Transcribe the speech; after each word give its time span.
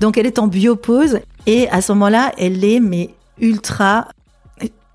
Donc 0.00 0.16
elle 0.16 0.26
est 0.26 0.38
en 0.38 0.46
biopause 0.46 1.20
et 1.46 1.68
à 1.70 1.80
ce 1.80 1.92
moment-là, 1.92 2.32
elle 2.38 2.64
est 2.64 2.80
mais 2.80 3.10
ultra 3.40 4.08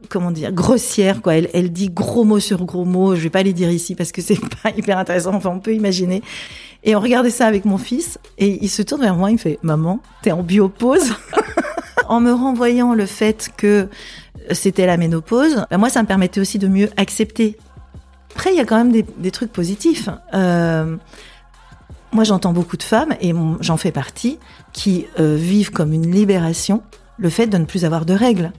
comment 0.09 0.31
dire 0.31 0.51
grossière 0.51 1.21
quoi. 1.21 1.35
Elle, 1.35 1.49
elle 1.53 1.71
dit 1.71 1.89
gros 1.89 2.23
mots 2.23 2.39
sur 2.39 2.65
gros 2.65 2.85
mots. 2.85 3.15
Je 3.15 3.21
vais 3.21 3.29
pas 3.29 3.43
les 3.43 3.53
dire 3.53 3.71
ici 3.71 3.95
parce 3.95 4.11
que 4.11 4.21
c'est 4.21 4.39
pas 4.63 4.69
hyper 4.75 4.97
intéressant. 4.97 5.33
Enfin, 5.33 5.49
on 5.49 5.59
peut 5.59 5.73
imaginer. 5.73 6.21
Et 6.83 6.95
on 6.95 6.99
regardait 6.99 7.29
ça 7.29 7.47
avec 7.47 7.65
mon 7.65 7.77
fils 7.77 8.19
et 8.37 8.59
il 8.61 8.69
se 8.69 8.81
tourne 8.81 9.01
vers 9.01 9.15
moi, 9.15 9.29
il 9.29 9.33
me 9.33 9.37
fait 9.37 9.57
Maman, 9.63 10.01
t'es 10.21 10.31
en 10.31 10.43
biopause 10.43 11.13
En 12.09 12.19
me 12.19 12.33
renvoyant 12.33 12.93
le 12.93 13.05
fait 13.05 13.49
que 13.55 13.87
c'était 14.51 14.85
la 14.85 14.97
ménopause, 14.97 15.65
ben 15.71 15.77
moi 15.77 15.89
ça 15.89 16.01
me 16.01 16.07
permettait 16.07 16.41
aussi 16.41 16.59
de 16.59 16.67
mieux 16.67 16.89
accepter. 16.97 17.57
Après, 18.31 18.51
il 18.51 18.57
y 18.57 18.59
a 18.59 18.65
quand 18.65 18.75
même 18.75 18.91
des, 18.91 19.05
des 19.17 19.31
trucs 19.31 19.53
positifs. 19.53 20.09
Euh, 20.33 20.97
moi 22.13 22.23
j'entends 22.23 22.53
beaucoup 22.53 22.77
de 22.77 22.83
femmes, 22.83 23.13
et 23.21 23.33
j'en 23.59 23.77
fais 23.77 23.91
partie, 23.91 24.39
qui 24.71 25.05
euh, 25.19 25.35
vivent 25.35 25.71
comme 25.71 25.93
une 25.93 26.11
libération 26.11 26.83
le 27.17 27.29
fait 27.29 27.47
de 27.47 27.57
ne 27.57 27.65
plus 27.65 27.85
avoir 27.85 28.05
de 28.05 28.13
règles. 28.13 28.51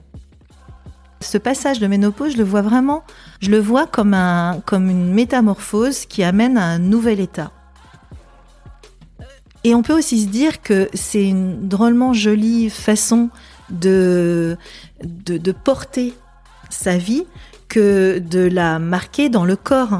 Ce 1.21 1.37
passage 1.37 1.79
de 1.79 1.87
ménopause, 1.87 2.33
je 2.33 2.37
le 2.37 2.43
vois 2.43 2.61
vraiment, 2.61 3.03
je 3.41 3.49
le 3.49 3.59
vois 3.59 3.87
comme, 3.87 4.13
un, 4.13 4.61
comme 4.65 4.89
une 4.89 5.13
métamorphose 5.13 6.05
qui 6.05 6.23
amène 6.23 6.57
à 6.57 6.65
un 6.65 6.79
nouvel 6.79 7.19
état. 7.19 7.51
Et 9.63 9.73
on 9.73 9.81
peut 9.81 9.97
aussi 9.97 10.21
se 10.21 10.27
dire 10.27 10.61
que 10.61 10.89
c'est 10.93 11.27
une 11.27 11.67
drôlement 11.67 12.13
jolie 12.13 12.69
façon 12.69 13.29
de, 13.71 14.57
de, 15.03 15.37
de 15.37 15.51
porter 15.51 16.13
sa 16.69 16.97
vie 16.97 17.25
que 17.67 18.19
de 18.19 18.41
la 18.41 18.77
marquer 18.77 19.29
dans 19.29 19.45
le 19.45 19.55
corps. 19.55 19.99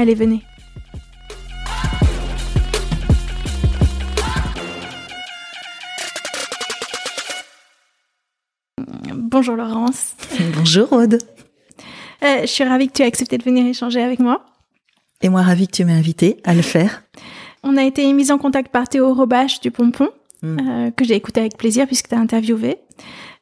Allez, 0.00 0.14
venez. 0.14 0.40
Bonjour 9.12 9.56
Laurence. 9.56 10.14
Bonjour 10.56 10.90
Aude. 10.94 11.18
Euh, 12.22 12.40
je 12.40 12.46
suis 12.46 12.64
ravie 12.64 12.88
que 12.88 12.94
tu 12.94 13.02
aies 13.02 13.04
accepté 13.04 13.36
de 13.36 13.44
venir 13.44 13.66
échanger 13.66 14.00
avec 14.00 14.20
moi. 14.20 14.46
Et 15.20 15.28
moi 15.28 15.42
ravie 15.42 15.66
que 15.66 15.76
tu 15.76 15.84
m'aies 15.84 15.92
invité 15.92 16.40
à 16.44 16.54
le 16.54 16.62
faire. 16.62 17.02
On 17.62 17.76
a 17.76 17.84
été 17.84 18.10
mis 18.14 18.32
en 18.32 18.38
contact 18.38 18.72
par 18.72 18.88
Théo 18.88 19.12
Robache 19.12 19.60
du 19.60 19.70
Pompon, 19.70 20.08
mm. 20.40 20.58
euh, 20.60 20.90
que 20.92 21.04
j'ai 21.04 21.14
écouté 21.14 21.40
avec 21.40 21.58
plaisir 21.58 21.86
puisque 21.86 22.08
tu 22.08 22.14
as 22.14 22.18
interviewé. 22.18 22.78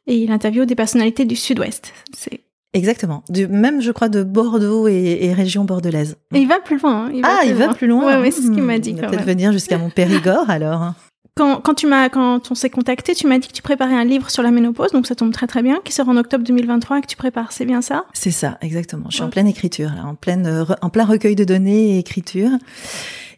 Et 0.07 0.17
il 0.17 0.29
interviewe 0.29 0.65
des 0.65 0.75
personnalités 0.75 1.23
du 1.23 1.37
Sud-Ouest. 1.37 1.93
C'est 2.13 2.41
Exactement. 2.73 3.23
Du, 3.29 3.47
même, 3.47 3.81
je 3.81 3.91
crois, 3.91 4.09
de 4.09 4.23
Bordeaux 4.23 4.87
et, 4.87 5.33
région 5.33 5.65
bordelaise. 5.65 6.17
Et 6.33 6.39
il 6.39 6.47
va 6.47 6.59
plus 6.59 6.77
loin. 6.77 7.05
Hein. 7.05 7.11
Il 7.13 7.21
va 7.21 7.27
ah, 7.29 7.45
il 7.45 7.53
va 7.55 7.73
plus 7.73 7.87
loin. 7.87 8.21
Ouais, 8.21 8.31
c'est 8.31 8.41
ce 8.41 8.51
qu'il 8.51 8.63
m'a 8.63 8.77
dit. 8.77 8.91
Il 8.91 9.01
va 9.01 9.07
peut-être 9.07 9.25
venir 9.25 9.51
jusqu'à 9.51 9.77
mon 9.77 9.89
Périgord, 9.89 10.49
alors. 10.49 10.93
Quand, 11.35 11.61
quand, 11.61 11.73
tu 11.73 11.87
m'as, 11.87 12.09
quand 12.09 12.51
on 12.51 12.55
s'est 12.55 12.69
contacté, 12.69 13.15
tu 13.15 13.25
m'as 13.25 13.39
dit 13.39 13.47
que 13.47 13.53
tu 13.53 13.61
préparais 13.61 13.95
un 13.95 14.03
livre 14.03 14.29
sur 14.29 14.43
la 14.43 14.51
ménopause, 14.51 14.91
donc 14.91 15.07
ça 15.07 15.15
tombe 15.15 15.31
très 15.31 15.47
très 15.47 15.63
bien, 15.63 15.79
qui 15.85 15.93
sort 15.93 16.09
en 16.09 16.17
octobre 16.17 16.43
2023 16.43 16.97
et 16.97 17.01
que 17.01 17.07
tu 17.07 17.15
prépares. 17.15 17.53
C'est 17.53 17.65
bien 17.65 17.81
ça? 17.81 18.03
C'est 18.13 18.31
ça, 18.31 18.57
exactement. 18.61 19.05
Je 19.09 19.15
suis 19.15 19.23
en 19.23 19.29
pleine 19.29 19.47
écriture, 19.47 19.89
là, 19.95 20.05
en 20.05 20.15
pleine, 20.15 20.65
en 20.81 20.89
plein 20.89 21.05
recueil 21.05 21.35
de 21.35 21.45
données 21.45 21.95
et 21.95 21.99
écriture. 21.99 22.49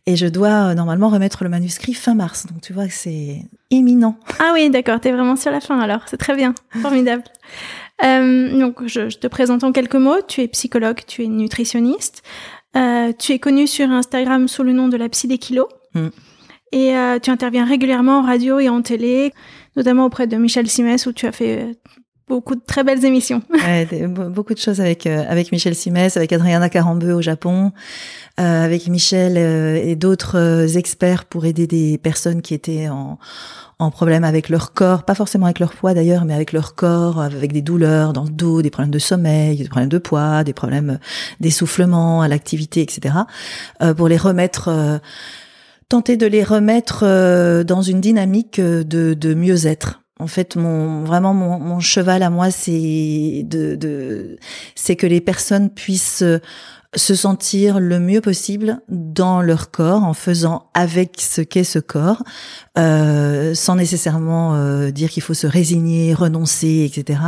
Et 0.08 0.16
je 0.16 0.26
dois 0.26 0.70
euh, 0.70 0.74
normalement 0.74 1.10
remettre 1.10 1.44
le 1.44 1.50
manuscrit 1.50 1.94
fin 1.94 2.16
mars. 2.16 2.48
Donc 2.48 2.62
tu 2.62 2.74
vois 2.74 2.88
que 2.88 2.94
c'est 2.94 3.44
imminent. 3.70 4.18
Ah 4.40 4.52
oui, 4.54 4.70
d'accord. 4.72 5.00
T'es 5.00 5.12
vraiment 5.12 5.36
sur 5.36 5.52
la 5.52 5.62
fin 5.62 5.80
alors. 5.80 6.02
C'est 6.08 6.18
très 6.18 6.36
bien. 6.36 6.56
Formidable. 6.82 7.24
Euh, 8.04 8.60
donc, 8.60 8.86
je, 8.88 9.10
je, 9.10 9.18
te 9.18 9.28
présente 9.28 9.64
en 9.64 9.72
quelques 9.72 9.96
mots. 9.96 10.22
Tu 10.28 10.42
es 10.42 10.48
psychologue, 10.48 11.02
tu 11.08 11.24
es 11.24 11.28
nutritionniste. 11.28 12.24
Euh, 12.76 13.12
tu 13.18 13.34
es 13.34 13.40
connue 13.40 13.68
sur 13.68 13.90
Instagram 13.90 14.48
sous 14.48 14.64
le 14.64 14.74
nom 14.74 14.88
de 14.88 14.98
la 14.98 15.10
Psy 15.10 15.28
des 15.28 15.38
kilos. 15.38 15.68
Mm. 15.94 16.08
Et 16.72 16.96
euh, 16.96 17.20
tu 17.20 17.30
interviens 17.30 17.66
régulièrement 17.66 18.20
en 18.20 18.22
radio 18.22 18.60
et 18.60 18.70
en 18.70 18.82
télé, 18.82 19.34
notamment 19.76 20.06
auprès 20.06 20.28
de 20.28 20.38
Michel 20.38 20.70
Simès, 20.70 21.06
où 21.06 21.12
tu 21.12 21.26
as 21.26 21.34
fait 21.34 21.64
euh, 21.64 21.74
beaucoup 22.32 22.56
de 22.56 22.62
très 22.66 22.84
belles 22.84 23.06
émissions. 23.06 23.42
Beaucoup 24.32 24.54
de 24.54 24.60
choses 24.60 24.82
avec 24.82 25.06
euh, 25.06 25.24
avec 25.28 25.52
Michel 25.52 25.76
Simès, 25.76 26.18
avec 26.18 26.32
Adriana 26.34 26.70
Carambeu 26.70 27.14
au 27.14 27.22
Japon, 27.22 27.72
euh, 28.40 28.66
avec 28.66 28.88
Michel 28.88 29.38
et 29.38 29.96
d'autres 29.96 30.78
experts 30.78 31.26
pour 31.26 31.46
aider 31.46 31.68
des 31.68 31.98
personnes 31.98 32.42
qui 32.42 32.54
étaient 32.54 32.88
en 32.90 33.20
en 33.82 33.90
problème 33.90 34.24
avec 34.24 34.50
leur 34.50 34.74
corps, 34.74 35.04
pas 35.04 35.16
forcément 35.16 35.48
avec 35.48 35.58
leur 35.60 35.72
poids 35.72 35.96
d'ailleurs, 35.96 36.24
mais 36.24 36.36
avec 36.36 36.54
leur 36.54 36.76
corps, 36.76 37.20
avec 37.20 37.52
des 37.52 37.64
douleurs 37.64 38.14
dans 38.14 38.24
le 38.24 38.30
dos, 38.30 38.62
des 38.62 38.70
problèmes 38.70 38.92
de 38.92 39.00
sommeil, 39.00 39.58
des 39.58 39.68
problèmes 39.68 39.90
de 39.90 39.98
poids, 39.98 40.44
des 40.44 40.54
problèmes 40.54 41.00
d'essoufflement 41.40 42.22
à 42.22 42.28
l'activité, 42.28 42.82
etc. 42.82 43.16
Euh, 43.82 43.96
pour 43.96 44.08
les 44.08 44.18
remettre, 44.18 44.68
euh, 44.68 45.00
tenter 45.90 46.16
de 46.16 46.28
les 46.28 46.44
remettre 46.44 47.04
euh, 47.04 47.64
dans 47.64 47.82
une 47.82 48.02
dynamique 48.02 48.62
de, 48.62 49.16
de 49.16 49.34
mieux-être. 49.34 50.01
En 50.22 50.28
fait, 50.28 50.56
mon 50.56 51.04
vraiment 51.04 51.34
mon, 51.34 51.60
mon 51.60 51.80
cheval 51.80 52.24
à 52.24 52.30
moi, 52.30 52.52
c'est 52.52 53.44
de, 53.46 53.76
de 53.76 54.38
c'est 54.76 54.96
que 54.96 55.08
les 55.08 55.22
personnes 55.22 55.70
puissent 55.70 56.24
se 56.96 57.16
sentir 57.16 57.80
le 57.80 58.00
mieux 58.00 58.20
possible 58.20 58.82
dans 58.90 59.42
leur 59.42 59.72
corps 59.72 60.04
en 60.04 60.14
faisant 60.14 60.70
avec 60.74 61.22
ce 61.22 61.42
qu'est 61.42 61.64
ce 61.64 61.80
corps, 61.80 62.22
euh, 62.78 63.56
sans 63.56 63.76
nécessairement 63.76 64.56
euh, 64.56 64.92
dire 64.92 65.10
qu'il 65.10 65.24
faut 65.24 65.34
se 65.34 65.48
résigner, 65.48 66.14
renoncer, 66.14 66.90
etc. 66.92 67.20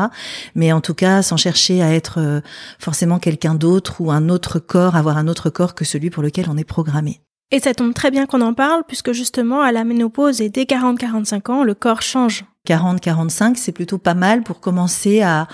Mais 0.56 0.74
en 0.74 0.82
tout 0.82 0.94
cas, 0.94 1.22
sans 1.22 1.38
chercher 1.38 1.82
à 1.82 1.94
être 1.94 2.20
euh, 2.20 2.42
forcément 2.78 3.20
quelqu'un 3.20 3.56
d'autre 3.56 4.02
ou 4.02 4.12
un 4.12 4.28
autre 4.28 4.60
corps, 4.60 4.98
avoir 4.98 5.18
un 5.18 5.30
autre 5.30 5.50
corps 5.50 5.76
que 5.76 5.86
celui 5.86 6.10
pour 6.10 6.24
lequel 6.24 6.48
on 6.50 6.58
est 6.58 6.66
programmé. 6.66 7.22
Et 7.52 7.60
ça 7.60 7.74
tombe 7.74 7.94
très 7.94 8.10
bien 8.10 8.26
qu'on 8.26 8.42
en 8.42 8.54
parle, 8.54 8.84
puisque 8.88 9.12
justement, 9.12 9.62
à 9.62 9.72
la 9.72 9.84
ménopause 9.84 10.42
et 10.42 10.50
dès 10.50 10.64
40-45 10.64 11.52
ans, 11.52 11.64
le 11.64 11.76
corps 11.76 12.02
change. 12.02 12.46
40-45, 12.68 13.58
c'est 13.58 13.74
plutôt 13.74 13.98
pas 13.98 14.14
mal 14.14 14.42
pour 14.42 14.62
commencer 14.62 15.22
à 15.22 15.48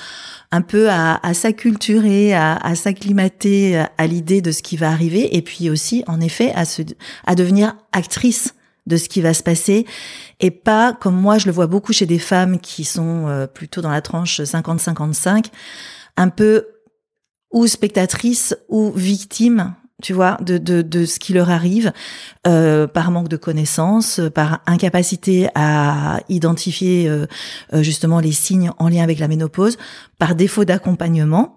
un 0.52 0.62
peu 0.62 0.90
à, 0.90 1.20
s'acculturer, 1.34 2.34
à, 2.34 2.76
s'acclimater 2.76 3.84
à 3.98 4.08
l'idée 4.08 4.42
de 4.42 4.52
ce 4.52 4.64
qui 4.64 4.78
va 4.78 4.90
arriver, 4.90 5.36
et 5.36 5.42
puis 5.42 5.70
aussi, 5.70 6.04
en 6.08 6.22
effet, 6.22 6.52
à, 6.56 6.66
se, 6.66 6.82
à 7.26 7.36
devenir 7.36 7.76
actrice 7.92 8.56
de 8.88 8.98
ce 8.98 9.10
qui 9.10 9.22
va 9.22 9.34
se 9.34 9.44
passer, 9.44 9.86
et 10.40 10.52
pas 10.52 10.94
comme 10.94 11.16
moi, 11.16 11.38
je 11.38 11.46
le 11.46 11.52
vois 11.52 11.68
beaucoup 11.68 11.94
chez 11.94 12.06
des 12.08 12.20
femmes 12.20 12.60
qui 12.60 12.84
sont 12.84 13.28
euh, 13.28 13.46
plutôt 13.46 13.82
dans 13.82 13.92
la 13.92 14.02
tranche 14.02 14.40
50-55, 14.42 15.48
un 16.18 16.30
peu 16.30 16.68
ou 17.52 17.68
spectatrice 17.68 18.56
ou 18.70 18.92
victime 18.92 19.76
tu 20.02 20.14
vois, 20.14 20.38
de, 20.42 20.58
de, 20.58 20.82
de 20.82 21.06
ce 21.06 21.20
qui 21.20 21.34
leur 21.34 21.50
arrive 21.50 21.92
euh, 22.48 22.88
par 22.88 23.12
manque 23.12 23.28
de 23.28 23.38
connaissances, 23.38 24.22
par 24.34 24.62
incapacité 24.66 25.50
à 25.56 26.20
identifier 26.30 27.10
euh, 27.10 27.26
euh, 27.74 27.84
justement 27.84 28.20
les 28.20 28.32
signes 28.32 28.72
en 28.80 28.88
lien 28.88 29.04
avec 29.04 29.20
la 29.20 29.28
ménopause, 29.28 29.78
par 30.18 30.36
défaut 30.36 30.66
d'accompagnement 30.66 31.56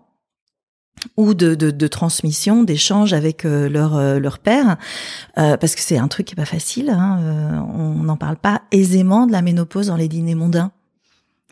ou 1.16 1.34
de, 1.34 1.54
de, 1.54 1.70
de 1.70 1.86
transmission, 1.86 2.62
d'échange 2.64 3.12
avec 3.12 3.44
euh, 3.44 3.68
leur, 3.68 4.20
leur 4.20 4.38
père, 4.38 4.76
parce 5.34 5.74
que 5.74 5.80
c'est 5.80 5.98
un 5.98 6.08
truc 6.08 6.26
qui 6.26 6.34
est 6.34 6.36
pas 6.36 6.44
facile. 6.44 6.90
Hein, 6.90 7.66
on 7.76 8.02
n'en 8.02 8.16
parle 8.16 8.36
pas 8.36 8.62
aisément 8.70 9.26
de 9.26 9.32
la 9.32 9.42
ménopause 9.42 9.86
dans 9.86 9.96
les 9.96 10.08
dîners 10.08 10.34
mondains. 10.34 10.72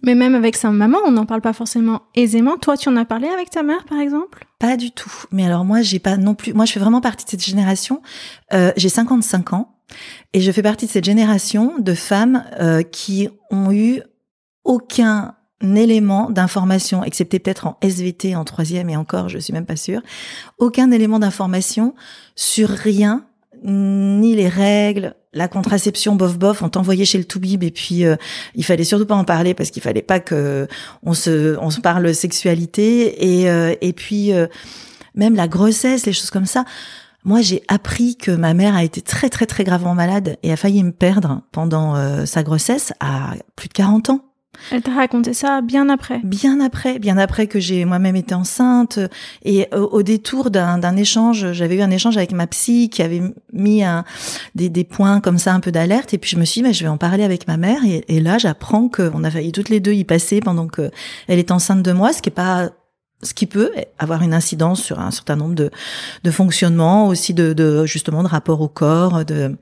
Mais 0.03 0.15
même 0.15 0.35
avec 0.35 0.57
sa 0.57 0.71
maman, 0.71 0.99
on 1.07 1.11
n'en 1.11 1.27
parle 1.27 1.41
pas 1.41 1.53
forcément 1.53 2.03
aisément. 2.15 2.57
Toi, 2.57 2.77
tu 2.77 2.89
en 2.89 2.97
as 2.97 3.05
parlé 3.05 3.29
avec 3.29 3.51
ta 3.51 3.63
mère, 3.63 3.85
par 3.85 4.01
exemple? 4.01 4.47
Pas 4.59 4.77
du 4.77 4.91
tout. 4.91 5.13
Mais 5.31 5.45
alors 5.45 5.65
moi, 5.65 5.83
j'ai 5.83 5.99
pas 5.99 6.17
non 6.17 6.35
plus. 6.35 6.55
Moi, 6.55 6.65
je 6.65 6.73
fais 6.73 6.81
vraiment 6.81 7.01
partie 7.01 7.25
de 7.25 7.31
cette 7.31 7.45
génération. 7.45 8.03
Euh, 8.53 8.73
j'ai 8.77 8.89
55 8.89 9.53
ans 9.53 9.77
et 10.33 10.41
je 10.41 10.53
fais 10.53 10.63
partie 10.63 10.87
de 10.87 10.91
cette 10.91 11.05
génération 11.05 11.75
de 11.79 11.95
femmes 11.95 12.45
euh, 12.61 12.83
qui 12.83 13.29
ont 13.51 13.73
eu 13.73 14.03
aucun 14.65 15.35
élément 15.63 16.31
d'information, 16.31 17.05
excepté 17.05 17.39
peut-être 17.39 17.67
en 17.67 17.79
SVT 17.83 18.35
en 18.35 18.45
troisième 18.45 18.89
et 18.89 18.97
encore, 18.97 19.29
je 19.29 19.39
suis 19.39 19.53
même 19.53 19.67
pas 19.67 19.77
sûre, 19.77 20.01
aucun 20.59 20.91
élément 20.91 21.19
d'information 21.19 21.95
sur 22.35 22.71
rien 22.71 23.27
ni 23.63 24.35
les 24.35 24.49
règles, 24.49 25.15
la 25.33 25.49
contraception 25.49 26.17
bof 26.17 26.39
bof, 26.39 26.63
on 26.63 26.69
t'envoyait 26.69 27.05
chez 27.05 27.19
le 27.19 27.25
toubib 27.25 27.63
et 27.63 27.71
puis 27.71 28.05
euh, 28.05 28.17
il 28.55 28.65
fallait 28.65 28.85
surtout 28.85 29.07
pas 29.07 29.15
en 29.15 29.25
parler 29.25 29.55
parce 29.55 29.71
qu'il 29.71 29.83
fallait 29.83 30.03
pas 30.03 30.21
que 30.21 30.67
on 31.03 31.15
se 31.15 31.57
on 31.59 31.71
se 31.71 31.81
parle 31.81 32.13
sexualité 32.15 33.41
et 33.41 33.49
euh, 33.49 33.75
et 33.81 33.93
puis 33.93 34.33
euh, 34.33 34.47
même 35.15 35.37
la 35.37 35.49
grossesse, 35.49 36.07
les 36.07 36.13
choses 36.13 36.31
comme 36.31 36.47
ça. 36.47 36.65
Moi, 37.23 37.43
j'ai 37.43 37.63
appris 37.69 38.17
que 38.17 38.31
ma 38.31 38.55
mère 38.55 38.75
a 38.75 38.83
été 38.83 39.03
très 39.03 39.29
très 39.29 39.45
très 39.45 39.63
gravement 39.63 39.95
malade 39.95 40.39
et 40.43 40.53
a 40.53 40.57
failli 40.57 40.83
me 40.83 40.91
perdre 40.91 41.43
pendant 41.53 42.25
sa 42.25 42.43
grossesse 42.43 42.95
à 42.99 43.35
plus 43.57 43.69
de 43.69 43.75
40 43.75 44.09
ans. 44.09 44.30
Elle 44.71 44.83
t'a 44.83 44.95
raconté 44.95 45.35
ça 45.35 45.61
bien 45.61 45.89
après. 45.89 46.21
Bien 46.25 46.61
après, 46.61 46.99
bien 46.99 47.19
après 47.19 47.47
que 47.47 47.61
j'ai 47.61 47.85
moi-même 47.85 48.17
été 48.17 48.35
enceinte. 48.35 48.99
Et 49.45 49.69
au, 49.75 50.03
détour 50.03 50.51
d'un 50.51 50.97
échange, 50.97 51.53
j'avais 51.53 51.77
eu 51.77 51.83
un 51.83 51.91
échange 51.91 52.17
avec 52.17 52.33
ma 52.33 52.47
psy 52.47 52.89
qui 52.91 53.03
avait 53.03 53.23
mis 53.53 53.83
des, 54.55 54.85
points 54.85 55.21
comme 55.21 55.39
ça 55.39 55.55
un 55.55 55.61
peu 55.61 55.73
d'alerte. 55.73 56.15
Et 56.15 56.19
puis 56.19 56.31
je 56.31 56.37
me 56.37 56.45
suis 56.45 56.61
dit, 56.61 56.69
mais 56.69 56.73
je 56.73 56.83
vais 56.83 56.89
en 56.89 56.99
parler 56.99 57.25
avec 57.25 57.49
ma 57.49 57.57
mère. 57.57 57.81
Et, 57.85 58.21
là, 58.21 58.39
j'apprends 58.39 58.89
qu'on 58.89 59.25
a 59.25 59.31
failli 59.31 59.53
toutes 59.53 59.69
les 59.69 59.81
deux 59.81 59.93
y 59.93 60.05
passer 60.05 60.41
pendant 60.41 60.67
que 60.67 60.91
elle 61.29 61.39
est 61.39 61.51
enceinte 61.51 61.83
de 61.83 61.93
moi, 61.93 62.13
ce 62.13 62.23
qui 62.23 62.29
est 62.29 62.33
pas 62.33 62.71
ce 63.23 63.35
qui 63.35 63.47
peut 63.47 63.71
avoir 63.99 64.23
une 64.23 64.33
incidence 64.33 64.83
sur 64.83 64.99
un 64.99 65.11
certain 65.11 65.37
nombre 65.37 65.55
de, 65.55 65.71
de 66.25 66.31
fonctionnements, 66.31 67.09
aussi 67.09 67.35
de, 67.35 67.53
de 67.53 67.85
justement 67.85 68.23
de 68.23 68.29
rapport 68.29 68.61
au 68.61 68.69
corps, 68.69 69.25
de 69.25 69.57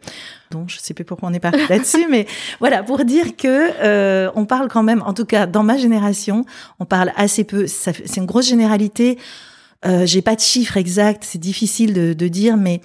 donc 0.51 0.71
je 0.71 0.79
sais 0.79 0.95
plus 0.95 1.05
pourquoi 1.05 1.29
on 1.29 1.33
est 1.33 1.41
parti 1.41 1.61
là-dessus, 1.69 2.07
mais 2.09 2.27
voilà 2.61 2.83
pour 2.83 3.05
dire 3.05 3.37
que 3.37 3.71
euh, 3.83 4.31
on 4.35 4.47
parle 4.47 4.69
quand 4.69 4.83
même, 4.83 5.03
en 5.03 5.13
tout 5.13 5.25
cas 5.25 5.47
dans 5.47 5.63
ma 5.63 5.77
génération, 5.77 6.45
on 6.79 6.85
parle 6.85 7.13
assez 7.17 7.45
peu. 7.45 7.67
C'est 7.67 8.17
une 8.17 8.27
grosse 8.27 8.49
généralité. 8.49 9.19
Euh, 9.87 10.07
j'ai 10.07 10.23
pas 10.23 10.35
de 10.35 10.41
chiffres 10.41 10.77
exacts, 10.77 11.23
c'est 11.25 11.39
difficile 11.39 11.95
de, 11.95 12.13
de, 12.13 12.29
dire, 12.29 12.57
mais 12.57 12.81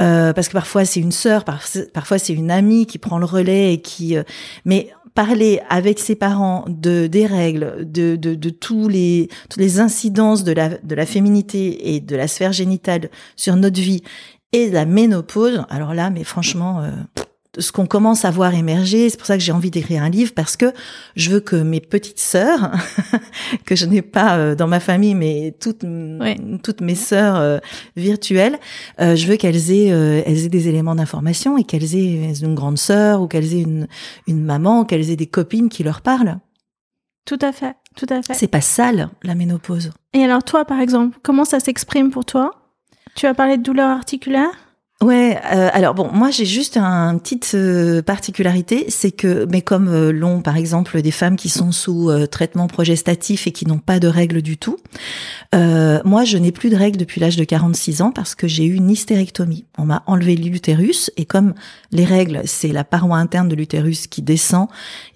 euh, 0.00 0.32
parce 0.32 0.48
que 0.48 0.54
parfois 0.54 0.84
c'est 0.84 0.98
une 0.98 1.12
sœur, 1.12 1.44
parfois 1.44 2.18
c'est 2.18 2.32
une 2.32 2.50
amie 2.50 2.86
qui 2.86 2.98
prend 2.98 3.18
le 3.18 3.26
relais 3.26 3.74
et 3.74 3.80
qui. 3.80 4.16
Euh, 4.16 4.24
mais 4.64 4.90
parler 5.14 5.60
avec 5.68 5.98
ses 5.98 6.16
parents 6.16 6.64
de 6.68 7.06
des 7.06 7.26
règles, 7.26 7.90
de, 7.90 8.16
de, 8.16 8.34
de 8.34 8.50
tous 8.50 8.88
les 8.88 9.28
toutes 9.50 9.60
les 9.60 9.78
incidences 9.78 10.42
de 10.42 10.52
la 10.52 10.70
de 10.70 10.94
la 10.94 11.06
féminité 11.06 11.94
et 11.94 12.00
de 12.00 12.16
la 12.16 12.26
sphère 12.26 12.52
génitale 12.52 13.10
sur 13.36 13.54
notre 13.56 13.80
vie 13.80 14.02
et 14.52 14.68
de 14.68 14.74
la 14.74 14.84
ménopause. 14.84 15.64
Alors 15.70 15.94
là, 15.94 16.10
mais 16.10 16.24
franchement, 16.24 16.80
euh, 16.80 16.90
ce 17.58 17.70
qu'on 17.70 17.86
commence 17.86 18.24
à 18.24 18.30
voir 18.30 18.54
émerger, 18.54 19.10
c'est 19.10 19.16
pour 19.16 19.26
ça 19.26 19.36
que 19.36 19.42
j'ai 19.42 19.52
envie 19.52 19.70
d'écrire 19.70 20.02
un 20.02 20.08
livre 20.08 20.32
parce 20.34 20.56
que 20.56 20.72
je 21.16 21.30
veux 21.30 21.40
que 21.40 21.56
mes 21.56 21.80
petites 21.80 22.18
sœurs, 22.18 22.72
que 23.66 23.76
je 23.76 23.86
n'ai 23.86 24.02
pas 24.02 24.36
euh, 24.36 24.54
dans 24.54 24.68
ma 24.68 24.80
famille, 24.80 25.14
mais 25.14 25.54
toutes 25.60 25.84
toutes 26.62 26.80
mes 26.80 26.94
sœurs 26.94 27.36
euh, 27.36 27.58
virtuelles, 27.96 28.58
je 28.98 29.26
veux 29.26 29.36
qu'elles 29.36 29.70
aient 29.70 29.86
elles 29.86 30.44
aient 30.44 30.48
des 30.48 30.68
éléments 30.68 30.94
d'information 30.94 31.58
et 31.58 31.64
qu'elles 31.64 31.94
aient 31.94 32.32
une 32.40 32.54
grande 32.54 32.78
sœur 32.78 33.20
ou 33.20 33.26
qu'elles 33.26 33.54
aient 33.54 33.62
une 33.62 33.86
une 34.26 34.42
maman, 34.42 34.84
qu'elles 34.84 35.10
aient 35.10 35.16
des 35.16 35.26
copines 35.26 35.68
qui 35.68 35.82
leur 35.82 36.00
parlent. 36.00 36.38
Tout 37.24 37.38
à 37.40 37.52
fait, 37.52 37.76
tout 37.96 38.06
à 38.08 38.22
fait. 38.22 38.34
C'est 38.34 38.48
pas 38.48 38.60
sale 38.60 39.10
la 39.22 39.34
ménopause. 39.34 39.90
Et 40.12 40.24
alors 40.24 40.42
toi, 40.42 40.64
par 40.64 40.80
exemple, 40.80 41.18
comment 41.22 41.44
ça 41.44 41.60
s'exprime 41.60 42.10
pour 42.10 42.24
toi? 42.24 42.50
Tu 43.14 43.26
as 43.26 43.34
parlé 43.34 43.58
de 43.58 43.62
douleur 43.62 43.90
articulaire 43.90 44.50
Ouais, 45.02 45.36
euh, 45.52 45.68
alors 45.72 45.94
bon, 45.94 46.12
moi 46.12 46.30
j'ai 46.30 46.44
juste 46.44 46.76
une 46.76 47.18
petite 47.18 47.52
euh, 47.56 48.02
particularité, 48.02 48.84
c'est 48.88 49.10
que, 49.10 49.48
mais 49.50 49.60
comme 49.60 49.88
euh, 49.88 50.12
l'ont 50.12 50.42
par 50.42 50.56
exemple 50.56 51.02
des 51.02 51.10
femmes 51.10 51.34
qui 51.34 51.48
sont 51.48 51.72
sous 51.72 52.08
traitement 52.30 52.68
progestatif 52.68 53.48
et 53.48 53.50
qui 53.52 53.66
n'ont 53.66 53.80
pas 53.80 53.98
de 53.98 54.06
règles 54.06 54.42
du 54.42 54.56
tout, 54.56 54.76
moi 55.52 56.24
je 56.24 56.38
n'ai 56.38 56.52
plus 56.52 56.70
de 56.70 56.76
règles 56.76 56.98
depuis 56.98 57.20
l'âge 57.20 57.36
de 57.36 57.42
46 57.42 58.00
ans 58.00 58.12
parce 58.12 58.36
que 58.36 58.46
j'ai 58.46 58.64
eu 58.64 58.74
une 58.74 58.90
hystérectomie. 58.90 59.64
On 59.76 59.84
m'a 59.84 60.04
enlevé 60.06 60.36
l'utérus 60.36 61.10
et 61.16 61.24
comme 61.24 61.54
les 61.90 62.04
règles, 62.04 62.42
c'est 62.44 62.68
la 62.68 62.84
paroi 62.84 63.16
interne 63.18 63.48
de 63.48 63.56
l'utérus 63.56 64.06
qui 64.06 64.22
descend 64.22 64.68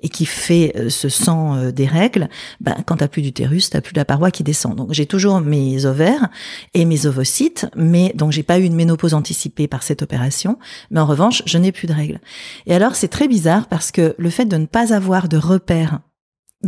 et 0.02 0.08
qui 0.08 0.26
fait 0.26 0.74
ce 0.88 1.08
sang 1.08 1.70
des 1.70 1.86
règles, 1.86 2.28
ben, 2.60 2.74
quand 2.86 2.96
t'as 2.96 3.08
plus 3.08 3.22
d'utérus, 3.22 3.70
t'as 3.70 3.80
plus 3.80 3.94
la 3.94 4.04
paroi 4.04 4.30
qui 4.30 4.42
descend. 4.42 4.74
Donc 4.74 4.92
j'ai 4.92 5.06
toujours 5.06 5.40
mes 5.40 5.86
ovaires 5.86 6.28
et 6.74 6.84
mes 6.84 7.06
ovocytes, 7.06 7.66
mais 7.76 8.12
donc 8.16 8.32
j'ai 8.32 8.42
pas 8.42 8.58
eu 8.58 8.64
une 8.64 8.74
ménopause 8.74 9.14
anticipée 9.14 9.68
cette 9.82 10.02
opération, 10.02 10.58
mais 10.90 11.00
en 11.00 11.06
revanche, 11.06 11.42
je 11.46 11.58
n'ai 11.58 11.72
plus 11.72 11.86
de 11.86 11.92
règles. 11.92 12.20
Et 12.66 12.74
alors, 12.74 12.94
c'est 12.94 13.08
très 13.08 13.28
bizarre 13.28 13.66
parce 13.68 13.90
que 13.92 14.14
le 14.18 14.30
fait 14.30 14.44
de 14.44 14.56
ne 14.56 14.66
pas 14.66 14.92
avoir 14.92 15.28
de 15.28 15.36
repères 15.36 16.00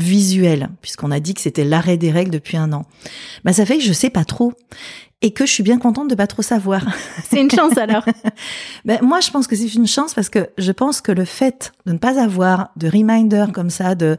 visuels, 0.02 0.68
puisqu'on 0.82 1.10
a 1.10 1.20
dit 1.20 1.34
que 1.34 1.40
c'était 1.40 1.64
l'arrêt 1.64 1.96
des 1.96 2.10
règles 2.10 2.30
depuis 2.30 2.56
un 2.56 2.72
an, 2.72 2.86
bah 3.44 3.52
ça 3.52 3.66
fait 3.66 3.78
que 3.78 3.84
je 3.84 3.92
sais 3.92 4.10
pas 4.10 4.24
trop 4.24 4.52
et 5.20 5.32
que 5.32 5.46
je 5.46 5.52
suis 5.52 5.64
bien 5.64 5.78
contente 5.78 6.08
de 6.08 6.14
pas 6.14 6.28
trop 6.28 6.42
savoir. 6.42 6.86
C'est 7.28 7.40
une 7.40 7.50
chance 7.50 7.76
alors. 7.76 8.04
ben, 8.84 8.98
moi, 9.02 9.20
je 9.20 9.30
pense 9.30 9.48
que 9.48 9.56
c'est 9.56 9.74
une 9.74 9.86
chance 9.86 10.14
parce 10.14 10.28
que 10.28 10.50
je 10.58 10.70
pense 10.70 11.00
que 11.00 11.10
le 11.10 11.24
fait 11.24 11.72
de 11.86 11.92
ne 11.92 11.98
pas 11.98 12.22
avoir 12.22 12.70
de 12.76 12.88
reminder 12.88 13.46
comme 13.52 13.70
ça, 13.70 13.96
de 13.96 14.16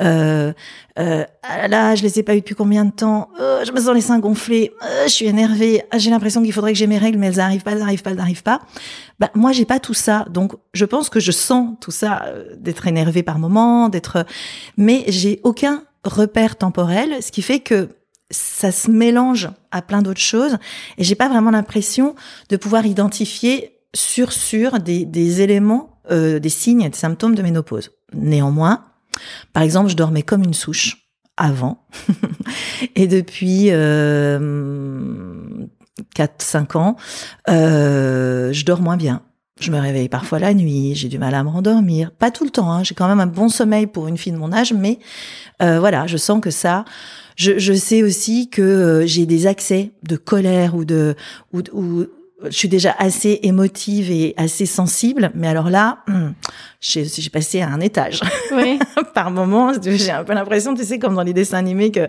euh, 0.00 0.52
euh, 0.98 1.24
ah 1.42 1.68
là, 1.68 1.94
je 1.94 2.02
les 2.02 2.18
ai 2.18 2.22
pas 2.22 2.34
eu 2.34 2.40
depuis 2.40 2.54
combien 2.54 2.84
de 2.84 2.90
temps, 2.90 3.30
euh, 3.40 3.64
je 3.64 3.72
me 3.72 3.80
sens 3.80 3.94
les 3.94 4.00
seins 4.00 4.18
gonflés, 4.18 4.72
euh, 4.84 5.04
je 5.04 5.10
suis 5.10 5.26
énervée, 5.26 5.82
ah, 5.90 5.98
j'ai 5.98 6.10
l'impression 6.10 6.42
qu'il 6.42 6.52
faudrait 6.52 6.72
que 6.72 6.78
j'ai 6.78 6.86
mes 6.86 6.98
règles, 6.98 7.18
mais 7.18 7.28
elles 7.28 7.36
n'arrivent 7.36 7.62
pas, 7.62 7.72
elles 7.72 7.78
n'arrivent 7.78 8.02
pas, 8.02 8.10
elles 8.10 8.16
n'arrivent 8.16 8.42
pas. 8.42 8.60
Ben, 9.20 9.28
moi, 9.34 9.52
j'ai 9.52 9.66
pas 9.66 9.78
tout 9.78 9.94
ça, 9.94 10.24
donc 10.30 10.54
je 10.72 10.84
pense 10.86 11.10
que 11.10 11.20
je 11.20 11.30
sens 11.30 11.76
tout 11.80 11.90
ça, 11.90 12.24
euh, 12.24 12.56
d'être 12.56 12.86
énervée 12.86 13.22
par 13.22 13.38
moment, 13.38 13.88
d'être, 13.90 14.24
mais 14.76 15.04
j'ai 15.08 15.40
aucun 15.44 15.84
repère 16.04 16.56
temporel, 16.56 17.22
ce 17.22 17.30
qui 17.30 17.42
fait 17.42 17.60
que 17.60 17.90
ça 18.30 18.72
se 18.72 18.90
mélange 18.90 19.50
à 19.70 19.82
plein 19.82 20.02
d'autres 20.02 20.20
choses 20.20 20.56
et 20.98 21.04
j'ai 21.04 21.16
pas 21.16 21.28
vraiment 21.28 21.50
l'impression 21.50 22.14
de 22.48 22.56
pouvoir 22.56 22.86
identifier 22.86 23.76
sur 23.92 24.32
sur 24.32 24.78
des, 24.78 25.04
des 25.04 25.40
éléments, 25.40 26.00
euh, 26.10 26.38
des 26.38 26.48
signes 26.48 26.82
et 26.82 26.88
des 26.88 26.96
symptômes 26.96 27.34
de 27.34 27.42
ménopause. 27.42 27.90
Néanmoins, 28.14 28.86
par 29.52 29.62
exemple, 29.62 29.90
je 29.90 29.96
dormais 29.96 30.22
comme 30.22 30.44
une 30.44 30.54
souche 30.54 31.10
avant 31.36 31.86
et 32.94 33.08
depuis 33.08 33.66
euh, 33.70 34.38
4-5 36.16 36.76
ans, 36.76 36.96
euh, 37.48 38.52
je 38.52 38.64
dors 38.64 38.80
moins 38.80 38.96
bien 38.96 39.22
Je 39.60 39.70
me 39.70 39.78
réveille 39.78 40.08
parfois 40.08 40.38
la 40.38 40.54
nuit, 40.54 40.94
j'ai 40.94 41.08
du 41.08 41.18
mal 41.18 41.34
à 41.34 41.42
me 41.44 41.48
rendormir. 41.48 42.10
Pas 42.12 42.30
tout 42.30 42.44
le 42.44 42.50
temps, 42.50 42.70
hein. 42.70 42.82
j'ai 42.84 42.94
quand 42.94 43.08
même 43.08 43.20
un 43.20 43.26
bon 43.26 43.48
sommeil 43.48 43.86
pour 43.86 44.08
une 44.08 44.16
fille 44.16 44.32
de 44.32 44.38
mon 44.38 44.52
âge, 44.52 44.72
mais 44.72 44.98
euh, 45.62 45.80
voilà, 45.80 46.06
je 46.06 46.16
sens 46.16 46.40
que 46.40 46.50
ça. 46.50 46.84
Je, 47.36 47.58
je 47.58 47.72
sais 47.72 48.02
aussi 48.02 48.50
que 48.50 48.62
euh, 48.62 49.06
j'ai 49.06 49.26
des 49.26 49.46
accès 49.46 49.92
de 50.02 50.16
colère 50.16 50.74
ou 50.74 50.84
de 50.84 51.14
ou, 51.52 51.62
ou 51.72 52.06
je 52.44 52.56
suis 52.56 52.68
déjà 52.68 52.94
assez 52.98 53.40
émotive 53.42 54.10
et 54.10 54.34
assez 54.36 54.66
sensible, 54.66 55.30
mais 55.34 55.48
alors 55.48 55.70
là, 55.70 55.98
hum, 56.08 56.34
j'ai 56.80 57.04
j'ai 57.04 57.30
passé 57.30 57.60
à 57.60 57.68
un 57.68 57.80
étage. 57.80 58.20
Oui. 58.52 58.78
par 59.14 59.30
moment, 59.30 59.72
j'ai 59.82 60.10
un 60.10 60.24
peu 60.24 60.32
l'impression, 60.34 60.74
tu 60.74 60.84
sais, 60.84 60.98
comme 60.98 61.14
dans 61.14 61.22
les 61.22 61.32
dessins 61.32 61.58
animés, 61.58 61.90
que 61.90 62.08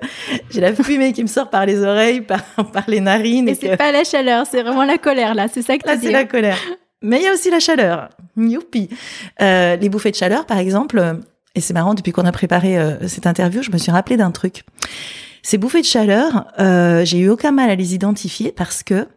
j'ai 0.49 0.61
la 0.61 0.73
fumée 0.73 1.13
qui 1.13 1.23
me 1.23 1.27
sort 1.27 1.49
par 1.49 1.65
les 1.65 1.81
oreilles, 1.83 2.21
par, 2.21 2.41
par 2.73 2.83
les 2.87 2.99
narines. 2.99 3.47
Et 3.47 3.51
Et, 3.51 3.55
c'est 3.55 3.69
que 3.69 3.75
pas 3.75 3.91
la 3.91 4.03
chaleur, 4.03 4.45
c'est 4.49 4.61
vraiment 4.61 4.85
la 4.85 4.97
colère 4.97 5.35
là, 5.35 5.47
c'est 5.51 5.61
ça 5.61 5.77
que 5.77 5.87
là, 5.87 5.95
tu 5.95 6.01
c'est 6.01 6.07
dis. 6.07 6.13
la 6.13 6.25
colère. 6.25 6.57
Mais 7.01 7.17
il 7.19 7.23
y 7.23 7.27
a 7.27 7.33
aussi 7.33 7.49
la 7.49 7.59
chaleur. 7.59 8.09
Youpi. 8.37 8.89
Euh, 9.41 9.75
les 9.75 9.89
bouffées 9.89 10.11
de 10.11 10.15
chaleur, 10.15 10.45
par 10.45 10.59
exemple, 10.59 11.19
et 11.55 11.61
c'est 11.61 11.73
marrant, 11.73 11.93
depuis 11.93 12.11
qu'on 12.11 12.25
a 12.25 12.31
préparé 12.31 12.77
euh, 12.77 13.07
cette 13.07 13.27
interview, 13.27 13.61
je 13.61 13.71
me 13.71 13.77
suis 13.77 13.91
rappelé 13.91 14.17
d'un 14.17 14.31
truc. 14.31 14.63
Ces 15.43 15.57
bouffées 15.57 15.81
de 15.81 15.85
chaleur, 15.85 16.45
euh, 16.59 17.03
j'ai 17.03 17.19
eu 17.19 17.29
aucun 17.29 17.51
mal 17.51 17.69
à 17.69 17.75
les 17.75 17.93
identifier 17.93 18.51
parce 18.51 18.83
que 18.83 19.07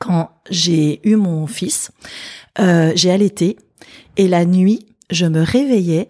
quand 0.00 0.30
j'ai 0.50 1.00
eu 1.08 1.14
mon 1.14 1.46
fils, 1.46 1.92
euh, 2.58 2.90
j'ai 2.96 3.12
allaité 3.12 3.56
et 4.16 4.26
la 4.26 4.44
nuit, 4.44 4.86
je 5.10 5.26
me 5.26 5.42
réveillais 5.42 6.08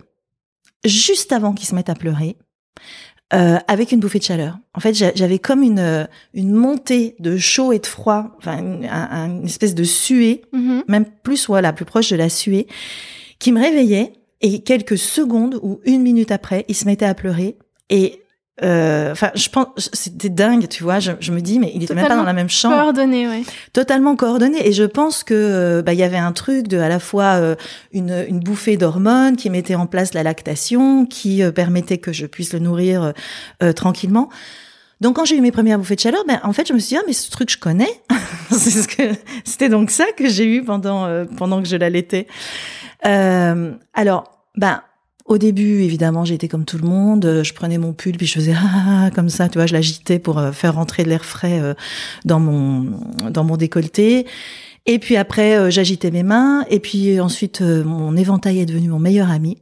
juste 0.85 1.33
avant 1.33 1.53
qu'il 1.53 1.67
se 1.69 1.75
mette 1.75 1.91
à 1.91 1.95
pleurer 1.95 2.37
euh, 3.35 3.59
avec 3.69 3.93
une 3.93 4.01
bouffée 4.01 4.19
de 4.19 4.25
chaleur. 4.25 4.59
En 4.75 4.81
fait, 4.81 4.95
j'a- 4.95 5.13
j'avais 5.15 5.39
comme 5.39 5.63
une 5.63 6.09
une 6.35 6.53
montée 6.53 7.15
de 7.21 7.37
chaud 7.37 7.73
et 7.73 7.79
de 7.79 7.87
froid, 7.87 8.35
enfin 8.39 8.59
une, 8.59 8.85
un- 8.87 9.09
un- 9.11 9.31
une 9.41 9.45
espèce 9.45 9.75
de 9.75 9.85
suée, 9.85 10.43
Mhm. 10.53 10.83
même 10.89 11.05
plus 11.05 11.47
voilà, 11.47 11.73
plus 11.73 11.85
proche 11.85 12.11
de 12.11 12.17
la 12.17 12.29
suée, 12.29 12.67
qui 13.39 13.53
me 13.53 13.61
réveillait 13.61 14.15
et 14.41 14.63
quelques 14.63 14.99
secondes 14.99 15.61
ou 15.63 15.81
une 15.85 16.03
minute 16.03 16.31
après, 16.33 16.65
il 16.69 16.75
se 16.75 16.87
mettait 16.87 17.05
à 17.05 17.15
pleurer 17.15 17.57
et 17.91 18.23
euh, 18.63 19.13
enfin, 19.13 19.31
je 19.35 19.49
pense, 19.49 19.67
c'était 19.77 20.29
dingue, 20.29 20.69
tu 20.69 20.83
vois. 20.83 20.99
Je, 20.99 21.13
je 21.21 21.33
me 21.33 21.41
dis, 21.41 21.59
mais 21.59 21.73
il 21.75 21.83
était 21.83 21.95
même 21.95 22.07
pas 22.07 22.17
dans 22.17 22.25
la 22.25 22.33
même 22.35 22.51
chambre. 22.51 22.77
Coordonné, 22.77 23.27
ouais. 23.27 23.43
totalement 23.73 24.17
coordonné. 24.17 24.67
Et 24.69 24.73
je 24.73 24.85
pense 24.85 25.25
que 25.25 25.35
euh, 25.35 25.83
bah 25.83 25.95
il 25.95 25.99
y 25.99 26.03
avait 26.03 26.19
un 26.19 26.33
truc 26.33 26.69
de 26.69 26.79
à 26.79 26.89
la 26.89 26.99
fois 26.99 27.37
euh, 27.39 27.55
une, 27.93 28.25
une 28.29 28.41
bouffée 28.41 28.77
d'hormones 28.77 29.37
qui 29.37 29.49
mettait 29.49 29.77
en 29.77 29.87
place 29.87 30.13
la 30.13 30.23
lactation 30.23 31.07
qui 31.07 31.43
euh, 31.43 31.53
permettait 31.53 31.99
que 31.99 32.13
je 32.13 32.27
puisse 32.27 32.53
le 32.53 32.59
nourrir 32.59 33.03
euh, 33.03 33.13
euh, 33.63 33.73
tranquillement. 33.73 34.29
Donc 35.01 35.17
quand 35.17 35.25
j'ai 35.25 35.37
eu 35.37 35.41
mes 35.41 35.53
premières 35.53 35.79
bouffées 35.79 35.97
de 35.97 36.01
chaleur 36.01 36.25
ben 36.29 36.41
en 36.43 36.53
fait 36.53 36.69
je 36.69 36.75
me 36.75 36.79
suis 36.79 36.91
dit 36.91 36.97
ah 37.01 37.05
mais 37.07 37.15
ce 37.15 37.31
truc 37.31 37.51
je 37.51 37.59
connais. 37.59 38.03
C'est 38.51 38.71
ce 38.71 38.89
que 38.89 39.15
c'était 39.45 39.71
donc 39.71 39.91
ça 39.91 40.05
que 40.15 40.29
j'ai 40.29 40.45
eu 40.45 40.63
pendant 40.63 41.07
euh, 41.07 41.25
pendant 41.39 41.63
que 41.63 41.69
je 41.69 41.77
l'allaitais. 41.77 42.27
Euh, 43.07 43.73
alors 43.95 44.45
ben 44.57 44.83
au 45.31 45.39
début, 45.39 45.83
évidemment, 45.83 46.25
j'étais 46.25 46.49
comme 46.49 46.65
tout 46.65 46.77
le 46.77 46.87
monde. 46.87 47.25
Euh, 47.25 47.45
Je 47.45 47.55
prenais 47.55 47.79
mon 47.79 47.93
pull, 47.93 48.17
puis 48.17 48.27
je 48.27 48.35
faisais 48.35 48.53
ah, 48.57 49.05
ah, 49.07 49.11
comme 49.15 49.29
ça, 49.29 49.49
tu 49.49 49.59
vois, 49.59 49.67
je 49.67 49.73
l'agitais 49.73 50.19
pour 50.19 50.39
euh, 50.39 50.51
faire 50.51 50.75
rentrer 50.75 51.05
de 51.05 51.09
l'air 51.09 51.25
frais 51.25 51.61
euh, 51.61 51.75
dans 52.25 52.41
mon 52.41 52.99
dans 53.31 53.45
mon 53.45 53.57
décolleté. 53.57 54.27
Et 54.87 54.99
puis 54.99 55.17
après, 55.17 55.71
j'agitais 55.71 56.11
mes 56.11 56.25
mains. 56.25 56.65
Et 56.69 56.81
puis 56.81 57.21
ensuite, 57.21 57.61
mon 57.61 58.17
éventail 58.17 58.59
est 58.59 58.67
devenu 58.67 58.89
mon 58.89 58.99
meilleur 58.99 59.31
ami. 59.31 59.57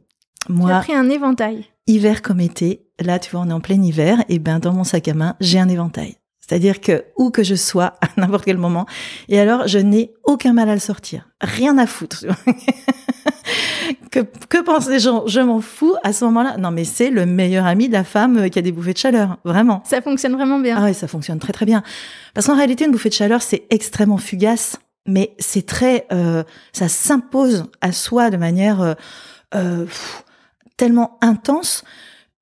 Tu 0.47 0.51
as 0.51 0.55
Moi, 0.55 0.79
pris 0.79 0.93
un 0.93 1.09
éventail. 1.09 1.65
hiver 1.85 2.21
comme 2.23 2.39
été, 2.39 2.87
là, 2.99 3.19
tu 3.19 3.29
vois, 3.29 3.41
on 3.41 3.49
est 3.49 3.53
en 3.53 3.59
plein 3.59 3.81
hiver. 3.81 4.23
Et 4.29 4.39
ben, 4.39 4.57
dans 4.59 4.73
mon 4.73 4.83
sac 4.85 5.07
à 5.07 5.13
main, 5.13 5.35
j'ai 5.39 5.59
un 5.59 5.69
éventail. 5.69 6.15
C'est-à-dire 6.49 6.81
que 6.81 7.03
où 7.15 7.29
que 7.29 7.43
je 7.43 7.53
sois, 7.53 7.93
à 8.01 8.07
n'importe 8.17 8.45
quel 8.45 8.57
moment, 8.57 8.87
et 9.27 9.39
alors 9.39 9.67
je 9.67 9.77
n'ai 9.77 10.13
aucun 10.23 10.53
mal 10.53 10.67
à 10.69 10.73
le 10.73 10.79
sortir, 10.79 11.29
rien 11.41 11.77
à 11.77 11.85
foutre. 11.85 12.25
que, 14.11 14.21
que 14.21 14.63
pensent 14.63 14.89
les 14.89 14.99
gens? 14.99 15.27
Je 15.27 15.41
m'en 15.41 15.61
fous 15.61 15.95
à 16.03 16.11
ce 16.11 16.25
moment-là. 16.25 16.57
Non, 16.57 16.71
mais 16.71 16.85
c'est 16.85 17.11
le 17.11 17.27
meilleur 17.27 17.67
ami 17.67 17.87
de 17.87 17.93
la 17.93 18.03
femme 18.03 18.37
euh, 18.37 18.47
qui 18.49 18.57
a 18.57 18.63
des 18.63 18.71
bouffées 18.71 18.93
de 18.93 18.97
chaleur, 18.97 19.37
vraiment. 19.45 19.83
Ça 19.85 20.01
fonctionne 20.01 20.33
vraiment 20.33 20.59
bien. 20.59 20.77
Ah 20.79 20.85
ouais, 20.85 20.93
ça 20.93 21.07
fonctionne 21.07 21.37
très 21.37 21.53
très 21.53 21.67
bien. 21.67 21.83
Parce 22.33 22.47
qu'en 22.47 22.55
réalité, 22.55 22.85
une 22.85 22.91
bouffée 22.91 23.09
de 23.09 23.13
chaleur, 23.13 23.43
c'est 23.43 23.65
extrêmement 23.69 24.17
fugace, 24.17 24.77
mais 25.05 25.35
c'est 25.37 25.67
très, 25.67 26.07
euh, 26.11 26.43
ça 26.73 26.87
s'impose 26.87 27.65
à 27.81 27.91
soi 27.91 28.31
de 28.31 28.37
manière 28.37 28.81
euh, 28.81 28.93
euh, 29.53 29.85
pff, 29.85 30.23
tellement 30.77 31.19
intense 31.21 31.83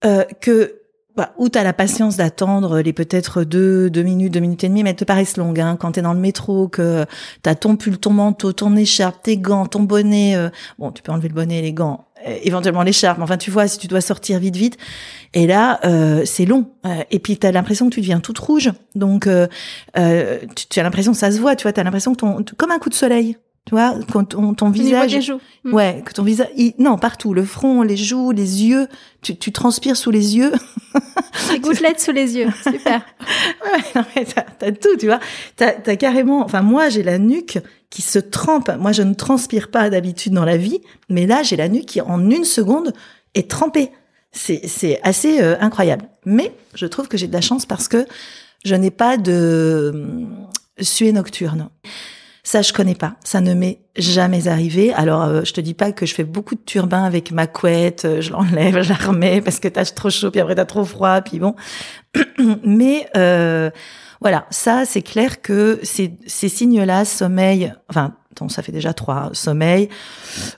euh, 0.05 0.23
que 0.41 0.76
bah, 1.17 1.33
ou 1.37 1.49
t'as 1.49 1.63
la 1.63 1.73
patience 1.73 2.15
d'attendre 2.15 2.79
les 2.79 2.93
peut-être 2.93 3.43
deux, 3.43 3.89
deux 3.89 4.03
minutes, 4.03 4.31
deux 4.31 4.39
minutes 4.39 4.63
et 4.63 4.69
demie, 4.69 4.83
mais 4.83 4.91
elles 4.91 4.95
te 4.95 5.03
paraissent 5.03 5.35
longues. 5.35 5.59
Hein, 5.59 5.75
quand 5.79 5.93
t'es 5.93 6.03
dans 6.03 6.13
le 6.13 6.19
métro, 6.19 6.67
que 6.67 7.05
t'as 7.41 7.55
ton 7.55 7.75
pull, 7.75 7.97
ton 7.97 8.11
manteau, 8.11 8.53
ton 8.53 8.75
écharpe, 8.75 9.23
tes 9.23 9.37
gants, 9.37 9.65
ton 9.65 9.81
bonnet. 9.81 10.35
euh, 10.35 10.49
bon, 10.77 10.91
tu 10.91 11.01
peux 11.01 11.11
enlever 11.11 11.27
le 11.27 11.33
bonnet 11.33 11.57
et 11.57 11.61
les 11.63 11.73
gants, 11.73 12.05
euh, 12.27 12.37
éventuellement 12.43 12.83
l'écharpe. 12.83 13.19
Enfin, 13.19 13.37
tu 13.37 13.49
vois, 13.49 13.67
si 13.67 13.79
tu 13.79 13.87
dois 13.87 14.01
sortir 14.01 14.37
vite, 14.37 14.55
vite. 14.55 14.77
Et 15.33 15.47
là, 15.47 15.79
euh, 15.85 16.21
c'est 16.25 16.45
long. 16.45 16.67
Euh, 16.85 17.01
et 17.09 17.17
puis, 17.17 17.37
t'as 17.37 17.51
l'impression 17.51 17.89
que 17.89 17.95
tu 17.95 18.01
deviens 18.01 18.19
toute 18.19 18.37
rouge. 18.37 18.71
Donc, 18.93 19.25
euh, 19.25 19.47
tu, 20.55 20.67
tu 20.67 20.79
as 20.79 20.83
l'impression 20.83 21.13
ça 21.15 21.31
se 21.31 21.39
voit. 21.39 21.55
Tu 21.55 21.63
vois, 21.63 21.73
t'as 21.73 21.83
l'impression 21.83 22.13
que 22.13 22.19
ton, 22.19 22.45
comme 22.57 22.71
un 22.71 22.79
coup 22.79 22.89
de 22.89 22.93
soleil. 22.93 23.37
Tu 23.67 23.71
vois, 23.71 23.95
quand 24.13 24.23
ton, 24.23 24.69
visage. 24.69 25.11
des 25.11 25.21
joues. 25.21 25.41
Mm. 25.65 25.73
Ouais, 25.73 26.01
que 26.05 26.13
ton 26.13 26.23
visage, 26.23 26.47
il- 26.55 26.73
non, 26.79 26.97
partout, 26.97 27.33
le 27.33 27.43
front, 27.43 27.81
les 27.81 27.97
joues, 27.97 28.31
les 28.31 28.63
yeux, 28.63 28.87
tu, 29.21 29.35
tu 29.35 29.51
transpires 29.51 29.97
sous 29.97 30.09
les 30.09 30.37
yeux. 30.37 30.53
Des 31.51 31.59
gouttelettes 31.59 31.99
sous 31.99 32.13
les 32.13 32.37
yeux. 32.37 32.47
Super. 32.63 33.01
Ouais, 33.65 33.83
non, 33.93 34.05
mais 34.15 34.25
t'as, 34.25 34.71
tout, 34.71 34.95
tu 34.97 35.07
vois. 35.07 35.19
T'as, 35.57 35.73
t'as 35.73 35.97
carrément, 35.97 36.45
enfin, 36.45 36.61
moi, 36.61 36.87
j'ai 36.87 37.03
la 37.03 37.17
nuque 37.17 37.59
qui 37.89 38.01
se 38.01 38.19
trempe. 38.19 38.71
Moi, 38.79 38.93
je 38.93 39.01
ne 39.01 39.13
transpire 39.13 39.69
pas 39.69 39.89
d'habitude 39.89 40.31
dans 40.31 40.45
la 40.45 40.55
vie, 40.55 40.79
mais 41.09 41.27
là, 41.27 41.43
j'ai 41.43 41.57
la 41.57 41.67
nuque 41.67 41.87
qui, 41.87 41.99
en 41.99 42.29
une 42.29 42.45
seconde, 42.45 42.93
est 43.35 43.49
trempée. 43.49 43.91
C'est, 44.31 44.61
c'est 44.65 45.01
assez 45.03 45.41
euh, 45.41 45.57
incroyable. 45.59 46.07
Mais 46.25 46.53
je 46.73 46.85
trouve 46.85 47.09
que 47.09 47.17
j'ai 47.17 47.27
de 47.27 47.33
la 47.33 47.41
chance 47.41 47.65
parce 47.65 47.89
que 47.89 48.05
je 48.63 48.75
n'ai 48.75 48.91
pas 48.91 49.17
de 49.17 49.91
hum, 49.93 50.47
suée 50.79 51.11
nocturne. 51.11 51.69
Ça, 52.47 52.61
je 52.61 52.71
connais 52.71 52.95
pas. 52.95 53.17
Ça 53.25 53.41
ne 53.41 53.53
m'est 53.53 53.79
jamais 53.97 54.47
arrivé. 54.47 54.93
Alors, 54.93 55.23
euh, 55.23 55.41
je 55.43 55.51
te 55.51 55.59
dis 55.59 55.73
pas 55.73 55.91
que 55.91 56.05
je 56.05 56.15
fais 56.15 56.23
beaucoup 56.23 56.55
de 56.55 56.61
turbins 56.61 57.03
avec 57.03 57.31
ma 57.33 57.45
couette. 57.45 58.05
euh, 58.05 58.21
Je 58.21 58.31
l'enlève, 58.31 58.81
je 58.83 58.87
la 58.87 58.95
remets 58.95 59.41
parce 59.41 59.59
que 59.59 59.67
t'as 59.67 59.83
trop 59.83 60.09
chaud, 60.09 60.31
puis 60.31 60.39
après 60.39 60.55
t'as 60.55 60.63
trop 60.63 60.85
froid, 60.85 61.19
puis 61.19 61.39
bon. 61.39 61.55
Mais 62.63 63.09
euh, 63.17 63.69
voilà, 64.21 64.45
ça, 64.49 64.85
c'est 64.85 65.01
clair 65.01 65.41
que 65.41 65.81
ces, 65.83 66.13
ces 66.25 66.47
signes-là, 66.47 67.03
sommeil, 67.03 67.73
enfin, 67.89 68.15
attends, 68.37 68.49
ça 68.49 68.61
fait 68.61 68.71
déjà 68.71 68.93
trois, 68.93 69.29
sommeil, 69.33 69.89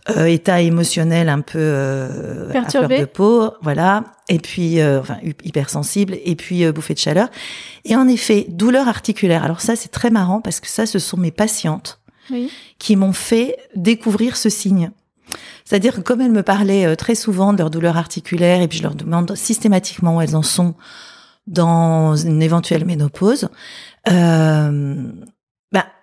euh, 0.09 0.25
état 0.25 0.61
émotionnel 0.61 1.29
un 1.29 1.41
peu 1.41 1.57
euh, 1.59 2.49
à 2.49 2.53
Perturbé. 2.53 2.95
fleur 2.95 2.99
de 2.99 3.05
peau, 3.11 3.51
voilà, 3.61 4.03
et 4.27 4.39
puis, 4.39 4.81
euh, 4.81 4.99
enfin, 4.99 5.17
hy- 5.23 5.35
hypersensible, 5.45 6.17
et 6.25 6.35
puis 6.35 6.65
euh, 6.65 6.71
bouffée 6.71 6.93
de 6.93 6.99
chaleur. 6.99 7.29
Et 7.85 7.95
en 7.95 8.07
effet, 8.07 8.45
douleur 8.49 8.87
articulaire. 8.87 9.43
Alors 9.43 9.61
ça, 9.61 9.75
c'est 9.75 9.89
très 9.89 10.09
marrant 10.09 10.41
parce 10.41 10.59
que 10.59 10.67
ça, 10.67 10.85
ce 10.85 10.99
sont 10.99 11.17
mes 11.17 11.31
patientes 11.31 11.99
Oui. 12.31 12.51
qui 12.79 12.95
m'ont 12.95 13.13
fait 13.13 13.55
découvrir 13.75 14.35
ce 14.35 14.49
signe. 14.49 14.91
C'est-à-dire 15.63 15.95
que 15.95 16.01
comme 16.01 16.19
elles 16.21 16.31
me 16.31 16.43
parlaient 16.43 16.95
très 16.95 17.15
souvent 17.15 17.53
de 17.53 17.59
leur 17.59 17.69
douleur 17.69 17.95
articulaire 17.95 18.61
et 18.61 18.67
puis 18.67 18.79
je 18.79 18.83
leur 18.83 18.95
demande 18.95 19.35
systématiquement 19.35 20.17
où 20.17 20.21
elles 20.21 20.35
en 20.35 20.41
sont 20.41 20.73
dans 21.45 22.15
une 22.15 22.41
éventuelle 22.41 22.85
ménopause, 22.85 23.49
euh, 24.09 25.03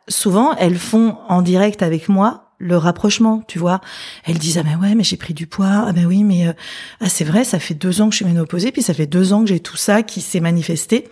souvent 0.09 0.55
elles 0.57 0.79
font 0.79 1.17
en 1.29 1.43
direct 1.43 1.83
avec 1.83 2.09
moi 2.09 2.43
le 2.59 2.77
rapprochement, 2.77 3.43
tu 3.47 3.59
vois. 3.59 3.81
Elles 4.25 4.39
disent 4.39 4.59
ah 4.59 4.63
ben 4.63 4.79
ouais 4.81 4.95
mais 4.95 5.05
j'ai 5.05 5.17
pris 5.17 5.35
du 5.35 5.47
poids, 5.47 5.85
ah 5.89 5.93
ben 5.93 6.07
oui 6.07 6.25
mais 6.25 6.49
euh, 6.49 6.53
ah 7.01 7.09
c'est 7.09 7.25
vrai 7.25 7.45
ça 7.45 7.59
fait 7.59 7.75
deux 7.75 8.01
ans 8.01 8.07
que 8.07 8.13
je 8.13 8.17
suis 8.17 8.25
ménopausée 8.25 8.73
puis 8.73 8.83
ça 8.83 8.95
fait 8.95 9.07
deux 9.07 9.33
ans 9.33 9.43
que 9.43 9.49
j'ai 9.49 9.61
tout 9.61 9.77
ça 9.77 10.03
qui 10.03 10.21
s'est 10.21 10.41
manifesté. 10.41 11.09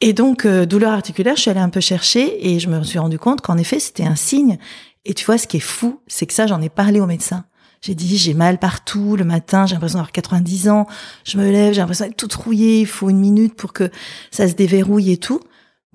Et 0.00 0.12
donc 0.14 0.46
euh, 0.46 0.64
douleur 0.64 0.92
articulaire, 0.92 1.36
je 1.36 1.42
suis 1.42 1.50
allée 1.50 1.60
un 1.60 1.68
peu 1.68 1.80
chercher 1.80 2.50
et 2.50 2.58
je 2.58 2.68
me 2.68 2.82
suis 2.82 2.98
rendu 2.98 3.18
compte 3.18 3.42
qu'en 3.42 3.58
effet 3.58 3.78
c'était 3.78 4.04
un 4.04 4.16
signe. 4.16 4.58
Et 5.04 5.14
tu 5.14 5.24
vois 5.24 5.38
ce 5.38 5.46
qui 5.46 5.58
est 5.58 5.60
fou, 5.60 6.00
c'est 6.06 6.26
que 6.26 6.32
ça 6.32 6.46
j'en 6.46 6.62
ai 6.62 6.70
parlé 6.70 7.00
au 7.00 7.06
médecin. 7.06 7.44
J'ai 7.82 7.94
dit 7.94 8.16
j'ai 8.16 8.34
mal 8.34 8.58
partout 8.58 9.16
le 9.16 9.24
matin, 9.24 9.66
j'ai 9.66 9.74
l'impression 9.74 9.98
d'avoir 9.98 10.12
90 10.12 10.68
ans, 10.68 10.86
je 11.24 11.38
me 11.38 11.50
lève, 11.50 11.72
j'ai 11.72 11.80
l'impression 11.80 12.06
d'être 12.06 12.16
toute 12.16 12.34
rouillée, 12.34 12.80
il 12.80 12.86
faut 12.86 13.08
une 13.08 13.18
minute 13.18 13.54
pour 13.54 13.72
que 13.72 13.90
ça 14.30 14.48
se 14.48 14.54
déverrouille 14.54 15.12
et 15.12 15.16
tout. 15.16 15.40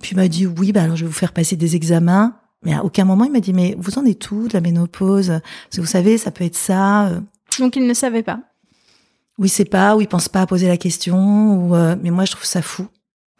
Puis 0.01 0.11
il 0.11 0.17
m'a 0.17 0.27
dit 0.27 0.45
oui, 0.45 0.71
bah 0.71 0.83
alors 0.83 0.95
je 0.95 1.03
vais 1.03 1.07
vous 1.07 1.13
faire 1.13 1.33
passer 1.33 1.55
des 1.55 1.75
examens. 1.75 2.37
Mais 2.63 2.73
à 2.73 2.83
aucun 2.83 3.05
moment 3.05 3.23
il 3.25 3.31
m'a 3.31 3.39
dit 3.39 3.53
mais 3.53 3.75
vous 3.77 3.97
en 3.99 4.05
êtes 4.05 4.29
où 4.31 4.47
de 4.47 4.53
la 4.53 4.61
ménopause? 4.61 5.27
Parce 5.27 5.75
que 5.75 5.81
vous 5.81 5.87
savez 5.87 6.17
ça 6.17 6.31
peut 6.31 6.43
être 6.43 6.55
ça. 6.57 7.07
euh, 7.07 7.21
Donc 7.59 7.75
il 7.75 7.85
ne 7.87 7.93
savait 7.93 8.23
pas. 8.23 8.39
oui, 9.37 9.49
c'est 9.49 9.65
pas, 9.65 9.95
ou 9.95 10.01
ils 10.01 10.07
pensent 10.07 10.29
pas 10.29 10.41
à 10.41 10.47
poser 10.47 10.67
la 10.67 10.77
question, 10.77 11.65
ou 11.67 11.75
euh, 11.75 11.95
mais 12.01 12.11
moi 12.11 12.25
je 12.25 12.31
trouve 12.31 12.45
ça 12.45 12.61
fou. 12.61 12.87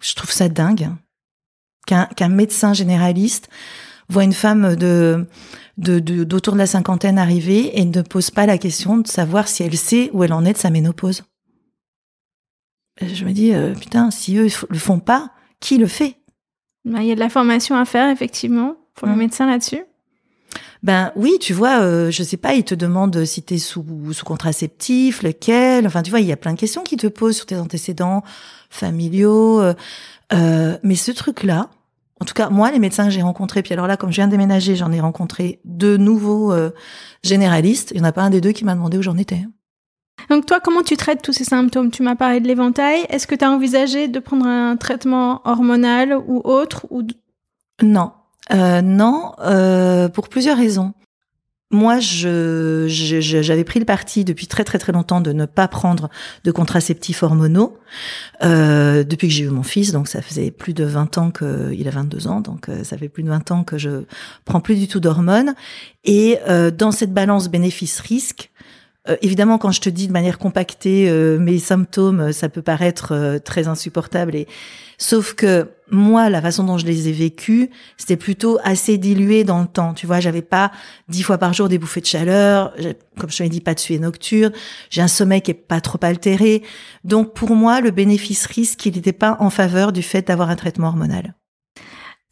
Je 0.01 0.13
trouve 0.15 0.31
ça 0.31 0.50
dingue 0.50 0.89
qu'un 1.88 2.05
qu'un 2.05 2.29
médecin 2.29 2.74
généraliste 2.74 3.50
voit 4.09 4.24
une 4.24 4.33
femme 4.33 4.75
de 4.75 5.25
de 5.77 6.00
de- 6.00 6.24
d'autour 6.24 6.53
de 6.53 6.59
la 6.59 6.67
cinquantaine 6.67 7.17
arriver 7.17 7.79
et 7.79 7.85
ne 7.85 8.01
pose 8.01 8.29
pas 8.31 8.45
la 8.45 8.57
question 8.57 8.97
de 8.97 9.07
savoir 9.07 9.47
si 9.47 9.63
elle 9.63 9.77
sait 9.77 10.09
où 10.13 10.24
elle 10.24 10.33
en 10.33 10.45
est 10.45 10.53
de 10.53 10.57
sa 10.57 10.69
ménopause. 10.69 11.24
Je 13.01 13.25
me 13.25 13.31
dis 13.31 13.53
euh, 13.53 13.74
putain, 13.74 14.12
si 14.12 14.38
eux 14.38 14.47
le 14.69 14.77
font 14.79 15.00
pas, 15.00 15.31
qui 15.59 15.77
le 15.77 15.88
fait? 15.88 16.17
Bah, 16.85 16.99
Il 17.01 17.07
y 17.07 17.11
a 17.11 17.15
de 17.15 17.19
la 17.19 17.29
formation 17.29 17.75
à 17.77 17.85
faire, 17.85 18.09
effectivement, 18.09 18.75
pour 18.93 19.07
le 19.07 19.15
Mm. 19.15 19.17
médecin 19.17 19.45
là-dessus. 19.47 19.83
Ben 20.83 21.11
oui, 21.15 21.33
tu 21.41 21.53
vois, 21.53 21.79
euh, 21.81 22.11
je 22.11 22.21
sais 22.21 22.37
pas, 22.37 22.53
il 22.53 22.63
te 22.63 22.75
demande 22.75 23.25
si 23.25 23.41
tu 23.41 23.55
es 23.55 23.57
sous, 23.57 23.83
sous 24.13 24.25
contraceptif, 24.25 25.23
lequel. 25.23 25.87
Enfin, 25.87 26.03
tu 26.03 26.11
vois, 26.11 26.19
il 26.19 26.27
y 26.27 26.31
a 26.31 26.37
plein 26.37 26.53
de 26.53 26.59
questions 26.59 26.83
qui 26.83 26.95
te 26.95 27.07
posent 27.07 27.37
sur 27.37 27.47
tes 27.47 27.57
antécédents 27.57 28.23
familiaux. 28.69 29.59
Euh, 29.61 29.73
euh, 30.33 30.77
mais 30.83 30.95
ce 30.95 31.11
truc-là, 31.11 31.69
en 32.21 32.25
tout 32.25 32.35
cas, 32.35 32.49
moi, 32.49 32.71
les 32.71 32.79
médecins 32.79 33.05
que 33.05 33.09
j'ai 33.11 33.23
rencontrés, 33.23 33.63
puis 33.63 33.73
alors 33.73 33.87
là, 33.87 33.97
comme 33.97 34.11
je 34.11 34.17
viens 34.17 34.27
de 34.27 34.31
déménager, 34.31 34.75
j'en 34.75 34.91
ai 34.91 34.99
rencontré 34.99 35.59
deux 35.65 35.97
nouveaux 35.97 36.53
euh, 36.53 36.69
généralistes. 37.23 37.91
Il 37.95 37.97
n'y 37.97 38.05
en 38.05 38.09
a 38.09 38.11
pas 38.11 38.21
un 38.21 38.29
des 38.29 38.39
deux 38.41 38.51
qui 38.51 38.63
m'a 38.63 38.75
demandé 38.75 38.97
où 38.97 39.01
j'en 39.01 39.17
étais. 39.17 39.43
Donc 40.29 40.45
toi, 40.45 40.60
comment 40.60 40.81
tu 40.81 40.98
traites 40.98 41.22
tous 41.22 41.34
ces 41.34 41.43
symptômes? 41.43 41.91
Tu 41.91 42.03
m'as 42.03 42.15
parlé 42.15 42.39
de 42.39 42.48
l'éventail. 42.48 43.05
Est-ce 43.10 43.27
que 43.27 43.36
tu 43.36 43.45
as 43.45 43.51
envisagé 43.51 44.07
de 44.07 44.19
prendre 44.19 44.48
un 44.48 44.75
traitement 44.75 45.41
hormonal 45.45 46.17
ou 46.27 46.41
autre 46.43 46.88
ou... 46.89 47.03
Non, 47.81 48.13
euh, 48.53 48.81
non, 48.81 49.34
euh, 49.39 50.10
pour 50.10 50.29
plusieurs 50.29 50.57
raisons. 50.57 50.93
Moi, 51.72 52.00
j'avais 52.00 53.63
pris 53.63 53.79
le 53.79 53.86
parti 53.86 54.24
depuis 54.24 54.45
très 54.45 54.63
très 54.63 54.77
très 54.77 54.91
longtemps 54.91 55.19
de 55.19 55.34
ne 55.34 55.45
pas 55.45 55.67
prendre 55.67 56.10
de 56.43 56.51
contraceptifs 56.51 57.24
hormonaux 57.24 57.77
euh, 58.43 59.03
depuis 59.03 59.27
que 59.27 59.34
j'ai 59.34 59.43
eu 59.45 59.50
mon 59.50 59.63
fils. 59.63 59.91
Donc 59.91 60.07
ça 60.07 60.22
faisait 60.22 60.51
plus 60.51 60.74
de 60.74 60.86
20 60.86 61.17
ans 61.17 61.31
que 61.31 61.74
il 61.74 61.88
a 61.88 61.91
22 61.91 62.27
ans, 62.27 62.39
donc 62.39 62.69
euh, 62.69 62.84
ça 62.84 62.98
fait 62.98 63.10
plus 63.10 63.24
de 63.24 63.29
20 63.29 63.51
ans 63.51 63.63
que 63.63 63.79
je 63.79 64.03
prends 64.45 64.62
plus 64.62 64.75
du 64.75 64.88
tout 64.88 65.00
d'hormones. 65.00 65.55
Et 66.03 66.38
euh, 66.48 66.69
dans 66.69 66.91
cette 66.91 67.13
balance 67.13 67.50
bénéfice-risque, 67.50 68.51
euh, 69.07 69.17
évidemment, 69.21 69.57
quand 69.57 69.71
je 69.71 69.81
te 69.81 69.89
dis 69.89 70.07
de 70.07 70.12
manière 70.12 70.39
compactée 70.39 71.09
euh, 71.09 71.38
mes 71.38 71.59
symptômes, 71.59 72.19
euh, 72.19 72.31
ça 72.31 72.50
peut 72.50 72.62
paraître 72.62 73.39
très 73.43 73.67
insupportable. 73.67 74.35
Et 74.35 74.47
sauf 74.97 75.33
que 75.33 75.69
moi, 75.91 76.29
la 76.29 76.41
façon 76.41 76.63
dont 76.63 76.77
je 76.77 76.85
les 76.85 77.07
ai 77.07 77.12
vécus, 77.12 77.69
c'était 77.97 78.17
plutôt 78.17 78.57
assez 78.63 78.97
dilué 78.97 79.43
dans 79.43 79.62
le 79.62 79.67
temps. 79.67 79.93
Tu 79.93 80.07
vois, 80.07 80.19
j'avais 80.19 80.41
pas 80.41 80.71
dix 81.07 81.21
fois 81.21 81.38
par 81.38 81.53
jour 81.53 81.69
des 81.69 81.77
bouffées 81.77 82.01
de 82.01 82.05
chaleur, 82.07 82.74
comme 83.19 83.29
je 83.29 83.38
te 83.38 83.43
l'ai 83.43 83.50
dit, 83.50 83.62
pas 83.62 83.75
de 83.75 83.79
suée 83.79 84.00
nocturne. 84.00 84.51
J'ai 84.89 85.01
un 85.01 85.07
sommeil 85.07 85.41
qui 85.41 85.51
est 85.51 85.53
pas 85.53 85.81
trop 85.81 86.00
altéré. 86.01 86.63
Donc 87.03 87.33
pour 87.33 87.55
moi, 87.55 87.81
le 87.81 87.91
bénéfice-risque, 87.91 88.83
il 88.88 88.95
n'était 88.95 89.13
pas 89.13 89.38
en 89.39 89.51
faveur 89.51 89.91
du 89.91 90.01
fait 90.01 90.27
d'avoir 90.27 90.50
un 90.50 90.55
traitement 90.55 90.88
hormonal. 90.88 91.35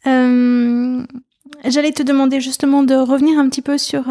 Euh, 0.06 1.04
J'allais 1.64 1.92
te 1.92 2.02
demander 2.02 2.40
justement 2.40 2.82
de 2.82 2.94
revenir 2.94 3.38
un 3.38 3.48
petit 3.48 3.62
peu 3.62 3.78
sur 3.78 4.10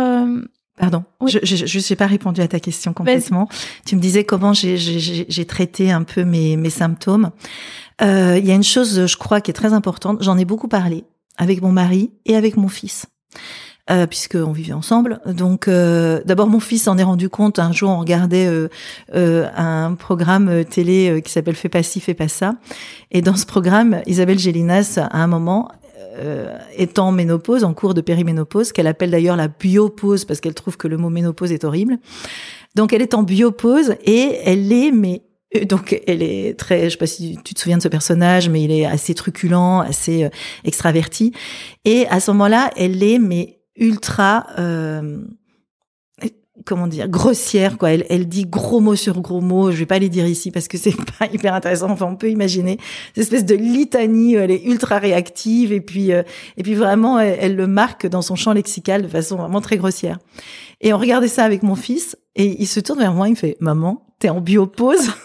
Pardon, 0.77 1.03
je 1.27 1.89
n'ai 1.89 1.95
pas 1.95 2.07
répondu 2.07 2.41
à 2.41 2.47
ta 2.47 2.59
question 2.59 2.93
complètement. 2.93 3.47
Tu 3.85 3.95
me 3.95 4.01
disais 4.01 4.23
comment 4.23 4.53
j'ai 4.53 5.45
traité 5.45 5.91
un 5.91 6.03
peu 6.03 6.23
mes, 6.23 6.57
mes 6.57 6.71
symptômes. 6.71 7.29
Euh, 8.01 8.37
il 8.39 8.45
y 8.45 8.51
a 8.51 8.55
une 8.55 8.63
chose, 8.63 9.05
je 9.05 9.17
crois, 9.17 9.39
qui 9.39 9.51
est 9.51 9.53
très 9.53 9.73
importante. 9.73 10.23
J'en 10.23 10.37
ai 10.37 10.45
beaucoup 10.45 10.67
parlé 10.67 11.03
avec 11.37 11.61
mon 11.61 11.71
mari 11.71 12.11
et 12.25 12.35
avec 12.35 12.57
mon 12.57 12.69
fils. 12.69 13.05
Euh, 13.91 14.07
puisqu'on 14.07 14.53
vivait 14.53 14.71
ensemble. 14.71 15.19
Donc, 15.25 15.67
euh, 15.67 16.21
d'abord, 16.23 16.47
mon 16.47 16.61
fils 16.61 16.83
s'en 16.83 16.97
est 16.97 17.03
rendu 17.03 17.27
compte. 17.27 17.59
Un 17.59 17.73
jour, 17.73 17.89
on 17.89 17.99
regardait 17.99 18.47
euh, 18.47 18.69
euh 19.13 19.49
un 19.57 19.95
programme 19.95 20.63
télé 20.63 21.09
euh, 21.09 21.19
qui 21.19 21.29
s'appelle 21.29 21.55
Fais 21.55 21.67
pas 21.67 21.83
ci, 21.83 21.99
fais 21.99 22.13
pas 22.13 22.29
ça. 22.29 22.55
Et 23.11 23.21
dans 23.21 23.35
ce 23.35 23.45
programme, 23.45 24.01
Isabelle 24.05 24.39
Gélinas, 24.39 24.99
à 25.11 25.21
un 25.21 25.27
moment, 25.27 25.69
euh, 26.17 26.57
étant 26.75 27.11
ménopause, 27.11 27.63
en 27.63 27.73
cours 27.73 27.93
de 27.93 28.01
périménopause, 28.01 28.71
qu'elle 28.71 28.87
appelle 28.87 29.11
d'ailleurs 29.11 29.35
la 29.35 29.47
biopause 29.47 30.25
parce 30.25 30.39
qu'elle 30.39 30.53
trouve 30.53 30.77
que 30.77 30.87
le 30.87 30.97
mot 30.97 31.09
ménopause 31.09 31.51
est 31.51 31.63
horrible. 31.63 31.97
Donc 32.75 32.93
elle 32.93 33.01
est 33.01 33.13
en 33.13 33.23
biopause 33.23 33.95
et 34.03 34.39
elle 34.43 34.71
est 34.71 34.91
mais 34.91 35.23
euh, 35.55 35.65
donc 35.65 35.99
elle 36.07 36.23
est 36.23 36.57
très, 36.57 36.85
je 36.85 36.89
sais 36.89 36.97
pas 36.97 37.07
si 37.07 37.37
tu 37.43 37.53
te 37.53 37.59
souviens 37.59 37.77
de 37.77 37.83
ce 37.83 37.87
personnage, 37.87 38.49
mais 38.49 38.61
il 38.61 38.71
est 38.71 38.85
assez 38.85 39.13
truculent, 39.13 39.81
assez 39.81 40.25
euh, 40.25 40.29
extraverti. 40.63 41.33
Et 41.85 42.07
à 42.07 42.19
ce 42.19 42.31
moment-là, 42.31 42.71
elle 42.75 43.03
est 43.03 43.19
mais 43.19 43.59
ultra 43.75 44.47
euh, 44.59 45.23
comment 46.65 46.87
dire 46.87 47.07
grossière 47.07 47.77
quoi. 47.77 47.91
Elle, 47.91 48.05
elle 48.09 48.27
dit 48.27 48.45
gros 48.45 48.79
mots 48.79 48.95
sur 48.95 49.21
gros 49.21 49.41
mots 49.41 49.71
je 49.71 49.77
vais 49.77 49.85
pas 49.85 49.99
les 49.99 50.09
dire 50.09 50.25
ici 50.25 50.51
parce 50.51 50.67
que 50.67 50.77
c'est 50.77 50.95
pas 51.19 51.27
hyper 51.31 51.53
intéressant. 51.53 51.89
Enfin 51.89 52.05
on 52.05 52.15
peut 52.15 52.29
imaginer. 52.29 52.77
Cette 53.15 53.23
espèce 53.23 53.45
de 53.45 53.55
litanie 53.55 54.35
elle 54.35 54.51
est 54.51 54.63
ultra 54.65 54.99
réactive 54.99 55.71
et 55.71 55.81
puis 55.81 56.11
euh, 56.11 56.23
et 56.57 56.63
puis 56.63 56.75
vraiment 56.75 57.19
elle, 57.19 57.55
le 57.55 57.67
marque 57.67 58.07
dans 58.07 58.21
son 58.21 58.35
champ 58.35 58.53
lexical 58.53 59.01
de 59.03 59.07
façon 59.07 59.35
vraiment 59.35 59.61
très 59.61 59.77
grossière. 59.77 60.19
Et 60.81 60.93
on 60.93 60.97
regardait 60.97 61.27
ça 61.27 61.43
avec 61.43 61.63
mon 61.63 61.75
fils 61.75 62.17
et 62.35 62.61
il 62.61 62.67
se 62.67 62.79
tourne 62.79 62.99
vers 62.99 63.13
moi 63.13 63.27
il 63.27 63.31
me 63.31 63.35
fait 63.35 63.57
maman 63.59 64.05
t'es 64.19 64.29
en 64.29 64.41
biopause! 64.41 65.11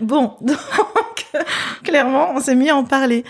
Bon 0.00 0.32
donc 0.40 0.56
clairement 1.82 2.32
on 2.34 2.40
s'est 2.40 2.54
mis 2.54 2.68
à 2.68 2.76
en 2.76 2.84
parler 2.84 3.24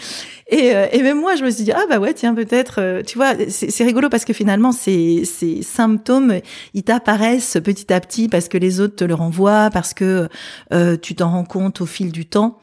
et, 0.49 0.75
euh, 0.75 0.87
et, 0.93 1.03
même 1.03 1.21
moi, 1.21 1.37
je 1.37 1.45
me 1.45 1.51
suis 1.51 1.65
dit, 1.65 1.73
ah 1.73 1.85
bah 1.89 1.99
ouais, 1.99 2.13
tiens, 2.13 2.35
peut-être, 2.35 2.81
euh, 2.81 3.03
tu 3.03 3.17
vois, 3.17 3.33
c'est 3.49 3.85
rigolo 3.85 4.09
parce 4.09 4.25
que 4.25 4.33
finalement, 4.33 4.73
ces, 4.73 5.25
ces 5.25 5.63
symptômes, 5.63 6.41
ils 6.75 6.83
t'apparaissent 6.83 7.59
petit 7.65 7.93
à 7.93 8.01
petit 8.01 8.29
parce 8.29 8.49
que 8.49 8.59
les 8.59 8.81
autres 8.81 8.97
te 8.97 9.05
le 9.05 9.15
renvoient, 9.15 9.71
parce 9.73 9.95
que 9.95 10.29
euh, 10.73 10.97
tu 10.97 11.15
t'en 11.15 11.31
rends 11.31 11.45
compte 11.45 11.81
au 11.81 11.87
fil 11.87 12.13
du 12.13 12.27
temps. 12.27 12.59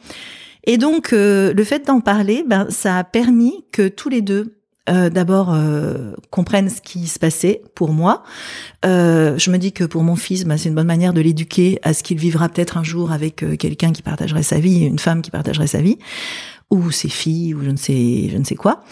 Et 0.66 0.78
donc, 0.78 1.10
le 1.12 1.64
fait 1.64 1.88
d'en 1.88 2.02
parler, 2.02 2.44
ben, 2.48 2.68
ça 2.70 3.00
a 3.00 3.04
permis 3.04 3.66
que 3.72 3.88
tous 3.88 4.10
les 4.10 4.22
deux, 4.22 4.62
euh, 4.90 5.12
d'abord 5.12 5.54
euh, 5.54 6.14
comprennent 6.32 6.70
ce 6.70 6.82
qui 6.82 7.08
se 7.08 7.20
passait 7.20 7.62
pour 7.76 7.94
moi. 7.94 8.24
Euh, 8.84 9.38
je 9.38 9.52
me 9.52 9.58
dis 9.58 9.74
que 9.74 9.84
pour 9.84 10.02
mon 10.02 10.16
fils, 10.16 10.44
ben, 10.44 10.58
c'est 10.58 10.70
une 10.70 10.76
bonne 10.76 10.88
manière 10.88 11.14
de 11.14 11.22
l'éduquer 11.22 11.80
à 11.84 11.94
ce 11.94 12.02
qu'il 12.02 12.18
vivra 12.18 12.50
peut-être 12.50 12.78
un 12.78 12.84
jour 12.84 13.12
avec 13.12 13.46
quelqu'un 13.60 13.92
qui 13.92 14.02
partagerait 14.02 14.42
sa 14.42 14.60
vie, 14.60 14.86
une 14.86 14.98
femme 14.98 15.22
qui 15.22 15.30
partagerait 15.30 15.68
sa 15.68 15.82
vie 15.82 16.00
ou 16.72 16.90
ses 16.90 17.10
filles 17.10 17.54
ou 17.54 17.64
je 17.64 17.70
ne 17.70 17.78
sais 17.78 18.30
je 18.30 18.38
ne 18.38 18.44
sais 18.44 18.56
quoi. 18.56 18.84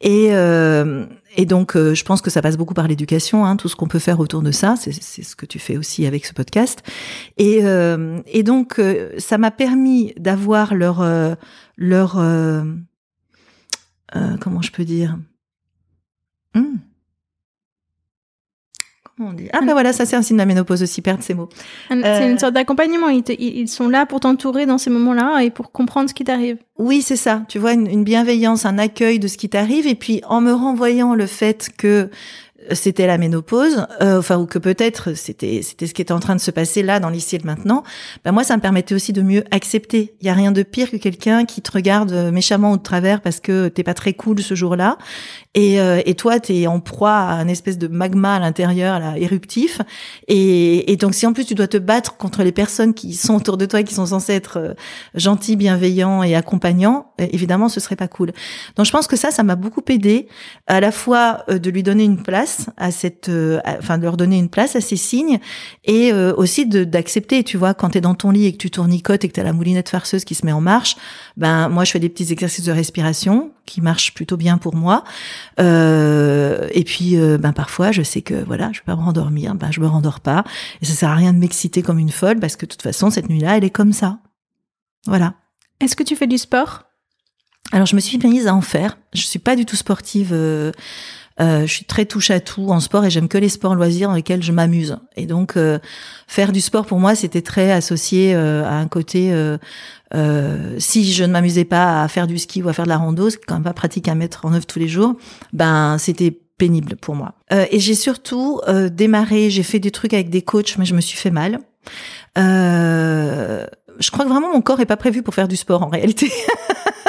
Et 0.00 0.28
euh, 0.30 1.06
et 1.36 1.44
donc 1.44 1.76
euh, 1.76 1.94
je 1.94 2.04
pense 2.04 2.22
que 2.22 2.30
ça 2.30 2.42
passe 2.42 2.56
beaucoup 2.56 2.74
par 2.74 2.88
l'éducation 2.88 3.44
hein, 3.44 3.56
tout 3.56 3.68
ce 3.68 3.76
qu'on 3.76 3.86
peut 3.86 3.98
faire 3.98 4.18
autour 4.18 4.42
de 4.42 4.50
ça. 4.50 4.74
C'est 4.76 4.92
ce 4.92 5.36
que 5.36 5.46
tu 5.46 5.58
fais 5.58 5.76
aussi 5.76 6.06
avec 6.06 6.24
ce 6.24 6.32
podcast. 6.32 6.82
Et 7.36 7.60
euh, 7.62 8.20
et 8.26 8.42
donc 8.42 8.78
euh, 8.78 9.10
ça 9.18 9.38
m'a 9.38 9.50
permis 9.50 10.14
d'avoir 10.16 10.74
leur 10.74 11.02
euh, 11.02 11.34
leur 11.76 12.14
comment 14.40 14.62
je 14.62 14.72
peux 14.72 14.84
dire? 14.84 15.18
Ah 19.18 19.60
ben 19.62 19.72
voilà, 19.72 19.94
ça 19.94 20.04
c'est 20.04 20.14
un 20.14 20.20
signe 20.20 20.36
de 20.36 20.42
la 20.42 20.46
ménopause 20.46 20.82
aussi, 20.82 21.00
perdre 21.00 21.22
ces 21.22 21.32
mots. 21.32 21.48
C'est 21.88 21.94
une 21.94 22.04
euh, 22.04 22.38
sorte 22.38 22.52
d'accompagnement. 22.52 23.08
Ils, 23.08 23.24
ils, 23.38 23.68
sont 23.68 23.88
là 23.88 24.04
pour 24.04 24.20
t'entourer 24.20 24.66
dans 24.66 24.76
ces 24.76 24.90
moments-là 24.90 25.40
et 25.40 25.50
pour 25.50 25.72
comprendre 25.72 26.10
ce 26.10 26.14
qui 26.14 26.24
t'arrive. 26.24 26.58
Oui, 26.78 27.00
c'est 27.00 27.16
ça. 27.16 27.42
Tu 27.48 27.58
vois, 27.58 27.72
une, 27.72 27.86
une, 27.86 28.04
bienveillance, 28.04 28.66
un 28.66 28.76
accueil 28.76 29.18
de 29.18 29.26
ce 29.26 29.38
qui 29.38 29.48
t'arrive. 29.48 29.86
Et 29.86 29.94
puis 29.94 30.20
en 30.28 30.42
me 30.42 30.52
renvoyant 30.52 31.14
le 31.14 31.24
fait 31.24 31.70
que 31.78 32.10
c'était 32.72 33.06
la 33.06 33.18
ménopause, 33.18 33.86
euh, 34.00 34.18
enfin 34.18 34.36
ou 34.38 34.46
que 34.46 34.58
peut-être 34.58 35.14
c'était 35.14 35.60
c'était 35.62 35.86
ce 35.86 35.94
qui 35.94 36.02
était 36.02 36.12
en 36.12 36.20
train 36.20 36.34
de 36.34 36.40
se 36.40 36.50
passer 36.50 36.82
là 36.82 37.00
dans 37.00 37.10
l'ici 37.10 37.36
et 37.36 37.40
maintenant. 37.44 37.82
Ben 38.24 38.32
moi, 38.32 38.44
ça 38.44 38.56
me 38.56 38.62
permettait 38.62 38.94
aussi 38.94 39.12
de 39.12 39.22
mieux 39.22 39.44
accepter. 39.50 40.14
Il 40.20 40.26
y 40.26 40.30
a 40.30 40.34
rien 40.34 40.52
de 40.52 40.62
pire 40.62 40.90
que 40.90 40.96
quelqu'un 40.96 41.44
qui 41.44 41.62
te 41.62 41.70
regarde 41.72 42.12
méchamment 42.32 42.72
au 42.72 42.76
travers 42.76 43.20
parce 43.20 43.40
que 43.40 43.68
t'es 43.68 43.82
pas 43.82 43.94
très 43.94 44.12
cool 44.12 44.40
ce 44.40 44.54
jour-là, 44.54 44.98
et, 45.54 45.80
euh, 45.80 46.00
et 46.04 46.14
toi 46.14 46.40
t'es 46.40 46.66
en 46.66 46.80
proie 46.80 47.12
à 47.12 47.34
un 47.34 47.48
espèce 47.48 47.78
de 47.78 47.88
magma 47.88 48.36
à 48.36 48.38
l'intérieur, 48.38 48.98
là, 48.98 49.18
éruptif. 49.18 49.80
Et, 50.28 50.92
et 50.92 50.96
donc 50.96 51.14
si 51.14 51.26
en 51.26 51.32
plus 51.32 51.44
tu 51.44 51.54
dois 51.54 51.68
te 51.68 51.78
battre 51.78 52.16
contre 52.16 52.42
les 52.42 52.52
personnes 52.52 52.94
qui 52.94 53.14
sont 53.14 53.34
autour 53.34 53.56
de 53.56 53.66
toi 53.66 53.80
et 53.80 53.84
qui 53.84 53.94
sont 53.94 54.06
censées 54.06 54.32
être 54.32 54.58
euh, 54.58 54.74
gentils, 55.14 55.56
bienveillants 55.56 56.22
et 56.22 56.34
accompagnants, 56.34 57.12
euh, 57.20 57.26
évidemment 57.32 57.68
ce 57.68 57.80
serait 57.80 57.96
pas 57.96 58.08
cool. 58.08 58.32
Donc 58.76 58.86
je 58.86 58.92
pense 58.92 59.06
que 59.06 59.16
ça, 59.16 59.30
ça 59.30 59.42
m'a 59.42 59.56
beaucoup 59.56 59.82
aidé 59.88 60.28
à 60.66 60.80
la 60.80 60.92
fois 60.92 61.44
de 61.48 61.70
lui 61.70 61.82
donner 61.82 62.04
une 62.04 62.22
place 62.22 62.55
à 62.76 62.90
cette, 62.90 63.28
euh, 63.28 63.60
enfin 63.66 63.98
de 63.98 64.02
leur 64.02 64.16
donner 64.16 64.38
une 64.38 64.48
place 64.48 64.76
à 64.76 64.80
ces 64.80 64.96
signes 64.96 65.38
et 65.84 66.12
euh, 66.12 66.34
aussi 66.36 66.66
d'accepter, 66.66 67.44
tu 67.44 67.56
vois, 67.56 67.74
quand 67.74 67.90
tu 67.90 67.98
es 67.98 68.00
dans 68.00 68.14
ton 68.14 68.30
lit 68.30 68.46
et 68.46 68.52
que 68.52 68.58
tu 68.58 68.70
tournicotes 68.70 69.24
et 69.24 69.28
que 69.28 69.34
tu 69.34 69.40
as 69.40 69.44
la 69.44 69.52
moulinette 69.52 69.88
farceuse 69.88 70.24
qui 70.24 70.34
se 70.34 70.44
met 70.44 70.52
en 70.52 70.60
marche, 70.60 70.96
ben 71.36 71.68
moi 71.68 71.84
je 71.84 71.92
fais 71.92 71.98
des 71.98 72.08
petits 72.08 72.32
exercices 72.32 72.64
de 72.64 72.72
respiration 72.72 73.52
qui 73.66 73.80
marchent 73.80 74.14
plutôt 74.14 74.36
bien 74.36 74.58
pour 74.58 74.74
moi. 74.74 75.04
Euh, 75.60 76.68
et 76.72 76.84
puis 76.84 77.16
ben 77.16 77.52
parfois 77.52 77.92
je 77.92 78.02
sais 78.02 78.22
que 78.22 78.34
voilà, 78.34 78.70
je 78.72 78.80
vais 78.80 78.84
pas 78.86 78.96
me 78.96 79.02
rendormir, 79.02 79.54
ben 79.54 79.70
je 79.70 79.80
me 79.80 79.86
rendors 79.86 80.20
pas 80.20 80.44
et 80.80 80.86
ça 80.86 80.94
sert 80.94 81.10
à 81.10 81.14
rien 81.14 81.32
de 81.32 81.38
m'exciter 81.38 81.82
comme 81.82 81.98
une 81.98 82.10
folle 82.10 82.38
parce 82.38 82.56
que 82.56 82.66
de 82.66 82.70
toute 82.70 82.82
façon 82.82 83.10
cette 83.10 83.28
nuit-là, 83.28 83.56
elle 83.56 83.64
est 83.64 83.70
comme 83.70 83.92
ça. 83.92 84.18
Voilà. 85.06 85.34
Est-ce 85.80 85.96
que 85.96 86.02
tu 86.02 86.16
fais 86.16 86.26
du 86.26 86.38
sport? 86.38 86.84
Alors 87.72 87.86
je 87.86 87.96
me 87.96 88.00
suis 88.00 88.18
mise 88.18 88.46
à 88.46 88.54
en 88.54 88.60
faire. 88.60 88.98
Je 89.12 89.22
suis 89.22 89.38
pas 89.38 89.56
du 89.56 89.66
tout 89.66 89.76
sportive. 89.76 90.30
Euh, 90.32 90.36
euh, 90.36 90.72
je 91.38 91.66
suis 91.66 91.84
très 91.84 92.06
touche 92.06 92.30
à 92.30 92.40
tout 92.40 92.68
en 92.70 92.80
sport 92.80 93.04
et 93.04 93.10
j'aime 93.10 93.28
que 93.28 93.38
les 93.38 93.48
sports 93.48 93.74
loisirs 93.74 94.08
dans 94.08 94.14
lesquels 94.14 94.42
je 94.42 94.52
m'amuse. 94.52 94.96
Et 95.16 95.26
donc 95.26 95.56
euh, 95.56 95.78
faire 96.26 96.52
du 96.52 96.60
sport 96.60 96.86
pour 96.86 96.98
moi 96.98 97.14
c'était 97.14 97.42
très 97.42 97.70
associé 97.72 98.34
euh, 98.34 98.64
à 98.64 98.74
un 98.74 98.88
côté. 98.88 99.32
si 100.78 101.12
je 101.12 101.24
ne 101.24 101.32
m'amusais 101.32 101.64
pas 101.64 102.02
à 102.02 102.08
faire 102.08 102.26
du 102.26 102.38
ski 102.38 102.62
ou 102.62 102.68
à 102.68 102.72
faire 102.72 102.84
de 102.84 102.90
la 102.90 102.96
rando, 102.96 103.28
c'est 103.30 103.44
quand 103.44 103.54
même 103.54 103.64
pas 103.64 103.74
pratique 103.74 104.08
à 104.08 104.14
mettre 104.14 104.46
en 104.46 104.54
œuvre 104.54 104.66
tous 104.66 104.78
les 104.78 104.88
jours. 104.88 105.14
Ben 105.52 105.98
c'était 105.98 106.38
pénible 106.58 106.96
pour 106.96 107.14
moi. 107.14 107.34
et 107.50 107.80
j'ai 107.80 107.94
surtout 107.94 108.60
démarré, 108.90 109.50
j'ai 109.50 109.62
fait 109.62 109.78
des 109.78 109.90
trucs 109.90 110.14
avec 110.14 110.30
des 110.30 110.40
coachs, 110.42 110.78
mais 110.78 110.86
je 110.86 110.94
me 110.94 111.02
suis 111.02 111.18
fait 111.18 111.30
mal. 111.30 111.58
je 112.36 114.10
crois 114.10 114.24
que 114.24 114.30
vraiment 114.30 114.52
mon 114.52 114.62
corps 114.62 114.80
est 114.80 114.86
pas 114.86 114.96
prévu 114.96 115.22
pour 115.22 115.34
faire 115.34 115.48
du 115.48 115.56
sport 115.56 115.82
en 115.82 115.88
réalité. 115.88 116.32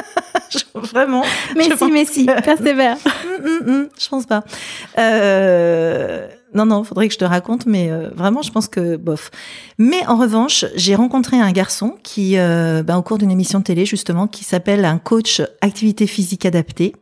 vraiment. 0.76 1.24
Mais 1.56 1.76
si, 1.76 1.92
mais 1.92 2.06
si, 2.06 2.26
persévère. 2.26 2.98
Hum, 3.06 3.46
hum, 3.46 3.70
hum, 3.70 3.88
je 4.00 4.10
pense 4.10 4.26
pas. 4.26 4.44
Euh, 4.98 6.28
non, 6.54 6.66
non, 6.66 6.84
faudrait 6.84 7.08
que 7.08 7.14
je 7.14 7.20
te 7.20 7.26
raconte, 7.26 7.66
mais 7.66 7.92
euh, 7.92 8.10
vraiment, 8.16 8.42
je 8.42 8.52
pense 8.52 8.68
que 8.68 8.96
bof. 8.96 9.32
Mais 9.78 10.06
en 10.08 10.18
revanche, 10.18 10.66
j'ai 10.76 10.96
rencontré 10.96 11.38
un 11.38 11.52
garçon 11.52 11.96
qui, 12.04 12.38
euh, 12.38 12.84
ben, 12.84 12.98
au 12.98 13.02
cours 13.02 13.18
d'une 13.18 13.32
émission 13.32 13.60
de 13.60 13.64
télé 13.64 13.86
justement, 13.86 14.28
qui 14.28 14.44
s'appelle 14.44 14.86
un 14.86 14.98
coach 14.98 15.42
activité 15.62 16.08
physique 16.08 16.46
adaptée. 16.46 16.96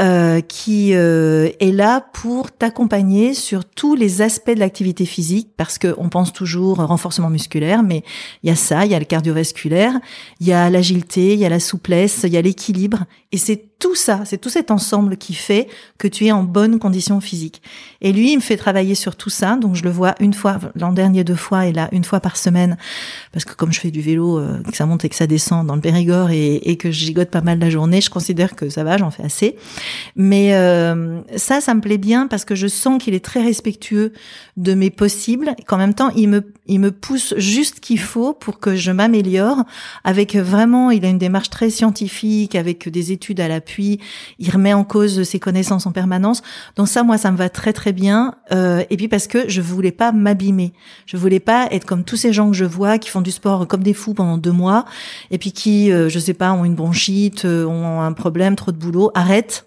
Euh, 0.00 0.40
qui 0.40 0.94
euh, 0.94 1.50
est 1.60 1.72
là 1.72 2.00
pour 2.00 2.52
t'accompagner 2.52 3.34
sur 3.34 3.66
tous 3.66 3.94
les 3.94 4.22
aspects 4.22 4.52
de 4.52 4.58
l'activité 4.58 5.04
physique, 5.04 5.50
parce 5.58 5.76
que 5.76 5.94
on 5.98 6.08
pense 6.08 6.32
toujours 6.32 6.78
renforcement 6.78 7.28
musculaire, 7.28 7.82
mais 7.82 8.02
il 8.42 8.48
y 8.48 8.50
a 8.50 8.56
ça, 8.56 8.86
il 8.86 8.92
y 8.92 8.94
a 8.94 8.98
le 8.98 9.04
cardiovasculaire, 9.04 9.92
il 10.40 10.46
y 10.46 10.54
a 10.54 10.70
l'agilité, 10.70 11.34
il 11.34 11.38
y 11.38 11.44
a 11.44 11.50
la 11.50 11.60
souplesse, 11.60 12.22
il 12.24 12.32
y 12.32 12.38
a 12.38 12.40
l'équilibre, 12.40 13.04
et 13.30 13.36
c'est 13.36 13.69
tout 13.80 13.96
ça, 13.96 14.20
c'est 14.24 14.38
tout 14.38 14.50
cet 14.50 14.70
ensemble 14.70 15.16
qui 15.16 15.34
fait 15.34 15.66
que 15.98 16.06
tu 16.06 16.26
es 16.26 16.32
en 16.32 16.44
bonne 16.44 16.78
condition 16.78 17.20
physique. 17.20 17.62
Et 18.02 18.12
lui, 18.12 18.32
il 18.32 18.36
me 18.36 18.40
fait 18.40 18.58
travailler 18.58 18.94
sur 18.94 19.16
tout 19.16 19.30
ça, 19.30 19.56
donc 19.56 19.74
je 19.74 19.82
le 19.82 19.90
vois 19.90 20.14
une 20.20 20.34
fois, 20.34 20.58
l'an 20.76 20.92
dernier 20.92 21.24
deux 21.24 21.34
fois, 21.34 21.66
et 21.66 21.72
là 21.72 21.88
une 21.90 22.04
fois 22.04 22.20
par 22.20 22.36
semaine, 22.36 22.76
parce 23.32 23.44
que 23.44 23.54
comme 23.54 23.72
je 23.72 23.80
fais 23.80 23.90
du 23.90 24.02
vélo, 24.02 24.38
euh, 24.38 24.62
que 24.62 24.76
ça 24.76 24.86
monte 24.86 25.04
et 25.04 25.08
que 25.08 25.16
ça 25.16 25.26
descend 25.26 25.66
dans 25.66 25.74
le 25.74 25.80
Périgord 25.80 26.30
et, 26.30 26.56
et 26.56 26.76
que 26.76 26.90
je 26.90 27.06
gigote 27.06 27.30
pas 27.30 27.40
mal 27.40 27.58
la 27.58 27.70
journée, 27.70 28.00
je 28.00 28.10
considère 28.10 28.54
que 28.54 28.68
ça 28.68 28.84
va, 28.84 28.98
j'en 28.98 29.10
fais 29.10 29.24
assez. 29.24 29.56
Mais 30.14 30.54
euh, 30.54 31.20
ça, 31.36 31.62
ça 31.62 31.74
me 31.74 31.80
plaît 31.80 31.98
bien 31.98 32.26
parce 32.26 32.44
que 32.44 32.54
je 32.54 32.66
sens 32.66 33.02
qu'il 33.02 33.14
est 33.14 33.24
très 33.24 33.42
respectueux 33.42 34.12
de 34.58 34.74
mes 34.74 34.90
possibles, 34.90 35.56
qu'en 35.66 35.78
même 35.78 35.94
temps, 35.94 36.10
il 36.14 36.28
me, 36.28 36.52
il 36.66 36.80
me 36.80 36.90
pousse 36.90 37.34
juste 37.38 37.80
qu'il 37.80 37.98
faut 37.98 38.34
pour 38.34 38.60
que 38.60 38.76
je 38.76 38.92
m'améliore. 38.92 39.64
Avec 40.04 40.36
vraiment, 40.36 40.90
il 40.90 41.04
a 41.06 41.08
une 41.08 41.18
démarche 41.18 41.48
très 41.48 41.70
scientifique, 41.70 42.54
avec 42.54 42.88
des 42.88 43.12
études 43.12 43.40
à 43.40 43.48
l'appui. 43.70 44.00
Il 44.38 44.50
remet 44.50 44.72
en 44.72 44.84
cause 44.84 45.22
ses 45.22 45.38
connaissances 45.38 45.86
en 45.86 45.92
permanence. 45.92 46.42
Donc 46.76 46.88
ça, 46.88 47.02
moi, 47.02 47.18
ça 47.18 47.30
me 47.30 47.36
va 47.36 47.48
très 47.48 47.72
très 47.72 47.92
bien. 47.92 48.34
Euh, 48.52 48.84
et 48.90 48.96
puis 48.96 49.08
parce 49.08 49.26
que 49.26 49.48
je 49.48 49.60
voulais 49.60 49.92
pas 49.92 50.12
m'abîmer. 50.12 50.72
Je 51.06 51.16
voulais 51.16 51.40
pas 51.40 51.68
être 51.70 51.84
comme 51.84 52.04
tous 52.04 52.16
ces 52.16 52.32
gens 52.32 52.50
que 52.50 52.56
je 52.56 52.64
vois 52.64 52.98
qui 52.98 53.10
font 53.10 53.20
du 53.20 53.30
sport 53.30 53.66
comme 53.66 53.82
des 53.82 53.94
fous 53.94 54.14
pendant 54.14 54.38
deux 54.38 54.52
mois 54.52 54.84
et 55.30 55.38
puis 55.38 55.52
qui, 55.52 55.92
euh, 55.92 56.08
je 56.08 56.18
sais 56.18 56.34
pas, 56.34 56.52
ont 56.52 56.64
une 56.64 56.74
bronchite, 56.74 57.44
euh, 57.44 57.64
ont 57.64 58.00
un 58.00 58.12
problème, 58.12 58.56
trop 58.56 58.72
de 58.72 58.76
boulot. 58.76 59.10
Arrête 59.14 59.66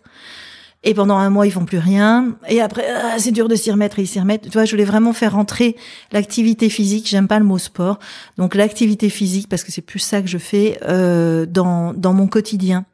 et 0.84 0.94
pendant 0.94 1.18
un 1.18 1.30
mois, 1.30 1.48
ils 1.48 1.52
font 1.52 1.66
plus 1.66 1.78
rien. 1.78 2.36
Et 2.50 2.60
après, 2.60 2.86
ah, 2.90 3.18
c'est 3.18 3.32
dur 3.32 3.48
de 3.48 3.56
s'y 3.56 3.72
remettre 3.72 4.00
et 4.00 4.02
ils 4.02 4.08
s'y 4.08 4.20
remettent. 4.20 4.44
Tu 4.44 4.50
vois, 4.50 4.66
je 4.66 4.72
voulais 4.72 4.84
vraiment 4.84 5.14
faire 5.14 5.34
rentrer 5.34 5.78
l'activité 6.12 6.70
physique. 6.70 7.08
J'aime 7.08 7.28
pas 7.28 7.40
le 7.40 7.46
mot 7.46 7.58
sport. 7.58 8.00
Donc 8.38 8.54
l'activité 8.54 9.10
physique, 9.10 9.48
parce 9.48 9.64
que 9.64 9.72
c'est 9.72 9.82
plus 9.82 10.00
ça 10.00 10.22
que 10.22 10.28
je 10.28 10.38
fais 10.38 10.80
euh, 10.84 11.46
dans 11.46 11.94
dans 11.94 12.14
mon 12.14 12.28
quotidien. 12.28 12.86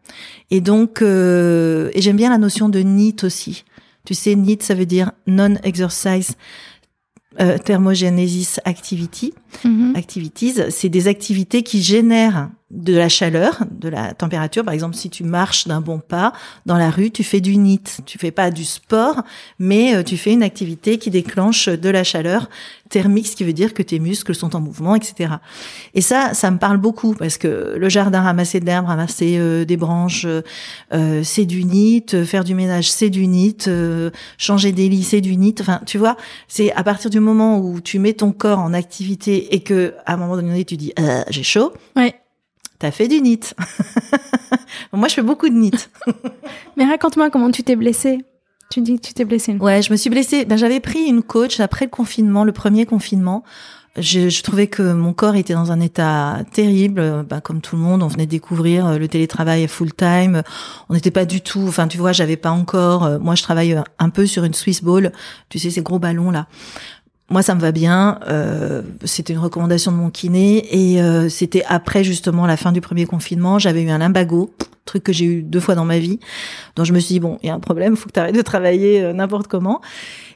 Et 0.51 0.61
donc, 0.61 1.01
euh, 1.01 1.89
et 1.93 2.01
j'aime 2.01 2.17
bien 2.17 2.29
la 2.29 2.37
notion 2.37 2.69
de 2.69 2.79
NEAT 2.79 3.23
aussi. 3.23 3.65
Tu 4.05 4.13
sais, 4.13 4.35
NEAT, 4.35 4.59
ça 4.61 4.75
veut 4.75 4.85
dire 4.85 5.11
non-exercise 5.25 6.35
euh, 7.39 7.57
thermogenesis 7.57 8.59
activity. 8.65 9.33
Mhm. 9.65 9.93
Activities, 9.95 10.53
c'est 10.69 10.89
des 10.89 11.07
activités 11.07 11.63
qui 11.63 11.81
génèrent 11.81 12.49
de 12.71 12.95
la 12.95 13.09
chaleur, 13.09 13.63
de 13.71 13.89
la 13.89 14.13
température. 14.13 14.63
Par 14.63 14.73
exemple, 14.73 14.95
si 14.95 15.09
tu 15.09 15.23
marches 15.23 15.67
d'un 15.67 15.81
bon 15.81 15.99
pas 15.99 16.33
dans 16.67 16.77
la 16.77 16.91
rue, 16.91 17.09
tu 17.09 17.23
fais 17.23 17.41
du 17.41 17.57
NIT. 17.57 18.01
Tu 18.05 18.19
fais 18.19 18.29
pas 18.29 18.51
du 18.51 18.63
sport, 18.63 19.23
mais 19.57 19.95
euh, 19.95 20.03
tu 20.03 20.17
fais 20.17 20.33
une 20.33 20.43
activité 20.43 20.99
qui 20.99 21.09
déclenche 21.09 21.67
de 21.67 21.89
la 21.89 22.03
chaleur 22.03 22.47
thermique, 22.89 23.27
ce 23.27 23.35
qui 23.35 23.43
veut 23.43 23.53
dire 23.53 23.73
que 23.73 23.81
tes 23.81 23.99
muscles 23.99 24.35
sont 24.35 24.55
en 24.55 24.61
mouvement, 24.61 24.95
etc. 24.95 25.35
Et 25.95 26.01
ça, 26.01 26.33
ça 26.33 26.51
me 26.51 26.57
parle 26.57 26.77
beaucoup 26.77 27.13
parce 27.15 27.37
que 27.37 27.75
le 27.77 27.89
jardin, 27.89 28.21
ramasser 28.21 28.59
de 28.59 28.65
l'herbe, 28.65 28.85
ramasser 28.85 29.37
euh, 29.39 29.65
des 29.65 29.77
branches, 29.77 30.27
euh, 30.93 31.21
c'est 31.23 31.45
du 31.45 31.63
NIT. 31.63 32.23
Faire 32.25 32.43
du 32.43 32.53
ménage, 32.53 32.91
c'est 32.91 33.09
du 33.09 33.25
NIT. 33.25 33.67
changer 34.37 34.71
des 34.71 34.89
lits, 34.89 35.03
c'est 35.03 35.21
du 35.21 35.35
NIT. 35.35 35.55
Enfin, 35.61 35.81
tu 35.87 35.97
vois, 35.97 36.17
c'est 36.47 36.71
à 36.73 36.83
partir 36.83 37.09
du 37.09 37.19
moment 37.19 37.59
où 37.59 37.81
tu 37.81 37.97
mets 37.97 38.13
ton 38.13 38.31
corps 38.31 38.59
en 38.59 38.73
activité 38.73 39.55
et 39.55 39.61
que 39.61 39.95
à 40.05 40.13
un 40.13 40.17
moment 40.17 40.35
donné 40.35 40.65
tu 40.65 40.77
dis 40.77 40.93
j'ai 41.29 41.43
chaud. 41.43 41.73
T'as 42.79 42.91
fait 42.91 43.09
du 43.09 43.21
NIT. 43.21 43.53
Moi, 44.93 45.09
je 45.09 45.15
fais 45.15 45.21
beaucoup 45.21 45.49
de 45.49 45.53
NIT. 45.53 45.89
Mais 46.77 46.85
raconte-moi 46.85 47.29
comment 47.29 47.51
tu 47.51 47.61
t'es 47.61 47.75
blessée. 47.75 48.19
Tu 48.71 48.81
dis 48.81 48.95
que 48.95 49.05
tu 49.05 49.13
t'es 49.13 49.25
blessée. 49.25 49.55
Ouais, 49.55 49.81
je 49.81 49.91
me 49.91 49.97
suis 49.97 50.09
blessée. 50.09 50.45
Ben, 50.45 50.57
j'avais 50.57 50.79
pris 50.79 51.05
une 51.05 51.21
coach 51.21 51.59
après 51.59 51.85
le 51.85 51.91
confinement, 51.91 52.45
le 52.45 52.53
premier 52.53 52.85
confinement. 52.85 53.43
Je, 53.97 54.29
je, 54.29 54.43
trouvais 54.43 54.67
que 54.67 54.93
mon 54.93 55.11
corps 55.11 55.35
était 55.35 55.55
dans 55.55 55.71
un 55.71 55.81
état 55.81 56.37
terrible, 56.53 57.25
ben, 57.27 57.41
comme 57.41 57.59
tout 57.59 57.75
le 57.75 57.81
monde. 57.81 58.01
On 58.01 58.07
venait 58.07 58.27
de 58.27 58.31
découvrir 58.31 58.97
le 58.97 59.07
télétravail 59.09 59.67
full 59.67 59.93
time. 59.93 60.43
On 60.87 60.93
n'était 60.93 61.11
pas 61.11 61.25
du 61.25 61.41
tout. 61.41 61.65
Enfin, 61.67 61.87
tu 61.87 61.97
vois, 61.97 62.13
j'avais 62.13 62.37
pas 62.37 62.51
encore. 62.51 63.19
Moi, 63.19 63.35
je 63.35 63.43
travaille 63.43 63.75
un 63.97 64.09
peu 64.09 64.25
sur 64.25 64.45
une 64.45 64.53
Swiss 64.53 64.83
Ball. 64.83 65.11
Tu 65.49 65.59
sais, 65.59 65.69
ces 65.69 65.81
gros 65.81 65.99
ballons 65.99 66.31
là 66.31 66.47
moi, 67.29 67.41
ça 67.41 67.55
me 67.55 67.61
va 67.61 67.71
bien. 67.71 68.19
Euh, 68.27 68.81
c'était 69.03 69.33
une 69.33 69.39
recommandation 69.39 69.91
de 69.91 69.97
mon 69.97 70.09
kiné 70.09 70.65
et 70.71 71.01
euh, 71.01 71.29
c'était 71.29 71.63
après 71.67 72.03
justement 72.03 72.45
la 72.45 72.57
fin 72.57 72.71
du 72.71 72.81
premier 72.81 73.05
confinement. 73.05 73.59
J'avais 73.59 73.83
eu 73.83 73.89
un 73.89 73.99
limbago, 73.99 74.51
truc 74.89 75.03
que 75.03 75.13
j'ai 75.13 75.25
eu 75.25 75.43
deux 75.43 75.59
fois 75.59 75.75
dans 75.75 75.85
ma 75.85 75.99
vie. 75.99 76.19
Donc 76.75 76.85
je 76.85 76.93
me 76.93 76.99
suis 76.99 77.13
dit 77.13 77.19
bon, 77.19 77.37
il 77.43 77.47
y 77.47 77.49
a 77.49 77.53
un 77.53 77.59
problème, 77.59 77.95
faut 77.95 78.07
que 78.07 78.13
tu 78.13 78.19
arrêtes 78.19 78.35
de 78.35 78.41
travailler 78.41 79.01
euh, 79.01 79.13
n'importe 79.13 79.47
comment. 79.47 79.81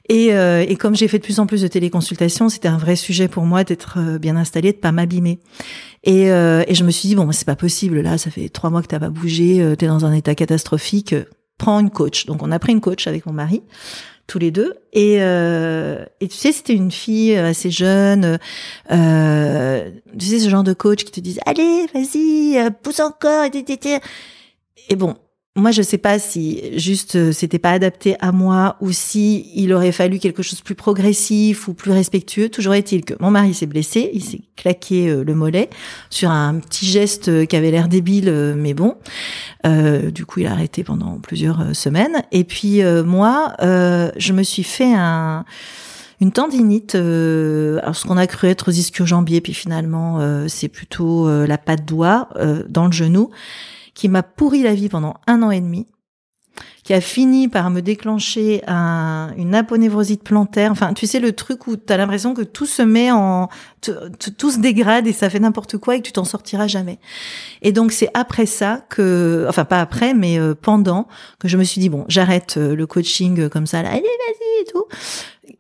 Et, 0.10 0.34
euh, 0.34 0.65
et 0.67 0.75
comme 0.75 0.95
j'ai 0.95 1.08
fait 1.08 1.17
de 1.17 1.23
plus 1.23 1.39
en 1.39 1.47
plus 1.47 1.62
de 1.62 1.67
téléconsultations, 1.67 2.49
c'était 2.49 2.67
un 2.67 2.77
vrai 2.77 2.95
sujet 2.95 3.27
pour 3.27 3.45
moi 3.45 3.63
d'être 3.63 3.97
euh, 3.97 4.19
bien 4.19 4.36
installée, 4.36 4.73
de 4.73 4.77
pas 4.77 4.91
m'abîmer. 4.91 5.39
Et, 6.03 6.23
et 6.23 6.75
je 6.75 6.84
me 6.84 6.91
suis 6.91 7.08
dit 7.08 7.15
bon, 7.15 7.32
c'est 7.32 7.45
pas 7.45 7.56
possible. 7.56 8.01
Là, 8.01 8.17
ça 8.17 8.29
fait 8.29 8.49
trois 8.49 8.69
mois 8.69 8.82
que 8.82 8.88
t'as 8.88 8.99
pas 8.99 9.10
bougé, 9.10 9.73
t'es 9.79 9.88
dans 9.88 10.03
un 10.03 10.12
état 10.12 10.36
catastrophique. 10.36 11.15
Prends 11.58 11.79
une 11.79 11.91
coach. 11.91 12.25
Donc 12.25 12.43
on 12.43 12.51
a 12.51 12.60
pris 12.60 12.73
une 12.73 12.82
coach 12.82 13.08
avec 13.08 13.25
mon 13.25 13.32
mari 13.32 13.62
tous 14.28 14.40
les 14.40 14.52
deux. 14.52 14.76
Et, 14.94 15.18
euh, 15.20 16.06
tu 16.20 16.30
sais, 16.30 16.52
c'était 16.52 16.74
une 16.74 16.92
fille 16.92 17.36
assez 17.36 17.72
jeune. 17.72 18.40
Euh, 18.92 19.92
tu 20.18 20.26
sais, 20.26 20.40
ce 20.40 20.50
genre 20.50 20.64
de 20.64 20.74
coach 20.74 21.04
qui 21.04 21.12
te 21.12 21.20
disent, 21.20 21.40
allez, 21.46 21.88
vas-y, 21.94 22.58
euh, 22.58 22.70
pousse 22.70 23.00
encore. 23.00 23.46
Et 24.90 24.96
bon, 24.96 25.16
moi, 25.56 25.70
je 25.70 25.84
sais 25.84 26.00
pas 26.00 26.18
si 26.18 26.80
juste 26.80 27.16
euh, 27.16 27.32
c'était 27.32 27.60
pas 27.60 27.70
adapté 27.70 28.16
à 28.20 28.32
moi 28.32 28.76
ou 28.82 28.92
si 28.92 29.52
il 29.54 29.72
aurait 29.72 29.92
fallu 29.92 30.18
quelque 30.18 30.42
chose 30.42 30.58
de 30.58 30.63
plus 30.63 30.74
progressif 30.74 31.68
ou 31.68 31.76
plus 31.76 31.92
respectueux. 31.92 32.50
Toujours 32.50 32.74
est-il 32.74 33.06
que 33.06 33.13
mon 33.20 33.30
mari 33.30 33.54
s'est 33.54 33.68
blessé, 33.68 34.10
il 34.16 34.24
s'est 34.24 34.42
claqué 34.56 35.10
euh, 35.10 35.24
le 35.24 35.36
mollet 35.36 35.70
sur 36.10 36.32
un 36.32 36.56
petit 36.56 36.88
geste 36.88 37.28
euh, 37.28 37.46
qui 37.46 37.56
avait 37.56 37.70
l'air 37.70 37.88
débile, 37.88 38.56
mais 38.58 38.74
bon. 38.74 38.96
Euh, 39.68 40.10
du 40.10 40.26
coup, 40.26 40.39
il 40.39 40.48
a 40.48 40.54
arrêté 40.54 40.84
pendant 40.84 41.20
plusieurs 41.20 41.76
semaines. 41.76 42.24
Et 42.32 42.46
puis 42.46 42.82
moi, 43.06 43.54
euh, 43.62 44.12
je 44.18 44.34
me 44.34 44.42
suis 44.42 44.63
fait 44.63 44.94
un 44.96 45.46
une 46.20 46.32
tendinite, 46.32 46.96
euh, 46.96 47.80
alors 47.82 47.98
ce 47.98 48.06
qu'on 48.08 48.16
a 48.16 48.28
cru 48.28 48.48
être 48.48 48.70
aux 48.70 48.72
ischio-jambiers, 48.72 49.42
puis 49.42 49.54
finalement 49.54 50.20
c'est 50.48 50.70
plutôt 50.70 51.30
la 51.46 51.58
patte 51.58 51.86
doigt 51.86 52.30
dans 52.70 52.86
le 52.86 52.94
genou 52.94 53.30
qui 53.93 54.10
m'a 54.10 54.23
pourri 54.23 54.63
la 54.63 54.73
vie 54.73 54.89
pendant 54.89 55.15
un 55.27 55.41
an 55.43 55.51
et 55.51 55.62
demi, 55.62 55.88
qui 56.84 56.93
a 56.93 57.01
fini 57.01 57.47
par 57.47 57.69
me 57.69 57.82
déclencher 57.82 58.62
un, 58.67 59.34
une 59.38 59.56
aponevrosite 59.56 60.21
plantaire. 60.21 60.71
Enfin, 60.71 60.93
tu 60.93 61.08
sais, 61.08 61.19
le 61.19 61.32
truc 61.32 61.65
où 61.67 61.77
tu 61.77 61.91
as 61.91 61.97
l'impression 61.97 62.34
que 62.34 62.41
tout 62.41 62.65
se 62.65 62.82
met 62.82 63.12
en... 63.12 63.49
Tout 64.38 64.51
se 64.51 64.60
dégrade 64.60 65.08
et 65.08 65.13
ça 65.13 65.29
fait 65.29 65.39
n'importe 65.39 65.77
quoi 65.77 65.95
et 65.95 66.01
que 66.01 66.06
tu 66.06 66.12
t'en 66.12 66.25
sortiras 66.25 66.67
jamais. 66.67 66.99
Et 67.62 67.71
donc, 67.71 67.91
c'est 67.91 68.10
après 68.13 68.45
ça 68.45 68.86
que... 68.89 69.45
Enfin, 69.47 69.65
pas 69.65 69.79
après, 69.79 70.13
mais 70.13 70.38
euh, 70.39 70.56
pendant, 70.56 71.08
que 71.39 71.47
je 71.47 71.58
me 71.58 71.63
suis 71.63 71.79
dit, 71.79 71.89
bon, 71.89 72.06
j'arrête 72.08 72.56
euh, 72.58 72.75
le 72.75 72.86
coaching 72.86 73.39
euh, 73.39 73.49
comme 73.49 73.65
ça, 73.65 73.82
là, 73.82 73.89
allez, 73.89 74.01
vas-y 74.01 74.62
et 74.62 74.65
tout. 74.71 74.84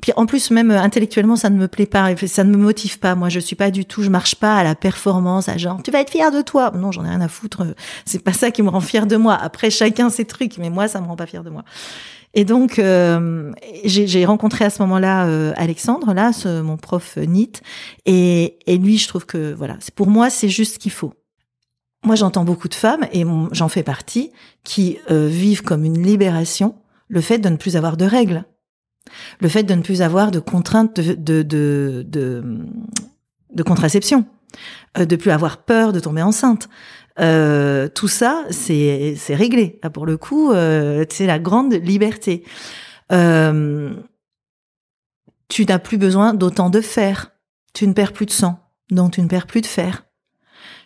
Puis 0.03 0.11
en 0.17 0.25
plus, 0.25 0.51
même 0.51 0.69
euh, 0.69 0.81
intellectuellement, 0.81 1.37
ça 1.37 1.49
ne 1.49 1.57
me 1.57 1.69
plaît 1.69 1.85
pas, 1.85 2.13
ça 2.27 2.43
ne 2.43 2.51
me 2.51 2.57
motive 2.57 2.99
pas. 2.99 3.15
Moi, 3.15 3.29
je 3.29 3.39
suis 3.39 3.55
pas 3.55 3.71
du 3.71 3.85
tout, 3.85 4.03
je 4.03 4.09
marche 4.09 4.35
pas 4.35 4.57
à 4.57 4.61
la 4.61 4.75
performance, 4.75 5.47
à 5.47 5.55
genre, 5.55 5.81
tu 5.81 5.91
vas 5.91 6.01
être 6.01 6.09
fier 6.09 6.29
de 6.29 6.41
toi. 6.41 6.73
Non, 6.75 6.91
j'en 6.91 7.05
ai 7.05 7.07
rien 7.07 7.21
à 7.21 7.29
foutre. 7.29 7.65
C'est 8.03 8.21
pas 8.21 8.33
ça 8.33 8.51
qui 8.51 8.63
me 8.63 8.67
rend 8.67 8.81
fier 8.81 9.07
de 9.07 9.15
moi. 9.15 9.33
Après, 9.33 9.69
chacun 9.69 10.09
ses 10.09 10.25
trucs, 10.25 10.57
mais 10.57 10.69
moi, 10.69 10.89
ça 10.89 10.99
me 10.99 11.07
rend 11.07 11.15
pas 11.15 11.25
fier 11.25 11.41
de 11.41 11.49
moi. 11.49 11.63
Et 12.33 12.43
donc, 12.43 12.79
euh, 12.79 13.53
j'ai 13.85 14.25
rencontré 14.25 14.65
à 14.65 14.69
ce 14.69 14.81
moment-là 14.81 15.25
euh, 15.27 15.53
Alexandre, 15.55 16.13
là, 16.13 16.33
ce, 16.33 16.59
mon 16.59 16.75
prof 16.75 17.15
NIT, 17.15 17.61
et, 18.05 18.57
et 18.67 18.77
lui, 18.77 18.97
je 18.97 19.07
trouve 19.07 19.25
que 19.25 19.53
voilà, 19.53 19.77
pour 19.95 20.07
moi, 20.07 20.29
c'est 20.29 20.49
juste 20.49 20.73
ce 20.73 20.79
qu'il 20.79 20.91
faut. 20.91 21.13
Moi, 22.03 22.15
j'entends 22.15 22.43
beaucoup 22.43 22.67
de 22.67 22.75
femmes, 22.75 23.07
et 23.13 23.23
j'en 23.53 23.69
fais 23.69 23.83
partie, 23.83 24.33
qui 24.65 24.97
vivent 25.09 25.63
comme 25.63 25.85
une 25.85 26.03
libération 26.03 26.75
le 27.07 27.21
fait 27.21 27.37
de 27.37 27.47
ne 27.47 27.55
plus 27.55 27.77
avoir 27.77 27.95
de 27.95 28.03
règles. 28.03 28.43
Le 29.39 29.49
fait 29.49 29.63
de 29.63 29.73
ne 29.73 29.81
plus 29.81 30.01
avoir 30.01 30.31
de 30.31 30.39
contraintes 30.39 30.99
de, 30.99 31.13
de, 31.13 31.43
de, 31.43 32.05
de, 33.53 33.63
contraception, 33.63 34.25
euh, 34.97 35.05
de 35.05 35.15
plus 35.15 35.31
avoir 35.31 35.57
peur 35.63 35.93
de 35.93 35.99
tomber 35.99 36.21
enceinte. 36.21 36.69
Euh, 37.19 37.87
tout 37.89 38.07
ça, 38.07 38.45
c'est 38.49 39.15
réglé. 39.29 39.79
pour 39.93 40.05
le 40.05 40.17
coup, 40.17 40.51
euh, 40.51 41.05
c'est 41.09 41.27
la 41.27 41.39
grande 41.39 41.73
liberté. 41.73 42.43
Tu 45.49 45.65
n'as 45.65 45.79
plus 45.79 45.97
besoin 45.97 46.33
d'autant 46.33 46.69
de 46.69 46.81
fer. 46.81 47.31
Tu 47.73 47.87
ne 47.87 47.93
perds 47.93 48.13
plus 48.13 48.25
de 48.25 48.31
sang, 48.31 48.59
donc 48.89 49.13
tu 49.13 49.21
ne 49.21 49.27
perds 49.27 49.47
plus 49.47 49.61
de 49.61 49.67
fer. 49.67 50.05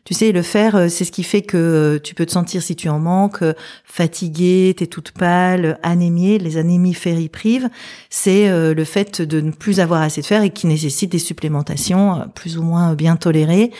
Tu 0.08 0.14
sais, 0.14 0.32
le 0.32 0.42
fer, 0.42 0.90
c'est 0.90 1.04
ce 1.04 1.12
qui 1.12 1.24
fait 1.24 1.42
que 1.42 2.00
tu 2.02 2.16
peux 2.16 2.26
te 2.26 2.32
sentir 2.32 2.62
si 2.64 2.78
tu 2.78 2.88
en 2.88 2.98
manques, 2.98 3.44
fatigué, 3.84 4.74
t'es 4.78 4.88
toute 4.88 5.12
pâle, 5.12 5.78
anémiée. 5.84 6.38
Les 6.38 6.56
anémies 6.56 6.94
fériprives, 6.94 7.68
c'est 8.10 8.48
le 8.50 8.84
fait 8.86 9.22
de 9.22 9.42
ne 9.42 9.52
plus 9.52 9.82
avoir 9.82 10.02
assez 10.02 10.22
de 10.22 10.26
fer 10.26 10.44
et 10.44 10.52
qui 10.52 10.66
nécessite 10.66 11.12
des 11.12 11.20
supplémentations 11.20 12.26
plus 12.36 12.58
ou 12.58 12.64
moins 12.64 12.94
bien 12.94 13.18
tolérées 13.18 13.72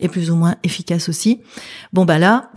et 0.00 0.08
plus 0.08 0.32
ou 0.32 0.34
moins 0.34 0.56
efficaces 0.64 1.08
aussi. 1.08 1.40
Bon 1.92 2.04
bah 2.04 2.18
là, 2.18 2.50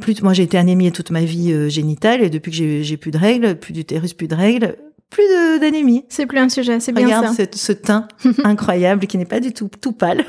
plus 0.00 0.22
moi 0.22 0.32
j'ai 0.32 0.44
été 0.44 0.56
anémiée 0.56 0.92
toute 0.92 1.10
ma 1.10 1.24
vie 1.24 1.68
génitale 1.68 2.22
et 2.22 2.30
depuis 2.30 2.52
que 2.52 2.82
j'ai 2.82 2.96
plus 2.96 3.10
de 3.10 3.18
règles, 3.18 3.54
plus 3.56 3.74
d'utérus, 3.74 4.14
plus 4.14 4.28
de 4.28 4.34
règles, 4.34 4.78
plus 5.12 5.28
d'anémie. 5.60 6.04
C'est 6.08 6.26
plus 6.26 6.38
un 6.38 6.48
sujet, 6.48 6.80
c'est 6.80 6.92
bien 6.92 7.06
Regarde 7.06 7.36
ce, 7.36 7.44
ce 7.56 7.72
teint 7.72 8.08
incroyable 8.44 9.06
qui 9.06 9.18
n'est 9.18 9.26
pas 9.26 9.40
du 9.40 9.52
tout 9.52 9.68
tout 9.80 9.92
pâle, 9.92 10.24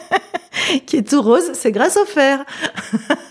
qui 0.86 0.96
est 0.96 1.08
tout 1.08 1.22
rose, 1.22 1.50
c'est 1.52 1.70
grâce 1.72 1.96
au 1.96 2.06
fer. 2.06 2.44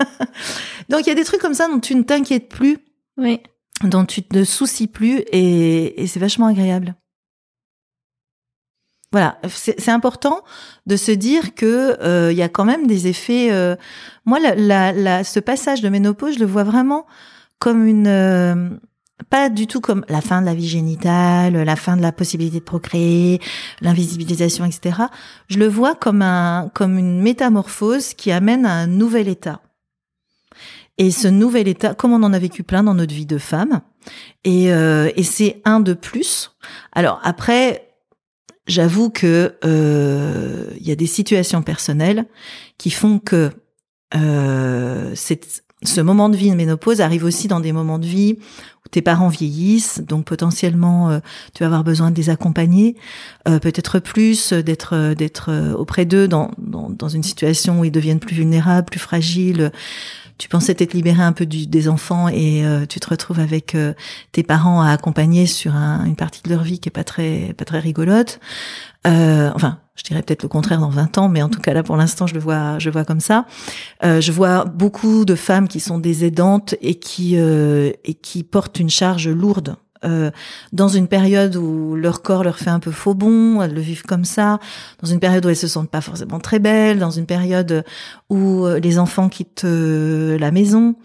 Donc 0.89 1.01
il 1.01 1.07
y 1.07 1.11
a 1.11 1.15
des 1.15 1.25
trucs 1.25 1.41
comme 1.41 1.55
ça 1.55 1.67
dont 1.67 1.79
tu 1.79 1.95
ne 1.95 2.03
t'inquiètes 2.03 2.47
plus, 2.47 2.77
oui. 3.17 3.41
dont 3.83 4.05
tu 4.05 4.21
te 4.21 4.43
soucies 4.43 4.87
plus, 4.87 5.17
et, 5.31 6.01
et 6.01 6.07
c'est 6.07 6.19
vachement 6.19 6.45
agréable. 6.45 6.95
Voilà, 9.13 9.39
c'est 9.47 9.89
important 9.89 10.43
de 10.85 10.97
se 10.97 11.11
dire 11.11 11.55
que 11.55 11.97
euh, 12.03 12.31
il 12.31 12.37
y 12.37 12.41
a 12.41 12.49
quand 12.49 12.65
même 12.65 12.87
des 12.87 13.07
effets. 13.07 13.51
Euh, 13.51 13.77
moi, 14.25 14.37
la, 14.37 14.53
la, 14.53 14.91
la, 14.91 15.23
ce 15.23 15.39
passage 15.39 15.81
de 15.81 15.87
ménopause, 15.87 16.35
je 16.35 16.39
le 16.39 16.45
vois 16.45 16.65
vraiment 16.65 17.07
comme 17.57 17.87
une 17.87 18.07
euh, 18.07 18.69
pas 19.29 19.49
du 19.49 19.67
tout 19.67 19.81
comme 19.81 20.05
la 20.09 20.21
fin 20.21 20.41
de 20.41 20.45
la 20.45 20.53
vie 20.53 20.67
génitale, 20.67 21.55
la 21.55 21.75
fin 21.75 21.97
de 21.97 22.01
la 22.01 22.11
possibilité 22.11 22.59
de 22.59 22.63
procréer, 22.63 23.41
l'invisibilisation, 23.81 24.65
etc. 24.65 25.03
Je 25.47 25.57
le 25.57 25.67
vois 25.67 25.95
comme 25.95 26.21
un, 26.21 26.69
comme 26.73 26.97
une 26.97 27.21
métamorphose 27.21 28.13
qui 28.13 28.31
amène 28.31 28.65
à 28.65 28.73
un 28.73 28.87
nouvel 28.87 29.27
état. 29.27 29.61
Et 30.99 31.11
ce 31.11 31.27
nouvel 31.27 31.67
état, 31.67 31.93
comme 31.93 32.13
on 32.13 32.23
en 32.23 32.33
a 32.33 32.39
vécu 32.39 32.63
plein 32.63 32.83
dans 32.83 32.95
notre 32.95 33.13
vie 33.13 33.27
de 33.27 33.37
femme, 33.37 33.81
et, 34.43 34.71
euh, 34.71 35.11
et 35.15 35.23
c'est 35.23 35.61
un 35.65 35.79
de 35.79 35.93
plus. 35.93 36.55
Alors 36.91 37.19
après, 37.23 37.87
j'avoue 38.67 39.09
que 39.09 39.57
euh, 39.63 40.71
il 40.79 40.87
y 40.87 40.91
a 40.91 40.95
des 40.95 41.07
situations 41.07 41.61
personnelles 41.61 42.25
qui 42.77 42.89
font 42.89 43.19
que 43.19 43.51
euh, 44.15 45.13
ce 45.83 46.01
moment 46.01 46.29
de 46.29 46.35
vie 46.35 46.49
de 46.49 46.55
ménopause 46.55 47.01
arrive 47.01 47.23
aussi 47.23 47.47
dans 47.47 47.59
des 47.59 47.71
moments 47.71 47.99
de 47.99 48.05
vie 48.05 48.37
où 48.85 48.89
tes 48.89 49.03
parents 49.03 49.27
vieillissent, 49.27 50.01
donc 50.01 50.25
potentiellement 50.25 51.11
euh, 51.11 51.19
tu 51.53 51.61
vas 51.61 51.67
avoir 51.67 51.83
besoin 51.83 52.09
de 52.09 52.15
les 52.15 52.31
accompagner, 52.31 52.95
euh, 53.47 53.59
peut-être 53.59 53.99
plus 53.99 54.53
euh, 54.53 54.63
d'être 54.63 55.13
d'être 55.13 55.73
auprès 55.77 56.05
d'eux 56.05 56.27
dans, 56.27 56.49
dans, 56.57 56.89
dans 56.89 57.09
une 57.09 57.21
situation 57.21 57.79
où 57.81 57.85
ils 57.85 57.91
deviennent 57.91 58.19
plus 58.19 58.35
vulnérables, 58.35 58.89
plus 58.89 58.99
fragiles. 58.99 59.71
Tu 60.39 60.49
pensais 60.49 60.73
t'être 60.75 60.93
libéré 60.93 61.21
un 61.23 61.31
peu 61.31 61.45
du, 61.45 61.65
des 61.65 61.89
enfants 61.89 62.27
et 62.27 62.63
tu 62.89 62.99
te 62.99 63.09
retrouves 63.09 63.39
avec 63.39 63.75
tes 64.31 64.43
parents 64.43 64.83
à 64.83 64.91
accompagner 64.91 65.47
sur 65.47 65.75
un, 65.75 66.05
une 66.05 66.15
partie 66.15 66.43
de 66.43 66.49
leur 66.49 66.61
vie 66.61 66.79
qui 66.79 66.89
est 66.89 66.91
pas 66.91 67.03
très 67.03 67.55
pas 67.57 67.65
très 67.65 67.79
rigolote. 67.79 68.39
enfin, 69.03 69.79
je 69.97 70.03
dirais 70.03 70.21
peut-être 70.21 70.43
le 70.43 70.49
contraire 70.49 70.79
dans 70.79 70.89
20 70.89 71.17
ans, 71.17 71.27
mais 71.27 71.41
en 71.41 71.49
tout 71.49 71.59
cas 71.59 71.73
là 71.73 71.83
pour 71.83 71.97
l'instant 71.97 72.27
je 72.27 72.33
le 72.33 72.39
vois, 72.39 72.79
je 72.79 72.89
vois 72.89 73.03
comme 73.03 73.19
ça. 73.19 73.45
Euh, 74.03 74.21
je 74.21 74.31
vois 74.31 74.63
beaucoup 74.63 75.25
de 75.25 75.35
femmes 75.35 75.67
qui 75.67 75.79
sont 75.79 75.99
des 75.99 76.23
aidantes 76.23 76.75
et 76.81 76.95
qui 76.95 77.33
euh, 77.37 77.91
et 78.05 78.13
qui 78.13 78.43
portent 78.43 78.79
une 78.79 78.89
charge 78.89 79.27
lourde. 79.27 79.75
Euh, 80.05 80.31
dans 80.73 80.87
une 80.87 81.07
période 81.07 81.55
où 81.55 81.95
leur 81.95 82.21
corps 82.21 82.43
leur 82.43 82.57
fait 82.57 82.69
un 82.69 82.79
peu 82.79 82.91
faux 82.91 83.13
bon, 83.13 83.61
elles 83.61 83.73
le 83.73 83.81
vivent 83.81 84.03
comme 84.03 84.25
ça, 84.25 84.59
dans 85.01 85.07
une 85.07 85.19
période 85.19 85.45
où 85.45 85.49
elles 85.49 85.55
se 85.55 85.67
sentent 85.67 85.89
pas 85.89 86.01
forcément 86.01 86.39
très 86.39 86.59
belles, 86.59 86.99
dans 86.99 87.11
une 87.11 87.25
période 87.25 87.83
où 88.29 88.65
euh, 88.65 88.79
les 88.79 88.99
enfants 88.99 89.29
quittent 89.29 89.63
euh, 89.65 90.37
la 90.37 90.51
maison, 90.51 90.95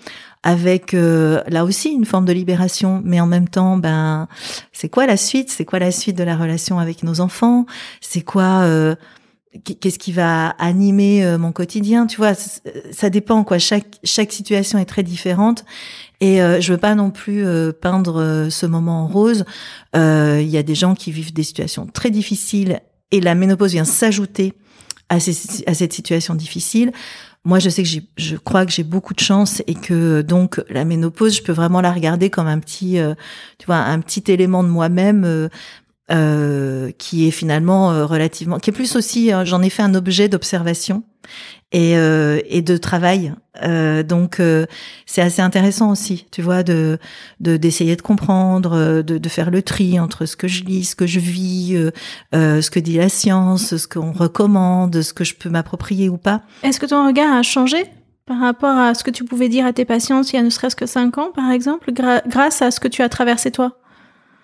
avec 0.43 0.93
euh, 0.95 1.43
là 1.47 1.65
aussi 1.65 1.91
une 1.91 2.05
forme 2.05 2.25
de 2.25 2.33
libération, 2.33 3.01
mais 3.05 3.21
en 3.21 3.27
même 3.27 3.49
temps, 3.49 3.77
ben, 3.77 4.29
c'est 4.73 4.89
quoi 4.89 5.07
la 5.07 5.17
suite? 5.17 5.51
C'est 5.51 5.65
quoi 5.65 5.79
la 5.79 5.93
suite 5.93 6.17
de 6.17 6.25
la 6.25 6.37
relation 6.37 6.79
avec 6.79 7.03
nos 7.03 7.21
enfants? 7.21 7.67
C'est 8.01 8.23
quoi 8.23 8.63
euh, 8.63 8.95
Qu'est-ce 9.65 9.99
qui 9.99 10.13
va 10.13 10.49
animer 10.59 11.25
euh, 11.25 11.37
mon 11.37 11.53
quotidien? 11.53 12.07
Tu 12.07 12.17
vois, 12.17 12.33
ça 12.35 13.11
dépend 13.11 13.45
quoi. 13.45 13.59
Chaque 13.59 13.99
chaque 14.03 14.33
situation 14.33 14.79
est 14.79 14.87
très 14.87 15.03
différente, 15.03 15.65
et 16.21 16.39
je 16.39 16.73
veux 16.73 16.79
pas 16.79 16.95
non 16.95 17.11
plus 17.11 17.45
peindre 17.81 18.47
ce 18.49 18.65
moment 18.65 19.03
en 19.03 19.07
rose. 19.09 19.45
Il 19.95 20.49
y 20.49 20.57
a 20.57 20.63
des 20.63 20.75
gens 20.75 20.95
qui 20.95 21.11
vivent 21.11 21.33
des 21.33 21.43
situations 21.43 21.87
très 21.87 22.11
difficiles, 22.11 22.81
et 23.11 23.21
la 23.21 23.35
ménopause 23.35 23.73
vient 23.73 23.85
s'ajouter 23.85 24.55
à 25.09 25.21
cette 25.21 25.93
situation 25.93 26.35
difficile. 26.35 26.93
Moi, 27.45 27.59
je 27.59 27.69
sais 27.71 27.83
que 27.83 27.89
je 28.17 28.37
crois 28.37 28.65
que 28.65 28.71
j'ai 28.71 28.85
beaucoup 28.85 29.15
de 29.15 29.21
chance 29.21 29.63
et 29.67 29.75
que 29.75 30.23
donc 30.23 30.63
la 30.69 30.85
ménopause, 30.85 31.37
je 31.37 31.43
peux 31.43 31.53
vraiment 31.53 31.81
la 31.81 31.93
regarder 31.93 32.31
comme 32.31 32.47
un 32.47 32.61
petit, 32.61 33.01
euh, 33.01 33.15
tu 33.59 33.67
vois, 33.67 33.79
un 33.79 33.99
petit 34.01 34.31
élément 34.31 34.63
de 34.63 34.69
moi-même 34.69 35.25
euh, 35.25 35.49
euh 36.13 36.93
qui 36.99 37.27
est 37.27 37.33
finalement 37.33 37.91
euh, 37.93 38.07
relativement, 38.07 38.59
qui 38.59 38.71
est 38.71 38.73
plus 38.73 38.95
aussi, 38.95 39.31
j'en 39.45 39.63
ai 39.63 39.71
fait 39.71 39.83
un 39.83 39.95
objet 39.97 40.29
d'observation 40.29 41.03
et, 41.73 41.97
euh, 41.97 42.41
et 42.49 42.63
de 42.63 42.77
travail. 42.77 43.35
Euh, 43.63 44.03
donc 44.03 44.41
euh, 44.41 44.67
c'est 45.07 45.21
assez 45.21 45.43
intéressant 45.43 45.91
aussi, 45.91 46.27
tu 46.31 46.43
vois, 46.43 46.63
de 46.63 46.99
d'essayer 47.41 47.97
de, 47.97 48.03
comprendre, 48.03 49.03
de, 49.03 49.19
de, 49.19 49.29
faire 49.29 49.51
le 49.51 49.63
tri 49.63 49.99
entre 49.99 50.27
ce 50.27 50.37
que 50.37 50.49
je 50.49 50.65
lis, 50.65 50.85
ce 50.85 50.97
que 50.97 51.07
je 51.07 51.21
vis, 51.21 51.77
ce 52.33 52.71
que 52.71 52.79
dit 52.79 52.97
la 52.97 53.09
science, 53.09 53.77
ce 53.77 53.89
qu'on 53.89 54.13
recommande, 54.13 55.03
ce 55.03 55.13
que 55.13 55.25
je 55.25 55.35
peux 55.35 55.49
m'approprier 55.49 56.09
ou 56.09 56.19
pas. 56.19 56.43
Est-ce 56.63 56.79
que 56.79 56.87
ton 56.87 57.07
regard 57.07 57.33
a 57.33 57.43
changé 57.43 57.85
par 58.27 58.39
rapport 58.39 58.77
à 58.77 58.95
ce 58.95 59.03
que 59.03 59.11
tu 59.11 59.25
pouvais 59.25 59.49
dire 59.49 59.67
à 59.67 59.73
tes 59.73 59.85
patients 59.85 60.23
il 60.23 60.37
y 60.37 60.39
a 60.39 60.43
ne 60.43 60.51
serait-ce 60.51 60.77
que 60.77 60.87
cinq 60.87 61.19
ans, 61.19 61.33
par 61.35 61.51
exemple, 61.51 61.93
grâce 61.93 62.63
à 62.63 62.71
ce 62.71 62.81
que 62.81 62.89
tu 62.89 63.03
as 63.03 63.09
traversé 63.09 63.51
toi? 63.51 63.79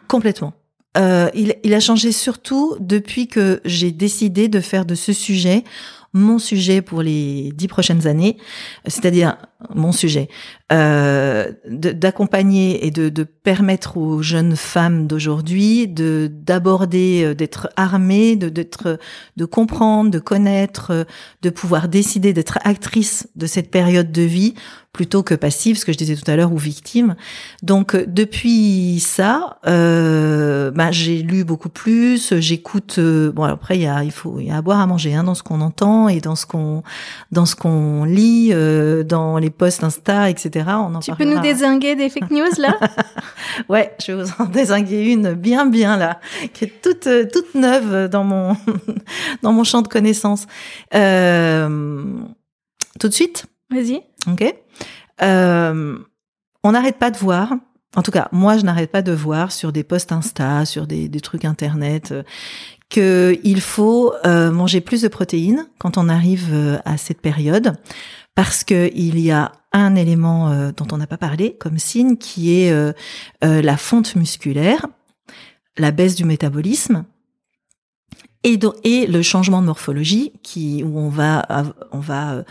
Complètement. 0.08 0.52
Euh, 0.96 1.28
il, 1.34 1.54
il, 1.62 1.74
a 1.74 1.80
changé 1.80 2.12
surtout 2.12 2.74
depuis 2.80 3.28
que 3.28 3.60
j'ai 3.64 3.92
décidé 3.92 4.48
de 4.48 4.58
faire 4.58 4.84
de 4.84 4.94
ce 4.94 5.12
sujet 5.12 5.62
mon 6.12 6.38
sujet 6.38 6.80
pour 6.80 7.02
les 7.02 7.52
dix 7.54 7.68
prochaines 7.68 8.06
années, 8.06 8.38
c'est-à-dire 8.86 9.36
mon 9.74 9.92
sujet, 9.92 10.28
euh, 10.72 11.52
d'accompagner 11.66 12.86
et 12.86 12.90
de, 12.90 13.08
de, 13.08 13.24
permettre 13.24 13.96
aux 13.96 14.22
jeunes 14.22 14.56
femmes 14.56 15.06
d'aujourd'hui 15.06 15.88
de 15.88 16.30
d'aborder, 16.32 17.24
euh, 17.24 17.34
d'être 17.34 17.68
armées, 17.76 18.36
de 18.36 18.48
d'être, 18.48 18.98
de 19.36 19.44
comprendre, 19.44 20.10
de 20.10 20.18
connaître, 20.18 21.06
de 21.42 21.50
pouvoir 21.50 21.88
décider 21.88 22.32
d'être 22.32 22.58
actrice 22.64 23.28
de 23.36 23.46
cette 23.46 23.70
période 23.70 24.12
de 24.12 24.22
vie 24.22 24.54
plutôt 24.98 25.22
que 25.22 25.36
passive, 25.36 25.78
ce 25.78 25.84
que 25.84 25.92
je 25.92 25.96
disais 25.96 26.16
tout 26.16 26.28
à 26.28 26.34
l'heure, 26.34 26.52
ou 26.52 26.56
victime. 26.56 27.14
Donc 27.62 27.94
euh, 27.94 28.04
depuis 28.08 28.98
ça, 28.98 29.60
euh, 29.64 30.72
bah, 30.72 30.90
j'ai 30.90 31.22
lu 31.22 31.44
beaucoup 31.44 31.68
plus, 31.68 32.34
j'écoute. 32.40 32.96
Euh, 32.98 33.30
bon, 33.30 33.44
après 33.44 33.76
il 33.76 33.82
y 33.82 33.86
a, 33.86 34.02
il 34.02 34.10
faut, 34.10 34.40
il 34.40 34.48
y 34.48 34.50
a 34.50 34.56
à 34.56 34.60
boire, 34.60 34.80
à 34.80 34.86
manger 34.88 35.14
hein, 35.14 35.22
dans 35.22 35.36
ce 35.36 35.44
qu'on 35.44 35.60
entend 35.60 36.08
et 36.08 36.18
dans 36.18 36.34
ce 36.34 36.46
qu'on, 36.46 36.82
dans 37.30 37.46
ce 37.46 37.54
qu'on 37.54 38.02
lit, 38.02 38.48
euh, 38.50 39.04
dans 39.04 39.38
les 39.38 39.50
posts 39.50 39.84
Insta, 39.84 40.30
etc. 40.30 40.64
On 40.70 40.92
en 40.96 40.98
tu 40.98 41.12
peux 41.12 41.24
nous 41.24 41.38
désinguer 41.38 41.94
des 41.94 42.08
fake 42.08 42.32
news 42.32 42.50
là? 42.58 42.76
Ouais, 43.68 43.94
je 44.04 44.10
vais 44.10 44.24
vous 44.24 44.30
en 44.40 44.46
désinguer 44.46 45.12
une 45.12 45.34
bien 45.34 45.66
bien 45.66 45.96
là, 45.96 46.18
qui 46.54 46.64
est 46.64 46.82
toute 46.82 47.06
euh, 47.06 47.24
toute 47.32 47.54
neuve 47.54 48.08
dans 48.08 48.24
mon 48.24 48.56
dans 49.42 49.52
mon 49.52 49.62
champ 49.62 49.82
de 49.82 49.86
connaissances. 49.86 50.48
Euh, 50.92 52.04
tout 52.98 53.06
de 53.06 53.14
suite? 53.14 53.46
Vas-y. 53.70 54.02
Ok. 54.26 54.54
Euh, 55.22 55.98
on 56.64 56.72
n'arrête 56.72 56.98
pas 56.98 57.10
de 57.10 57.18
voir. 57.18 57.54
En 57.96 58.02
tout 58.02 58.10
cas, 58.10 58.28
moi, 58.32 58.58
je 58.58 58.64
n'arrête 58.64 58.90
pas 58.90 59.02
de 59.02 59.12
voir 59.12 59.50
sur 59.50 59.72
des 59.72 59.82
posts 59.82 60.12
Insta, 60.12 60.64
sur 60.66 60.86
des, 60.86 61.08
trucs 61.20 61.44
Internet, 61.44 62.12
euh, 62.12 62.22
qu'il 62.88 63.60
faut 63.60 64.12
euh, 64.24 64.50
manger 64.50 64.80
plus 64.80 65.02
de 65.02 65.08
protéines 65.08 65.66
quand 65.78 65.96
on 65.96 66.08
arrive 66.08 66.48
euh, 66.52 66.78
à 66.84 66.96
cette 66.96 67.20
période, 67.20 67.76
parce 68.34 68.62
que 68.62 68.90
il 68.94 69.18
y 69.18 69.30
a 69.30 69.52
un 69.72 69.94
élément 69.96 70.70
dont 70.72 70.86
on 70.92 70.96
n'a 70.96 71.06
pas 71.06 71.18
parlé 71.18 71.56
comme 71.58 71.78
signe, 71.78 72.16
qui 72.16 72.54
est 72.54 72.72
la 73.42 73.76
fonte 73.76 74.16
musculaire, 74.16 74.86
la 75.76 75.90
baisse 75.90 76.14
du 76.14 76.24
métabolisme, 76.24 77.04
et, 78.44 78.58
et 78.84 79.06
le 79.06 79.20
changement 79.22 79.60
de 79.60 79.66
morphologie 79.66 80.32
qui 80.42 80.82
où 80.84 80.98
on 80.98 81.10
va 81.10 81.46
on 81.92 81.98
va 81.98 82.44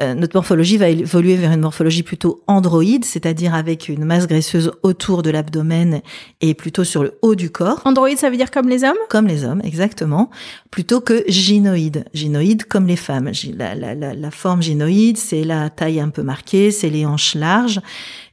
euh, 0.00 0.14
notre 0.14 0.36
morphologie 0.36 0.76
va 0.76 0.88
évoluer 0.88 1.36
vers 1.36 1.52
une 1.52 1.60
morphologie 1.60 2.02
plutôt 2.02 2.42
androïde, 2.46 3.04
c'est-à-dire 3.04 3.54
avec 3.54 3.88
une 3.88 4.04
masse 4.04 4.26
graisseuse 4.26 4.72
autour 4.82 5.22
de 5.22 5.30
l'abdomen 5.30 6.00
et 6.40 6.54
plutôt 6.54 6.84
sur 6.84 7.02
le 7.02 7.18
haut 7.22 7.34
du 7.34 7.50
corps. 7.50 7.80
Androïde, 7.84 8.18
ça 8.18 8.30
veut 8.30 8.36
dire 8.36 8.50
comme 8.50 8.68
les 8.68 8.82
hommes? 8.82 8.96
Comme 9.08 9.26
les 9.26 9.44
hommes, 9.44 9.60
exactement. 9.62 10.30
Plutôt 10.70 11.00
que 11.00 11.24
gynoïde. 11.28 12.04
Gynoïde 12.12 12.64
comme 12.64 12.86
les 12.86 12.96
femmes. 12.96 13.30
La, 13.56 13.74
la, 13.74 13.94
la, 13.94 14.14
la 14.14 14.30
forme 14.30 14.62
gynoïde, 14.62 15.16
c'est 15.16 15.44
la 15.44 15.70
taille 15.70 16.00
un 16.00 16.08
peu 16.08 16.22
marquée, 16.22 16.70
c'est 16.70 16.90
les 16.90 17.06
hanches 17.06 17.34
larges 17.34 17.80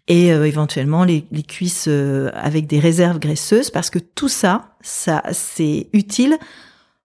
et 0.07 0.33
euh, 0.33 0.45
éventuellement 0.45 1.03
les, 1.03 1.25
les 1.31 1.43
cuisses 1.43 1.85
euh, 1.87 2.31
avec 2.33 2.67
des 2.67 2.79
réserves 2.79 3.19
graisseuses 3.19 3.69
parce 3.69 3.89
que 3.89 3.99
tout 3.99 4.29
ça, 4.29 4.75
ça 4.81 5.23
c'est 5.31 5.87
utile 5.93 6.37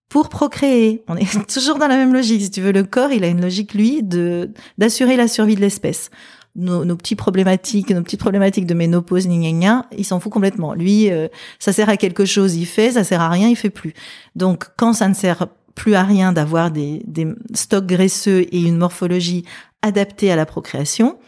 pour 0.08 0.28
procréer. 0.28 1.04
On 1.08 1.16
est 1.16 1.46
toujours 1.52 1.78
dans 1.78 1.88
la 1.88 1.96
même 1.96 2.12
logique. 2.12 2.42
Si 2.42 2.50
tu 2.50 2.60
veux, 2.60 2.72
le 2.72 2.84
corps, 2.84 3.12
il 3.12 3.24
a 3.24 3.28
une 3.28 3.40
logique, 3.40 3.74
lui, 3.74 4.02
de 4.02 4.50
d'assurer 4.78 5.16
la 5.16 5.28
survie 5.28 5.54
de 5.54 5.60
l'espèce. 5.60 6.10
Nos, 6.54 6.86
nos 6.86 6.96
petites 6.96 7.18
problématiques, 7.18 7.90
nos 7.90 8.02
petites 8.02 8.20
problématiques 8.20 8.66
de 8.66 8.72
ménopause, 8.72 9.26
gna, 9.26 9.36
gna, 9.36 9.52
gna, 9.52 9.86
il 9.96 10.04
s'en 10.06 10.20
fout 10.20 10.32
complètement. 10.32 10.72
Lui, 10.72 11.10
euh, 11.10 11.28
ça 11.58 11.72
sert 11.72 11.90
à 11.90 11.98
quelque 11.98 12.24
chose, 12.24 12.56
il 12.56 12.64
fait, 12.64 12.92
ça 12.92 13.04
sert 13.04 13.20
à 13.20 13.28
rien, 13.28 13.48
il 13.48 13.56
fait 13.56 13.68
plus. 13.68 13.92
Donc, 14.36 14.64
quand 14.76 14.94
ça 14.94 15.06
ne 15.08 15.14
sert 15.14 15.48
plus 15.74 15.94
à 15.94 16.02
rien 16.02 16.32
d'avoir 16.32 16.70
des, 16.70 17.02
des 17.06 17.26
stocks 17.52 17.84
graisseux 17.84 18.46
et 18.50 18.62
une 18.62 18.78
morphologie 18.78 19.44
adaptée 19.82 20.32
à 20.32 20.36
la 20.36 20.46
procréation, 20.46 21.18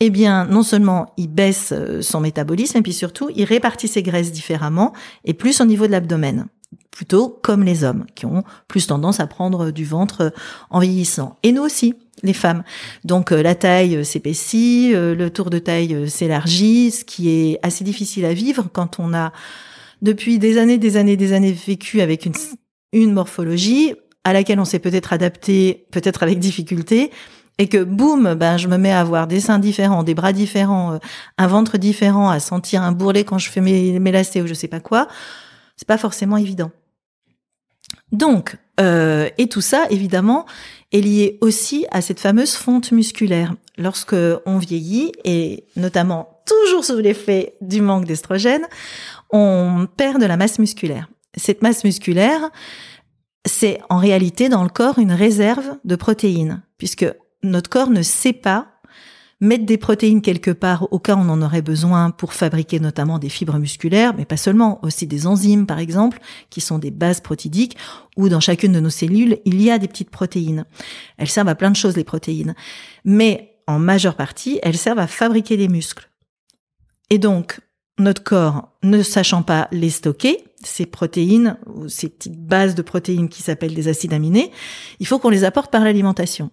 eh 0.00 0.08
bien, 0.08 0.46
non 0.46 0.62
seulement 0.62 1.12
il 1.18 1.28
baisse 1.28 1.72
euh, 1.72 2.00
son 2.00 2.20
métabolisme, 2.20 2.78
et 2.78 2.82
puis 2.82 2.94
surtout, 2.94 3.28
il 3.36 3.44
répartit 3.44 3.88
ses 3.88 4.02
graisses 4.02 4.32
différemment 4.32 4.94
et 5.26 5.34
plus 5.34 5.60
au 5.60 5.66
niveau 5.66 5.86
de 5.86 5.92
l'abdomen 5.92 6.46
plutôt 6.90 7.28
comme 7.42 7.62
les 7.62 7.84
hommes, 7.84 8.04
qui 8.14 8.26
ont 8.26 8.44
plus 8.68 8.86
tendance 8.86 9.20
à 9.20 9.26
prendre 9.26 9.70
du 9.70 9.84
ventre 9.84 10.32
en 10.70 10.78
vieillissant. 10.78 11.38
Et 11.42 11.52
nous 11.52 11.62
aussi, 11.62 11.94
les 12.22 12.32
femmes. 12.32 12.62
Donc 13.04 13.32
euh, 13.32 13.42
la 13.42 13.54
taille 13.54 14.04
s'épaissit, 14.04 14.92
euh, 14.94 15.14
le 15.14 15.30
tour 15.30 15.50
de 15.50 15.58
taille 15.58 15.94
euh, 15.94 16.06
s'élargit, 16.06 16.90
ce 16.90 17.04
qui 17.04 17.30
est 17.30 17.58
assez 17.62 17.84
difficile 17.84 18.24
à 18.24 18.34
vivre 18.34 18.68
quand 18.72 18.98
on 18.98 19.14
a 19.14 19.32
depuis 20.02 20.38
des 20.38 20.58
années, 20.58 20.78
des 20.78 20.96
années, 20.96 21.16
des 21.16 21.32
années 21.32 21.52
vécu 21.52 22.00
avec 22.00 22.26
une, 22.26 22.34
une 22.92 23.12
morphologie 23.12 23.94
à 24.24 24.32
laquelle 24.32 24.60
on 24.60 24.64
s'est 24.64 24.78
peut-être 24.78 25.12
adapté, 25.12 25.86
peut-être 25.90 26.22
avec 26.22 26.38
difficulté, 26.38 27.10
et 27.58 27.68
que 27.68 27.82
boum, 27.82 28.34
ben 28.34 28.56
je 28.56 28.68
me 28.68 28.76
mets 28.78 28.92
à 28.92 29.00
avoir 29.00 29.26
des 29.26 29.40
seins 29.40 29.58
différents, 29.58 30.04
des 30.04 30.14
bras 30.14 30.32
différents, 30.32 30.98
un 31.38 31.46
ventre 31.46 31.76
différent, 31.76 32.30
à 32.30 32.40
sentir 32.40 32.82
un 32.82 32.92
bourrelet 32.92 33.24
quand 33.24 33.38
je 33.38 33.50
fais 33.50 33.60
mes, 33.60 33.98
mes 33.98 34.12
lacets 34.12 34.40
ou 34.40 34.46
je 34.46 34.54
sais 34.54 34.68
pas 34.68 34.80
quoi, 34.80 35.08
c'est 35.76 35.88
pas 35.88 35.98
forcément 35.98 36.36
évident. 36.36 36.70
Donc, 38.10 38.56
euh, 38.80 39.28
et 39.38 39.48
tout 39.48 39.60
ça, 39.60 39.86
évidemment, 39.90 40.46
est 40.92 41.00
lié 41.00 41.38
aussi 41.40 41.86
à 41.90 42.00
cette 42.00 42.20
fameuse 42.20 42.52
fonte 42.54 42.92
musculaire. 42.92 43.54
Lorsque 43.78 44.16
on 44.46 44.58
vieillit, 44.58 45.12
et 45.24 45.64
notamment 45.76 46.42
toujours 46.46 46.84
sous 46.84 46.98
l'effet 46.98 47.54
du 47.60 47.80
manque 47.80 48.04
d'estrogène, 48.04 48.66
on 49.30 49.86
perd 49.96 50.20
de 50.20 50.26
la 50.26 50.36
masse 50.36 50.58
musculaire. 50.58 51.08
Cette 51.36 51.62
masse 51.62 51.84
musculaire, 51.84 52.50
c'est 53.46 53.80
en 53.88 53.96
réalité 53.96 54.48
dans 54.48 54.62
le 54.62 54.68
corps 54.68 54.98
une 54.98 55.12
réserve 55.12 55.76
de 55.84 55.96
protéines, 55.96 56.62
puisque 56.76 57.06
notre 57.42 57.70
corps 57.70 57.90
ne 57.90 58.02
sait 58.02 58.34
pas 58.34 58.71
mettre 59.42 59.66
des 59.66 59.76
protéines 59.76 60.22
quelque 60.22 60.52
part 60.52 60.86
au 60.92 61.00
cas 61.00 61.16
où 61.16 61.18
on 61.18 61.28
en 61.28 61.42
aurait 61.42 61.62
besoin 61.62 62.12
pour 62.12 62.32
fabriquer 62.32 62.78
notamment 62.78 63.18
des 63.18 63.28
fibres 63.28 63.58
musculaires, 63.58 64.14
mais 64.16 64.24
pas 64.24 64.36
seulement, 64.36 64.78
aussi 64.84 65.08
des 65.08 65.26
enzymes 65.26 65.66
par 65.66 65.80
exemple, 65.80 66.20
qui 66.48 66.60
sont 66.60 66.78
des 66.78 66.92
bases 66.92 67.20
protidiques, 67.20 67.76
où 68.16 68.28
dans 68.28 68.38
chacune 68.38 68.72
de 68.72 68.78
nos 68.78 68.88
cellules, 68.88 69.38
il 69.44 69.60
y 69.60 69.70
a 69.70 69.78
des 69.78 69.88
petites 69.88 70.10
protéines. 70.10 70.64
Elles 71.18 71.28
servent 71.28 71.48
à 71.48 71.56
plein 71.56 71.72
de 71.72 71.76
choses, 71.76 71.96
les 71.96 72.04
protéines. 72.04 72.54
Mais 73.04 73.58
en 73.66 73.80
majeure 73.80 74.14
partie, 74.14 74.60
elles 74.62 74.78
servent 74.78 75.00
à 75.00 75.08
fabriquer 75.08 75.56
des 75.56 75.68
muscles. 75.68 76.08
Et 77.10 77.18
donc, 77.18 77.58
notre 77.98 78.22
corps, 78.22 78.70
ne 78.84 79.02
sachant 79.02 79.42
pas 79.42 79.66
les 79.72 79.90
stocker, 79.90 80.44
ces 80.62 80.86
protéines, 80.86 81.58
ou 81.66 81.88
ces 81.88 82.08
petites 82.08 82.38
bases 82.38 82.76
de 82.76 82.82
protéines 82.82 83.28
qui 83.28 83.42
s'appellent 83.42 83.74
des 83.74 83.88
acides 83.88 84.12
aminés, 84.12 84.52
il 85.00 85.06
faut 85.06 85.18
qu'on 85.18 85.30
les 85.30 85.42
apporte 85.42 85.72
par 85.72 85.82
l'alimentation. 85.82 86.50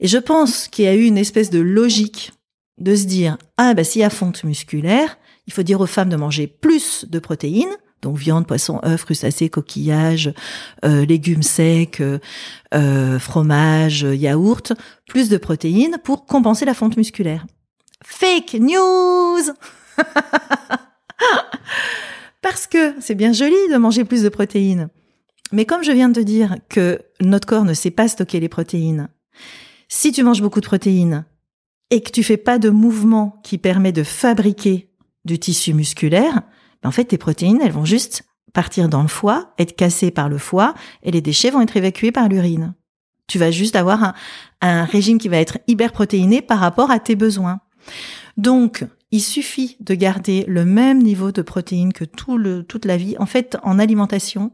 Et 0.00 0.08
je 0.08 0.18
pense 0.18 0.68
qu'il 0.68 0.84
y 0.84 0.88
a 0.88 0.94
eu 0.94 1.04
une 1.04 1.18
espèce 1.18 1.50
de 1.50 1.60
logique 1.60 2.32
de 2.78 2.94
se 2.94 3.04
dire, 3.04 3.38
ah 3.56 3.74
bah 3.74 3.84
s'il 3.84 4.02
y 4.02 4.04
a 4.04 4.10
fonte 4.10 4.44
musculaire, 4.44 5.18
il 5.46 5.52
faut 5.52 5.62
dire 5.62 5.80
aux 5.80 5.86
femmes 5.86 6.08
de 6.08 6.16
manger 6.16 6.46
plus 6.46 7.06
de 7.08 7.18
protéines, 7.18 7.74
donc 8.02 8.18
viande, 8.18 8.46
poisson, 8.46 8.80
œufs, 8.84 9.04
crustacés, 9.04 9.48
coquillages, 9.48 10.32
euh, 10.84 11.06
légumes 11.06 11.42
secs, 11.42 12.00
euh, 12.00 12.18
euh, 12.74 13.18
fromage, 13.18 14.02
yaourt, 14.02 14.72
plus 15.08 15.28
de 15.28 15.38
protéines 15.38 15.96
pour 16.04 16.26
compenser 16.26 16.64
la 16.64 16.74
fonte 16.74 16.96
musculaire. 16.96 17.46
Fake 18.04 18.54
news 18.60 19.40
Parce 22.42 22.66
que 22.66 22.94
c'est 23.00 23.14
bien 23.14 23.32
joli 23.32 23.56
de 23.72 23.76
manger 23.76 24.04
plus 24.04 24.22
de 24.22 24.28
protéines. 24.28 24.88
Mais 25.52 25.64
comme 25.64 25.82
je 25.82 25.92
viens 25.92 26.08
de 26.08 26.20
te 26.20 26.24
dire 26.24 26.56
que 26.68 27.00
notre 27.20 27.48
corps 27.48 27.64
ne 27.64 27.74
sait 27.74 27.90
pas 27.90 28.08
stocker 28.08 28.40
les 28.40 28.48
protéines, 28.48 29.08
si 29.88 30.12
tu 30.12 30.22
manges 30.22 30.42
beaucoup 30.42 30.60
de 30.60 30.66
protéines 30.66 31.24
et 31.90 32.02
que 32.02 32.10
tu 32.10 32.22
fais 32.22 32.36
pas 32.36 32.58
de 32.58 32.70
mouvement 32.70 33.40
qui 33.42 33.58
permet 33.58 33.92
de 33.92 34.02
fabriquer 34.02 34.90
du 35.24 35.38
tissu 35.38 35.74
musculaire, 35.74 36.42
ben 36.82 36.88
en 36.88 36.92
fait, 36.92 37.04
tes 37.04 37.18
protéines, 37.18 37.60
elles 37.62 37.72
vont 37.72 37.84
juste 37.84 38.24
partir 38.52 38.88
dans 38.88 39.02
le 39.02 39.08
foie, 39.08 39.52
être 39.58 39.76
cassées 39.76 40.10
par 40.10 40.28
le 40.28 40.38
foie, 40.38 40.74
et 41.02 41.10
les 41.10 41.20
déchets 41.20 41.50
vont 41.50 41.60
être 41.60 41.76
évacués 41.76 42.12
par 42.12 42.28
l'urine. 42.28 42.74
Tu 43.28 43.38
vas 43.38 43.50
juste 43.50 43.76
avoir 43.76 44.14
un, 44.60 44.84
régime 44.84 45.18
qui 45.18 45.28
va 45.28 45.36
être 45.36 45.58
hyperprotéiné 45.66 46.40
par 46.42 46.58
rapport 46.58 46.90
à 46.90 46.98
tes 46.98 47.16
besoins. 47.16 47.60
Donc, 48.36 48.84
il 49.10 49.20
suffit 49.20 49.76
de 49.80 49.94
garder 49.94 50.44
le 50.48 50.64
même 50.64 51.02
niveau 51.02 51.32
de 51.32 51.42
protéines 51.42 51.92
que 51.92 52.04
tout 52.04 52.38
le, 52.38 52.62
toute 52.62 52.84
la 52.84 52.96
vie. 52.96 53.16
En 53.18 53.26
fait, 53.26 53.56
en 53.62 53.78
alimentation 53.78 54.52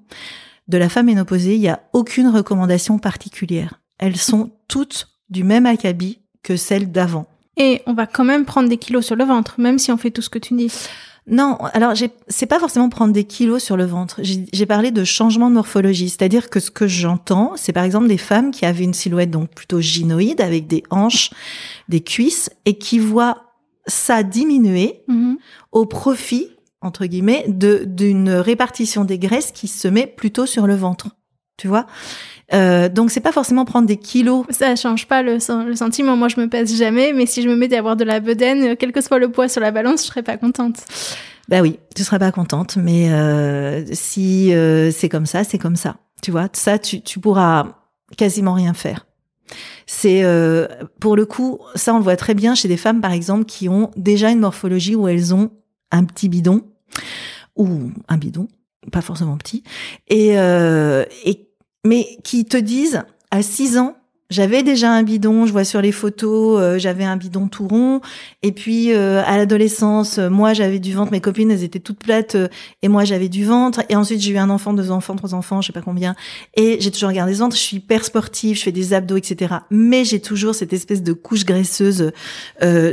de 0.68 0.78
la 0.78 0.88
femme 0.88 1.06
ménopausée, 1.06 1.54
il 1.54 1.60
n'y 1.60 1.68
a 1.68 1.82
aucune 1.92 2.28
recommandation 2.28 2.98
particulière. 2.98 3.80
Elles 3.98 4.16
sont 4.16 4.50
toutes 4.68 5.11
du 5.32 5.44
même 5.44 5.66
acabit 5.66 6.20
que 6.42 6.56
celle 6.56 6.92
d'avant. 6.92 7.26
Et 7.56 7.82
on 7.86 7.92
va 7.92 8.06
quand 8.06 8.24
même 8.24 8.44
prendre 8.44 8.68
des 8.68 8.76
kilos 8.76 9.04
sur 9.04 9.16
le 9.16 9.24
ventre, 9.24 9.56
même 9.58 9.78
si 9.78 9.92
on 9.92 9.96
fait 9.96 10.10
tout 10.10 10.22
ce 10.22 10.30
que 10.30 10.38
tu 10.38 10.54
dis. 10.54 10.70
Non, 11.26 11.56
alors 11.72 11.92
c'est 12.26 12.46
pas 12.46 12.58
forcément 12.58 12.88
prendre 12.88 13.12
des 13.12 13.24
kilos 13.24 13.62
sur 13.62 13.76
le 13.76 13.84
ventre. 13.84 14.20
J'ai 14.22 14.66
parlé 14.66 14.90
de 14.90 15.04
changement 15.04 15.50
de 15.50 15.54
morphologie, 15.54 16.08
c'est-à-dire 16.08 16.50
que 16.50 16.58
ce 16.58 16.70
que 16.70 16.88
j'entends, 16.88 17.52
c'est 17.56 17.72
par 17.72 17.84
exemple 17.84 18.08
des 18.08 18.18
femmes 18.18 18.50
qui 18.50 18.66
avaient 18.66 18.82
une 18.82 18.94
silhouette 18.94 19.30
donc 19.30 19.50
plutôt 19.50 19.80
gynoïde 19.80 20.40
avec 20.40 20.66
des 20.66 20.82
hanches, 20.90 21.30
des 21.88 22.00
cuisses 22.00 22.50
et 22.64 22.76
qui 22.76 22.98
voient 22.98 23.44
ça 23.86 24.24
diminuer 24.24 25.04
mm-hmm. 25.08 25.36
au 25.70 25.86
profit 25.86 26.48
entre 26.80 27.06
guillemets 27.06 27.44
de 27.46 27.84
d'une 27.86 28.30
répartition 28.30 29.04
des 29.04 29.18
graisses 29.20 29.52
qui 29.52 29.68
se 29.68 29.86
met 29.86 30.08
plutôt 30.08 30.46
sur 30.46 30.66
le 30.66 30.74
ventre. 30.74 31.10
Tu 31.56 31.68
vois? 31.68 31.86
Euh, 32.54 32.88
donc 32.88 33.10
c'est 33.10 33.20
pas 33.20 33.32
forcément 33.32 33.64
prendre 33.64 33.86
des 33.86 33.96
kilos. 33.96 34.44
Ça 34.50 34.76
change 34.76 35.06
pas 35.06 35.22
le, 35.22 35.34
le, 35.66 35.76
sentiment. 35.76 36.16
Moi 36.16 36.28
je 36.28 36.40
me 36.40 36.48
pèse 36.48 36.76
jamais, 36.76 37.12
mais 37.12 37.26
si 37.26 37.42
je 37.42 37.48
me 37.48 37.56
mettais 37.56 37.76
à 37.76 37.78
avoir 37.80 37.96
de 37.96 38.04
la 38.04 38.20
bedaine, 38.20 38.76
quel 38.76 38.92
que 38.92 39.00
soit 39.00 39.18
le 39.18 39.30
poids 39.30 39.48
sur 39.48 39.60
la 39.60 39.70
balance, 39.70 40.02
je 40.02 40.08
serais 40.08 40.22
pas 40.22 40.36
contente. 40.36 40.84
Bah 41.48 41.60
oui, 41.60 41.78
tu 41.94 42.04
serais 42.04 42.18
pas 42.18 42.32
contente, 42.32 42.76
mais 42.76 43.10
euh, 43.12 43.84
si 43.92 44.54
euh, 44.54 44.90
c'est 44.90 45.08
comme 45.08 45.26
ça, 45.26 45.44
c'est 45.44 45.58
comme 45.58 45.76
ça. 45.76 45.96
Tu 46.22 46.30
vois, 46.30 46.48
ça 46.52 46.78
tu, 46.78 47.02
tu 47.02 47.18
pourras 47.18 47.66
quasiment 48.16 48.54
rien 48.54 48.74
faire. 48.74 49.06
C'est 49.86 50.24
euh, 50.24 50.66
pour 51.00 51.16
le 51.16 51.26
coup, 51.26 51.58
ça 51.74 51.94
on 51.94 51.98
le 51.98 52.04
voit 52.04 52.16
très 52.16 52.34
bien 52.34 52.54
chez 52.54 52.68
des 52.68 52.76
femmes 52.76 53.00
par 53.00 53.12
exemple 53.12 53.44
qui 53.44 53.68
ont 53.68 53.90
déjà 53.96 54.30
une 54.30 54.40
morphologie 54.40 54.94
où 54.94 55.08
elles 55.08 55.34
ont 55.34 55.50
un 55.90 56.04
petit 56.04 56.28
bidon 56.28 56.62
ou 57.56 57.90
un 58.08 58.16
bidon, 58.16 58.48
pas 58.90 59.02
forcément 59.02 59.36
petit, 59.36 59.62
et, 60.08 60.38
euh, 60.38 61.04
et 61.24 61.50
mais 61.84 62.18
qui 62.24 62.44
te 62.44 62.56
disent 62.56 63.02
à 63.30 63.42
6 63.42 63.78
ans, 63.78 63.96
j'avais 64.32 64.62
déjà 64.62 64.90
un 64.90 65.02
bidon, 65.02 65.44
je 65.44 65.52
vois 65.52 65.64
sur 65.64 65.82
les 65.82 65.92
photos, 65.92 66.58
euh, 66.58 66.78
j'avais 66.78 67.04
un 67.04 67.18
bidon 67.18 67.48
tout 67.48 67.68
rond. 67.68 68.00
Et 68.42 68.52
puis 68.52 68.90
euh, 68.92 69.22
à 69.26 69.36
l'adolescence, 69.36 70.16
moi 70.16 70.54
j'avais 70.54 70.78
du 70.78 70.94
ventre, 70.94 71.12
mes 71.12 71.20
copines 71.20 71.50
elles 71.50 71.64
étaient 71.64 71.80
toutes 71.80 71.98
plates 71.98 72.34
euh, 72.36 72.48
et 72.80 72.88
moi 72.88 73.04
j'avais 73.04 73.28
du 73.28 73.44
ventre. 73.44 73.82
Et 73.90 73.94
ensuite 73.94 74.22
j'ai 74.22 74.32
eu 74.32 74.38
un 74.38 74.48
enfant, 74.48 74.72
deux 74.72 74.90
enfants, 74.90 75.16
trois 75.16 75.34
enfants, 75.34 75.60
je 75.60 75.66
sais 75.66 75.72
pas 75.74 75.82
combien. 75.82 76.14
Et 76.54 76.78
j'ai 76.80 76.90
toujours 76.90 77.10
regardé 77.10 77.34
ce 77.34 77.40
ventre. 77.40 77.56
Je 77.56 77.60
suis 77.60 77.76
hyper 77.76 78.06
sportive, 78.06 78.56
je 78.56 78.62
fais 78.62 78.72
des 78.72 78.94
abdos, 78.94 79.18
etc. 79.18 79.56
Mais 79.70 80.06
j'ai 80.06 80.20
toujours 80.20 80.54
cette 80.54 80.72
espèce 80.72 81.02
de 81.02 81.12
couche 81.12 81.44
graisseuse 81.44 82.10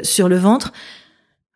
sur 0.04 0.28
le 0.28 0.36
ventre. 0.36 0.73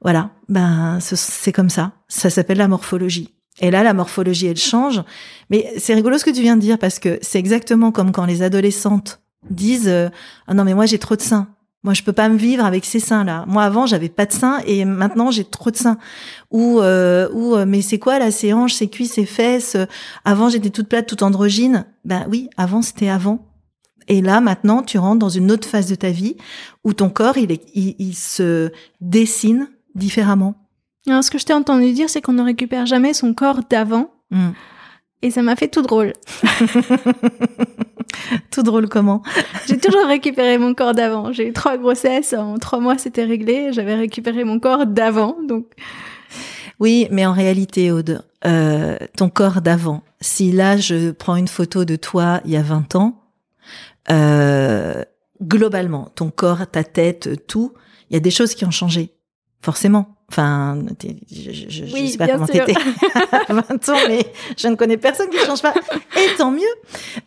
Voilà, 0.01 0.31
ben 0.47 0.99
c'est 1.01 1.51
comme 1.51 1.69
ça. 1.69 1.91
Ça 2.07 2.29
s'appelle 2.29 2.57
la 2.57 2.69
morphologie. 2.69 3.33
Et 3.63 3.71
là, 3.71 3.81
la 3.81 3.93
morphologie, 3.93 4.47
elle 4.47 4.57
change. 4.57 5.01
Mais 5.49 5.73
c'est 5.77 5.93
rigolo 5.93 6.17
ce 6.17 6.25
que 6.25 6.31
tu 6.31 6.41
viens 6.41 6.57
de 6.57 6.61
dire 6.61 6.77
parce 6.77 6.99
que 6.99 7.17
c'est 7.21 7.39
exactement 7.39 7.93
comme 7.93 8.11
quand 8.11 8.25
les 8.25 8.41
adolescentes 8.41 9.21
disent 9.49 9.87
euh, 9.87 10.09
ah 10.47 10.53
non 10.53 10.65
mais 10.65 10.73
moi 10.73 10.85
j'ai 10.85 10.99
trop 10.99 11.15
de 11.15 11.21
seins. 11.21 11.47
Moi 11.83 11.93
je 11.93 12.03
peux 12.03 12.11
pas 12.11 12.27
me 12.27 12.37
vivre 12.37 12.65
avec 12.65 12.83
ces 12.83 12.99
seins 12.99 13.23
là. 13.23 13.45
Moi 13.47 13.63
avant 13.63 13.85
j'avais 13.85 14.09
pas 14.09 14.25
de 14.25 14.33
seins 14.33 14.59
et 14.67 14.83
maintenant 14.83 15.31
j'ai 15.31 15.45
trop 15.45 15.71
de 15.71 15.77
seins. 15.77 15.97
Ou 16.51 16.81
euh, 16.81 17.29
ou 17.31 17.55
euh, 17.55 17.65
mais 17.65 17.81
c'est 17.81 17.99
quoi 17.99 18.19
là 18.19 18.31
ces 18.31 18.51
hanches, 18.51 18.73
ces 18.73 18.89
cuisses, 18.89 19.13
ces 19.13 19.25
fesses 19.25 19.77
Avant 20.25 20.49
j'étais 20.49 20.69
toute 20.69 20.89
plate, 20.89 21.07
toute 21.07 21.23
androgyne. 21.23 21.85
Ben 22.03 22.25
oui, 22.29 22.49
avant 22.57 22.81
c'était 22.81 23.09
avant. 23.09 23.47
Et 24.09 24.21
là 24.21 24.41
maintenant 24.41 24.83
tu 24.83 24.97
rentres 24.97 25.19
dans 25.19 25.29
une 25.29 25.51
autre 25.53 25.69
phase 25.69 25.87
de 25.87 25.95
ta 25.95 26.09
vie 26.09 26.35
où 26.83 26.93
ton 26.93 27.09
corps 27.09 27.37
il, 27.37 27.51
est, 27.53 27.63
il 27.75 28.13
se 28.13 28.71
dessine 28.99 29.69
différemment. 29.95 30.62
Alors, 31.07 31.23
ce 31.23 31.31
que 31.31 31.37
je 31.37 31.45
t'ai 31.45 31.53
entendu 31.53 31.91
dire, 31.91 32.09
c'est 32.09 32.21
qu'on 32.21 32.33
ne 32.33 32.43
récupère 32.43 32.85
jamais 32.85 33.13
son 33.13 33.33
corps 33.33 33.61
d'avant. 33.69 34.11
Hmm. 34.31 34.51
Et 35.21 35.31
ça 35.31 35.41
m'a 35.41 35.55
fait 35.55 35.67
tout 35.67 35.81
drôle. 35.81 36.13
tout 38.51 38.63
drôle 38.63 38.89
comment? 38.89 39.21
J'ai 39.67 39.77
toujours 39.77 40.05
récupéré 40.05 40.57
mon 40.57 40.73
corps 40.73 40.93
d'avant. 40.93 41.31
J'ai 41.31 41.47
eu 41.47 41.53
trois 41.53 41.77
grossesses, 41.77 42.33
en 42.33 42.57
trois 42.57 42.79
mois 42.79 42.97
c'était 42.97 43.23
réglé. 43.23 43.71
J'avais 43.71 43.95
récupéré 43.95 44.43
mon 44.43 44.59
corps 44.59 44.85
d'avant, 44.85 45.37
donc. 45.47 45.65
Oui, 46.79 47.07
mais 47.11 47.25
en 47.25 47.31
réalité, 47.31 47.91
Aude, 47.91 48.25
euh, 48.45 48.97
ton 49.15 49.29
corps 49.29 49.61
d'avant. 49.61 50.03
Si 50.19 50.51
là, 50.51 50.75
je 50.75 51.11
prends 51.11 51.37
une 51.37 51.47
photo 51.47 51.85
de 51.85 51.95
toi 51.95 52.41
il 52.43 52.51
y 52.51 52.57
a 52.57 52.61
20 52.61 52.95
ans, 52.95 53.23
euh, 54.11 55.03
globalement, 55.41 56.09
ton 56.15 56.31
corps, 56.31 56.69
ta 56.69 56.83
tête, 56.83 57.47
tout, 57.47 57.73
il 58.09 58.13
y 58.13 58.17
a 58.17 58.19
des 58.19 58.31
choses 58.31 58.55
qui 58.55 58.65
ont 58.65 58.71
changé, 58.71 59.13
forcément. 59.61 60.17
Enfin, 60.33 60.79
je, 61.31 61.51
je, 61.51 61.69
je 61.69 62.07
sais 62.07 62.17
pas 62.17 62.27
comment 62.27 62.47
t'étais 62.47 62.73
à 63.47 63.53
20 63.53 63.89
ans, 63.89 63.97
mais 64.07 64.25
je 64.57 64.67
ne 64.67 64.73
connais 64.73 64.97
personne 64.97 65.29
qui 65.29 65.37
ne 65.37 65.43
change 65.43 65.61
pas. 65.61 65.75
Et 66.17 66.35
tant 66.39 66.49
mieux. 66.49 66.63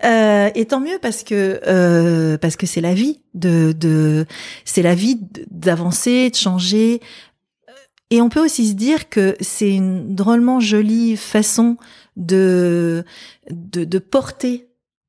Euh, 0.02 0.50
et 0.56 0.64
tant 0.64 0.80
mieux 0.80 0.98
parce 1.00 1.22
que 1.22 1.60
euh, 1.68 2.36
parce 2.36 2.56
que 2.56 2.66
c'est 2.66 2.80
la 2.80 2.94
vie 2.94 3.20
de, 3.34 3.70
de 3.78 4.26
c'est 4.64 4.82
la 4.82 4.96
vie 4.96 5.20
d'avancer, 5.52 6.30
de 6.30 6.34
changer. 6.34 7.00
Et 8.10 8.20
on 8.20 8.28
peut 8.28 8.44
aussi 8.44 8.66
se 8.66 8.74
dire 8.74 9.08
que 9.08 9.36
c'est 9.40 9.70
une 9.72 10.16
drôlement 10.16 10.58
jolie 10.58 11.16
façon 11.16 11.76
de, 12.16 13.04
de, 13.52 13.84
de 13.84 13.98
porter 14.00 14.66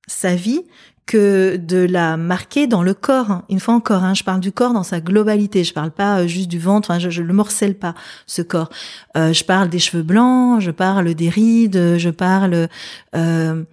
sa 0.08 0.36
vie 0.36 0.62
que 1.08 1.56
de 1.56 1.78
la 1.78 2.18
marquer 2.18 2.68
dans 2.68 2.84
le 2.84 2.94
corps. 2.94 3.32
Hein. 3.32 3.44
Une 3.50 3.60
fois 3.60 3.74
encore, 3.74 4.04
hein, 4.04 4.14
je 4.14 4.24
parle 4.24 4.42
du 4.42 4.52
corps 4.52 4.74
dans 4.74 4.84
sa 4.84 5.00
globalité. 5.00 5.64
Je 5.64 5.74
parle 5.74 5.90
pas 5.90 6.20
euh, 6.20 6.28
juste 6.28 6.50
du 6.50 6.60
ventre. 6.60 6.92
Enfin, 6.92 7.00
je, 7.00 7.10
je 7.10 7.24
le 7.24 7.34
morcelle 7.34 7.76
pas 7.76 7.96
ce 8.28 8.44
corps. 8.44 8.70
Euh, 9.16 9.34
je 9.34 9.44
parle 9.44 9.70
des 9.70 9.80
cheveux 9.80 10.04
blancs. 10.04 10.62
Je 10.62 10.70
parle 10.70 11.16
des 11.16 11.30
rides. 11.30 11.98
Je 11.98 12.10
parle. 12.10 12.68
Euh, 13.16 13.64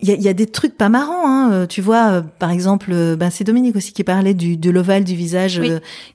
il 0.00 0.08
y, 0.08 0.12
a, 0.12 0.16
y, 0.16 0.28
a, 0.28 0.34
des 0.34 0.46
trucs 0.46 0.76
pas 0.76 0.88
marrants, 0.88 1.26
hein. 1.26 1.52
Euh, 1.52 1.66
tu 1.66 1.80
vois. 1.80 2.20
par 2.20 2.50
exemple, 2.50 2.92
ben 3.16 3.30
c'est 3.30 3.44
Dominique 3.44 3.76
aussi 3.76 3.92
qui 3.92 4.04
parlait 4.04 4.34
du 4.34 4.56
de 4.56 4.68
l'ovale 4.68 5.04
du 5.04 5.14
visage 5.14 5.62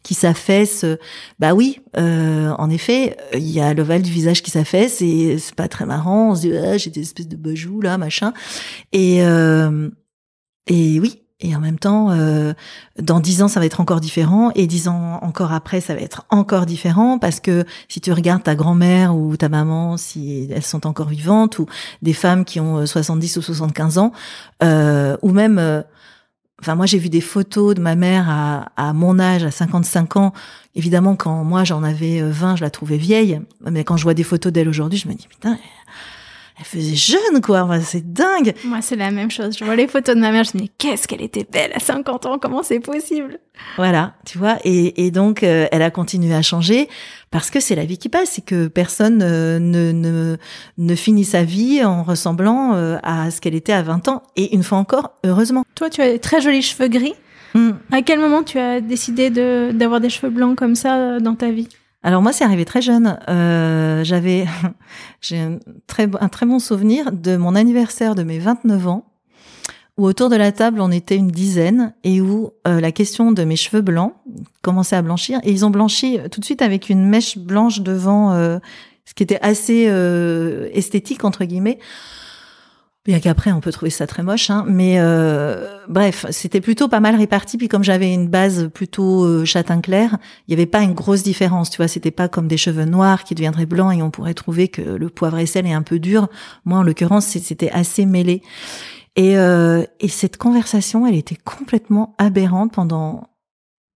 qui 0.04 0.14
s'affaisse. 0.14 0.86
Bah 1.40 1.54
oui, 1.54 1.80
en 1.96 2.70
effet, 2.70 3.18
il 3.34 3.50
y 3.50 3.60
a 3.60 3.74
l'ovale 3.74 4.02
du 4.02 4.12
visage 4.12 4.44
qui 4.44 4.52
s'affaisse 4.52 5.02
et 5.02 5.38
c'est 5.40 5.56
pas 5.56 5.68
très 5.70 5.86
marrant. 5.86 6.32
On 6.32 6.36
se 6.36 6.42
dit 6.42 6.52
ah, 6.56 6.78
j'ai 6.78 6.92
des 6.92 7.02
espèces 7.02 7.30
de 7.30 7.38
bajoux 7.38 7.82
là, 7.82 7.98
machin. 7.98 8.34
Et 8.92 9.24
et 10.70 11.00
oui, 11.00 11.22
et 11.42 11.56
en 11.56 11.60
même 11.60 11.80
temps, 11.80 12.12
euh, 12.12 12.54
dans 13.00 13.22
dix 13.22 13.42
ans, 13.42 13.48
ça 13.48 13.62
va 13.62 13.66
être 13.66 13.80
encore 13.80 14.02
différent, 14.02 14.52
et 14.56 14.68
dix 14.68 14.90
ans 14.90 15.20
encore 15.22 15.54
après, 15.54 15.80
ça 15.80 15.96
va 15.96 16.02
être 16.02 16.26
encore 16.30 16.66
différent, 16.66 17.18
parce 17.18 17.40
que 17.40 17.66
si 17.88 18.02
tu 18.02 18.12
regardes 18.12 18.44
ta 18.44 18.56
grand-mère 18.56 19.16
ou 19.16 19.38
ta 19.38 19.48
maman, 19.48 19.96
si 19.96 20.50
elles 20.54 20.66
sont 20.66 20.86
encore 20.86 21.08
vivantes, 21.08 21.58
ou 21.58 21.66
des 22.02 22.14
femmes 22.14 22.44
qui 22.44 22.60
ont 22.60 22.86
70 22.86 23.38
ou 23.38 23.42
75 23.42 23.98
ans, 24.00 24.12
euh, 24.64 25.16
ou 25.22 25.32
même, 25.32 25.60
euh, 25.60 25.82
enfin 26.62 26.76
moi 26.76 26.86
j'ai 26.86 26.98
vu 26.98 27.08
des 27.08 27.22
photos 27.22 27.74
de 27.74 27.82
ma 27.82 27.96
mère 27.96 28.30
à, 28.30 28.72
à 28.76 28.92
mon 28.92 29.18
âge, 29.18 29.46
à 29.46 29.52
55 29.52 30.18
ans. 30.18 30.34
Évidemment, 30.76 31.16
quand 31.16 31.46
moi 31.46 31.64
j'en 31.64 31.84
avais 31.84 32.22
20, 32.22 32.58
je 32.58 32.64
la 32.64 32.70
trouvais 32.70 32.98
vieille, 32.98 33.40
mais 33.66 33.86
quand 33.86 33.96
je 33.96 34.04
vois 34.04 34.14
des 34.14 34.24
photos 34.24 34.52
d'elle 34.52 34.68
aujourd'hui, 34.68 35.00
je 35.00 35.08
me 35.08 35.14
dis 35.14 35.28
putain 35.28 35.58
elle 36.60 36.66
faisait 36.66 36.96
jeune, 36.96 37.42
quoi. 37.42 37.68
c'est 37.80 38.12
dingue. 38.12 38.54
Moi, 38.66 38.80
c'est 38.82 38.98
la 38.98 39.12
même 39.12 39.32
chose. 39.32 39.58
Je 39.58 39.64
vois 39.64 39.78
les 39.78 39.88
photos 39.88 40.16
de 40.16 40.20
ma 40.20 40.32
mère, 40.32 40.44
je 40.44 40.58
me 40.58 40.64
dis, 40.64 40.72
qu'est-ce 40.78 41.08
qu'elle 41.08 41.22
était 41.22 41.48
belle 41.50 41.72
à 41.74 41.80
50 41.80 42.26
ans, 42.26 42.38
comment 42.38 42.64
c'est 42.64 42.82
possible? 42.82 43.40
Voilà, 43.78 44.16
tu 44.26 44.38
vois. 44.38 44.58
Et, 44.66 45.06
et 45.06 45.12
donc, 45.12 45.44
euh, 45.44 45.68
elle 45.72 45.82
a 45.82 45.90
continué 45.90 46.36
à 46.36 46.42
changer 46.42 46.90
parce 47.32 47.50
que 47.50 47.62
c'est 47.62 47.76
la 47.76 47.86
vie 47.86 47.98
qui 47.98 48.10
passe 48.10 48.40
et 48.40 48.42
que 48.42 48.68
personne 48.68 49.22
euh, 49.24 49.58
ne, 49.60 49.94
ne, 49.94 50.36
ne 50.78 50.96
finit 50.96 51.24
sa 51.24 51.44
vie 51.44 51.84
en 51.86 52.04
ressemblant 52.04 52.74
euh, 52.74 52.98
à 53.04 53.32
ce 53.32 53.40
qu'elle 53.40 53.56
était 53.56 53.74
à 53.74 53.82
20 53.82 54.10
ans. 54.10 54.24
Et 54.36 54.54
une 54.54 54.64
fois 54.64 54.80
encore, 54.80 55.14
heureusement. 55.24 55.64
Toi, 55.76 55.90
tu 55.90 56.02
as 56.02 56.12
des 56.12 56.20
très 56.20 56.42
jolis 56.42 56.62
cheveux 56.62 56.90
gris. 56.90 57.14
Hmm. 57.54 57.72
À 57.92 58.02
quel 58.02 58.20
moment 58.20 58.44
tu 58.44 58.60
as 58.60 58.82
décidé 58.82 59.30
d'avoir 59.30 60.02
des 60.02 60.10
cheveux 60.10 60.30
blancs 60.30 60.58
comme 60.58 60.76
ça 60.76 61.20
dans 61.20 61.36
ta 61.36 61.52
vie? 61.52 61.70
Alors 62.02 62.22
moi, 62.22 62.32
c'est 62.32 62.46
arrivé 62.46 62.64
très 62.64 62.82
jeune. 62.82 63.20
Euh, 63.28 64.04
j'avais 64.04 64.46
j'ai 65.22 65.40
un 65.40 65.60
très, 65.88 66.08
un 66.20 66.30
très 66.30 66.46
bon 66.46 66.60
souvenir 66.60 67.12
de 67.12 67.36
mon 67.36 67.56
anniversaire 67.56 68.16
de 68.16 68.24
mes 68.24 68.40
29 68.40 68.88
ans, 68.88 69.06
où 69.98 70.06
autour 70.06 70.30
de 70.30 70.38
la 70.38 70.54
table, 70.54 70.80
on 70.80 70.92
était 70.92 71.18
une 71.18 71.30
dizaine, 71.30 71.94
et 72.06 72.22
où 72.22 72.52
euh, 72.68 72.80
la 72.80 72.94
question 72.94 73.34
de 73.34 73.44
mes 73.44 73.58
cheveux 73.58 73.82
blancs 73.82 74.14
commençait 74.62 74.96
à 74.96 75.02
blanchir. 75.02 75.40
Et 75.44 75.52
ils 75.52 75.66
ont 75.66 75.72
blanchi 75.72 76.20
tout 76.32 76.40
de 76.40 76.46
suite 76.46 76.62
avec 76.62 76.90
une 76.90 77.06
mèche 77.06 77.38
blanche 77.38 77.82
devant, 77.82 78.32
euh, 78.32 78.60
ce 79.04 79.14
qui 79.14 79.24
était 79.24 79.40
assez 79.42 79.92
esthétique, 80.74 81.26
entre 81.26 81.44
guillemets. 81.44 81.80
Bien 83.06 83.22
qu'après, 83.22 83.54
on 83.54 83.62
peut 83.62 83.72
trouver 83.72 83.92
ça 83.92 84.08
très 84.08 84.24
moche, 84.24 84.50
hein. 84.50 84.66
mais 84.68 84.96
euh, 85.00 85.80
bref, 85.88 86.26
c'était 86.32 86.60
plutôt 86.60 86.90
pas 86.90 87.00
mal 87.00 87.16
réparti. 87.16 87.58
Puis 87.58 87.70
comme 87.70 87.84
j'avais 87.84 88.14
une 88.14 88.28
base 88.28 88.70
plutôt 88.74 89.24
euh, 89.24 89.46
châtain 89.46 89.80
clair, 89.80 90.18
il 90.48 90.52
n'y 90.52 90.62
avait 90.62 90.70
pas 90.70 90.82
une 90.82 90.94
grosse 90.94 91.24
différence. 91.24 91.70
Tu 91.70 91.78
vois, 91.78 91.88
c'était 91.88 92.12
pas 92.12 92.28
comme 92.28 92.50
des 92.50 92.58
cheveux 92.58 92.84
noirs 92.84 93.24
qui 93.24 93.36
deviendraient 93.36 93.66
blancs 93.66 93.98
et 93.98 94.02
on 94.02 94.12
pourrait 94.12 94.34
trouver 94.34 94.68
que 94.68 94.82
le 94.82 95.10
poivre 95.10 95.38
et 95.38 95.46
sel 95.46 95.66
est 95.66 95.74
un 95.74 95.82
peu 95.82 95.98
dur. 95.98 96.28
Moi, 96.66 96.80
en 96.80 96.84
l'occurrence, 96.84 97.26
c'était 97.26 97.72
assez 97.72 98.06
mêlé. 98.06 98.42
Et, 99.16 99.38
euh, 99.38 99.86
et 100.02 100.10
cette 100.10 100.36
conversation, 100.36 101.08
elle 101.08 101.16
était 101.16 101.38
complètement 101.38 102.16
aberrante 102.18 102.74
pendant 102.74 103.30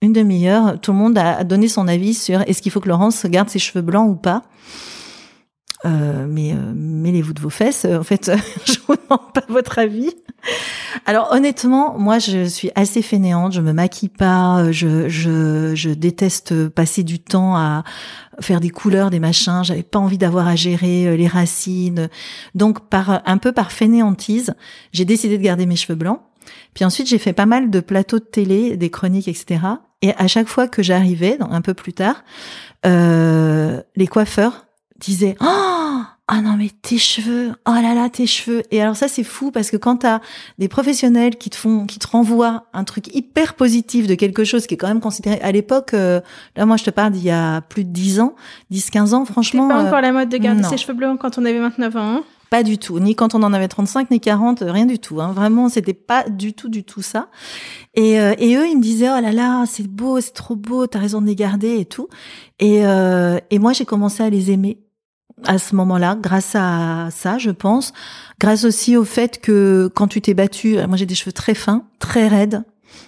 une 0.01 0.13
demi-heure. 0.13 0.79
Tout 0.79 0.91
le 0.91 0.97
monde 0.97 1.17
a 1.17 1.43
donné 1.43 1.67
son 1.67 1.89
avis 1.89 2.13
sur 2.13 2.41
est-ce 2.41 2.61
qu'il 2.61 2.71
faut 2.71 2.79
que 2.79 2.89
Laurence 2.89 3.25
garde 3.25 3.49
ses 3.49 3.59
cheveux 3.59 3.81
blancs 3.81 4.09
ou 4.09 4.15
pas. 4.15 4.43
Euh, 5.85 6.25
mais 6.27 6.53
euh, 6.53 6.73
mêlez-vous 6.75 7.33
de 7.33 7.41
vos 7.41 7.49
fesses. 7.49 7.85
En 7.85 8.03
fait, 8.03 8.31
je 8.65 8.75
vous 8.87 8.95
demande 8.95 9.33
pas 9.33 9.43
votre 9.49 9.79
avis. 9.79 10.11
Alors 11.05 11.29
honnêtement, 11.31 11.97
moi 11.97 12.19
je 12.19 12.45
suis 12.45 12.69
assez 12.75 13.01
fainéante, 13.01 13.53
je 13.53 13.61
me 13.61 13.71
maquille 13.71 14.09
pas, 14.09 14.71
je, 14.71 15.07
je, 15.07 15.73
je 15.73 15.89
déteste 15.89 16.67
passer 16.69 17.03
du 17.03 17.19
temps 17.19 17.55
à 17.55 17.83
faire 18.41 18.59
des 18.59 18.69
couleurs, 18.69 19.09
des 19.09 19.19
machins, 19.19 19.61
j'avais 19.63 19.83
pas 19.83 19.99
envie 19.99 20.17
d'avoir 20.17 20.47
à 20.47 20.55
gérer 20.55 21.07
euh, 21.07 21.15
les 21.15 21.27
racines. 21.27 22.09
Donc 22.55 22.89
par 22.89 23.21
un 23.25 23.37
peu 23.37 23.51
par 23.51 23.71
fainéantise, 23.71 24.53
j'ai 24.91 25.05
décidé 25.05 25.37
de 25.37 25.43
garder 25.43 25.65
mes 25.65 25.75
cheveux 25.75 25.95
blancs. 25.95 26.19
Puis 26.73 26.83
ensuite, 26.83 27.07
j'ai 27.07 27.19
fait 27.19 27.33
pas 27.33 27.45
mal 27.45 27.69
de 27.69 27.79
plateaux 27.79 28.19
de 28.19 28.25
télé, 28.25 28.75
des 28.75 28.89
chroniques, 28.89 29.27
etc. 29.27 29.61
Et 30.01 30.13
à 30.17 30.27
chaque 30.27 30.47
fois 30.47 30.67
que 30.67 30.83
j'arrivais, 30.83 31.37
un 31.39 31.61
peu 31.61 31.73
plus 31.73 31.93
tard, 31.93 32.23
euh, 32.85 33.81
les 33.95 34.07
coiffeurs 34.07 34.65
disait 35.03 35.35
oh 35.41 36.01
ah 36.29 36.41
non 36.41 36.55
mais 36.57 36.69
tes 36.81 36.97
cheveux 36.97 37.51
oh 37.67 37.73
là 37.73 37.93
là 37.93 38.09
tes 38.09 38.25
cheveux 38.25 38.63
et 38.71 38.81
alors 38.81 38.95
ça 38.95 39.07
c'est 39.07 39.23
fou 39.23 39.51
parce 39.51 39.69
que 39.69 39.77
quand 39.77 39.97
t'as 39.97 40.19
des 40.57 40.67
professionnels 40.67 41.35
qui 41.35 41.49
te 41.49 41.55
font 41.55 41.85
qui 41.85 41.99
te 41.99 42.07
renvoient 42.07 42.65
un 42.73 42.85
truc 42.85 43.13
hyper 43.13 43.55
positif 43.55 44.07
de 44.07 44.15
quelque 44.15 44.43
chose 44.43 44.65
qui 44.65 44.75
est 44.75 44.77
quand 44.77 44.87
même 44.87 45.01
considéré 45.01 45.39
à 45.41 45.51
l'époque 45.51 45.93
euh, 45.93 46.21
là 46.55 46.65
moi 46.65 46.77
je 46.77 46.85
te 46.85 46.89
parle 46.89 47.11
d'il 47.11 47.23
y 47.23 47.31
a 47.31 47.61
plus 47.61 47.83
de 47.83 47.89
10 47.89 48.21
ans 48.21 48.35
10 48.69 48.89
15 48.89 49.13
ans 49.13 49.25
franchement 49.25 49.67
pas 49.67 49.83
encore 49.83 50.01
la 50.01 50.13
mode 50.13 50.29
de 50.29 50.37
garder 50.37 50.63
ses 50.63 50.77
cheveux 50.77 50.93
blancs 50.93 51.19
quand 51.19 51.37
on 51.37 51.45
avait 51.45 51.59
29 51.59 51.97
ans 51.97 52.17
hein? 52.17 52.23
Pas 52.53 52.61
du 52.61 52.77
tout, 52.77 52.99
ni 52.99 53.15
quand 53.15 53.33
on 53.33 53.41
en 53.41 53.51
avait 53.51 53.67
35, 53.67 54.11
ni 54.11 54.19
40, 54.19 54.59
rien 54.61 54.85
du 54.85 54.99
tout. 54.99 55.19
Hein. 55.19 55.31
Vraiment, 55.31 55.69
c'était 55.69 55.95
pas 55.95 56.29
du 56.29 56.53
tout, 56.53 56.69
du 56.69 56.83
tout 56.83 57.01
ça. 57.01 57.29
Et, 57.95 58.19
euh, 58.19 58.35
et 58.37 58.55
eux, 58.55 58.67
ils 58.67 58.77
me 58.77 58.81
disaient, 58.83 59.09
oh 59.09 59.19
là 59.19 59.31
là, 59.31 59.63
c'est 59.65 59.87
beau, 59.87 60.21
c'est 60.21 60.35
trop 60.35 60.55
beau, 60.55 60.85
t'as 60.85 60.99
raison 60.99 61.19
de 61.19 61.25
les 61.25 61.35
garder 61.35 61.79
et 61.79 61.85
tout. 61.85 62.09
Et, 62.59 62.85
euh, 62.85 63.39
et 63.49 63.57
moi, 63.57 63.73
j'ai 63.73 63.85
commencé 63.85 64.21
à 64.21 64.29
les 64.29 64.51
aimer 64.51 64.77
à 65.45 65.57
ce 65.57 65.75
moment-là, 65.75 66.17
grâce 66.19 66.55
à 66.55 67.09
ça, 67.11 67.37
je 67.37 67.51
pense. 67.51 67.93
Grâce 68.39 68.63
aussi 68.63 68.97
au 68.97 69.05
fait 69.05 69.39
que 69.39 69.89
quand 69.93 70.07
tu 70.07 70.21
t'es 70.21 70.33
battu, 70.33 70.77
moi 70.87 70.97
j'ai 70.97 71.05
des 71.05 71.15
cheveux 71.15 71.31
très 71.31 71.55
fins, 71.55 71.85
très 71.99 72.27
raides. 72.27 72.63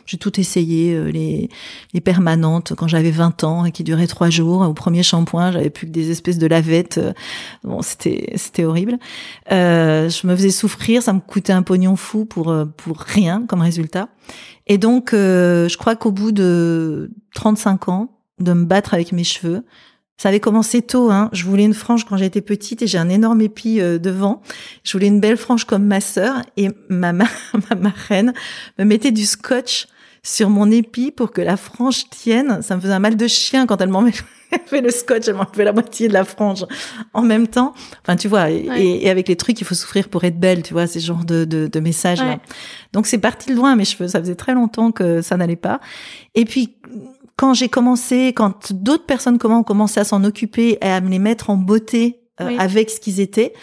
J'ai 0.06 0.18
tout 0.18 0.40
essayé, 0.40 0.94
euh, 0.94 1.12
les, 1.12 1.50
les 1.94 2.02
permanentes 2.02 2.74
quand 2.76 2.88
j'avais 2.88 3.12
20 3.12 3.44
ans 3.44 3.66
et 3.66 3.72
qui 3.72 3.84
duraient 3.84 4.08
trois 4.08 4.30
jours. 4.30 4.62
Au 4.62 4.74
premier 4.74 5.04
shampoing, 5.04 5.52
j'avais 5.52 5.70
plus 5.70 5.88
que 5.88 5.92
des 5.92 6.12
espèces 6.12 6.38
de 6.38 6.48
lavettes. 6.48 6.98
Euh, 6.98 7.14
bon, 7.64 7.82
c'était 7.82 8.34
c'était 8.36 8.66
horrible. 8.66 8.98
Euh, 9.52 10.10
je 10.10 10.28
me 10.28 10.36
faisais 10.36 10.52
souffrir, 10.52 11.02
ça 11.02 11.14
me 11.14 11.20
coûtait 11.20 11.54
un 11.54 11.64
pognon 11.64 11.96
fou 11.96 12.26
pour 12.26 12.50
euh, 12.50 12.66
pour 12.66 13.00
rien 13.00 13.46
comme 13.48 13.62
résultat. 13.62 14.10
Et 14.68 14.78
donc, 14.80 15.10
je 15.12 15.78
crois 15.78 15.96
qu'au 15.96 16.12
bout 16.12 16.32
de 16.32 17.12
35 17.36 17.90
ans 17.90 18.10
de 18.40 18.52
me 18.54 18.66
battre 18.66 18.96
avec 18.96 19.12
mes 19.12 19.24
cheveux, 19.24 19.64
ça 20.18 20.30
avait 20.30 20.40
commencé 20.40 20.82
tôt. 20.82 21.12
Hein. 21.12 21.30
Je 21.34 21.44
voulais 21.46 21.66
une 21.66 21.74
frange 21.74 22.06
quand 22.06 22.18
j'étais 22.18 22.42
petite 22.42 22.82
et 22.82 22.88
j'ai 22.88 22.98
un 22.98 23.10
énorme 23.10 23.42
épi 23.42 23.82
euh, 23.82 23.98
devant. 23.98 24.42
Je 24.84 24.94
voulais 24.94 25.08
une 25.08 25.20
belle 25.20 25.38
frange 25.38 25.66
comme 25.66 25.86
ma 25.86 26.02
sœur 26.02 26.42
et 26.58 26.70
ma, 26.90 27.14
ma, 27.14 27.26
ma 27.70 27.76
marraine 27.76 28.34
me 28.80 28.86
mettait 28.86 29.12
du 29.12 29.26
scotch 29.26 29.88
sur 30.24 30.50
mon 30.50 30.72
épi 30.72 31.12
pour 31.12 31.32
que 31.32 31.42
la 31.42 31.58
frange 31.58 32.10
tienne. 32.10 32.62
Ça 32.62 32.76
me 32.76 32.82
faisait 32.82 32.94
un 32.94 33.00
mal 33.00 33.16
de 33.16 33.28
chien 33.28 33.68
quand 33.68 33.80
elle 33.82 33.90
m'en 33.90 34.06
fait 34.06 34.24
le 34.82 34.90
scotch, 34.90 35.28
elle 35.28 35.36
m'enlevait 35.36 35.64
la 35.64 35.74
moitié 35.74 36.08
de 36.08 36.14
la 36.14 36.24
frange 36.24 36.66
en 37.14 37.22
même 37.22 37.48
temps. 37.48 37.74
Enfin, 38.02 38.16
tu 38.16 38.28
vois, 38.28 38.50
et, 38.50 39.10
avec 39.10 39.28
les 39.28 39.36
trucs, 39.36 39.60
il 39.60 39.66
faut 39.66 39.76
souffrir 39.76 40.10
pour 40.10 40.24
être 40.24 40.40
belle, 40.40 40.64
tu 40.64 40.74
vois, 40.74 40.88
ces 40.88 41.00
genres 41.00 41.26
de, 41.26 41.46
de, 41.46 41.68
de 41.68 41.80
messages 41.80 42.22
là. 42.22 42.40
Donc 42.94 43.08
c'est 43.08 43.18
parti 43.18 43.52
de 43.52 43.56
loin 43.56 43.76
mes 43.76 43.86
cheveux. 43.86 44.08
Ça 44.08 44.20
faisait 44.20 44.36
très 44.36 44.54
longtemps 44.54 44.92
que 44.92 45.22
ça 45.22 45.38
n'allait 45.38 45.56
pas. 45.56 45.80
Et 46.36 46.46
puis 46.46 46.76
quand 47.38 47.54
j'ai 47.54 47.70
commencé, 47.70 48.34
quand 48.34 48.72
d'autres 48.74 49.06
personnes 49.06 49.38
ont 49.44 49.64
commencé 49.64 50.00
à 50.00 50.04
s'en 50.04 50.24
occuper 50.24 50.78
et 50.82 50.86
à 50.88 51.02
me 51.02 51.10
les 51.10 51.20
mettre 51.20 51.50
en 51.50 51.58
beauté 51.58 52.22
euh, 52.42 52.58
avec 52.58 52.90
ce 52.90 53.00
qu'ils 53.00 53.20
étaient, 53.20 53.54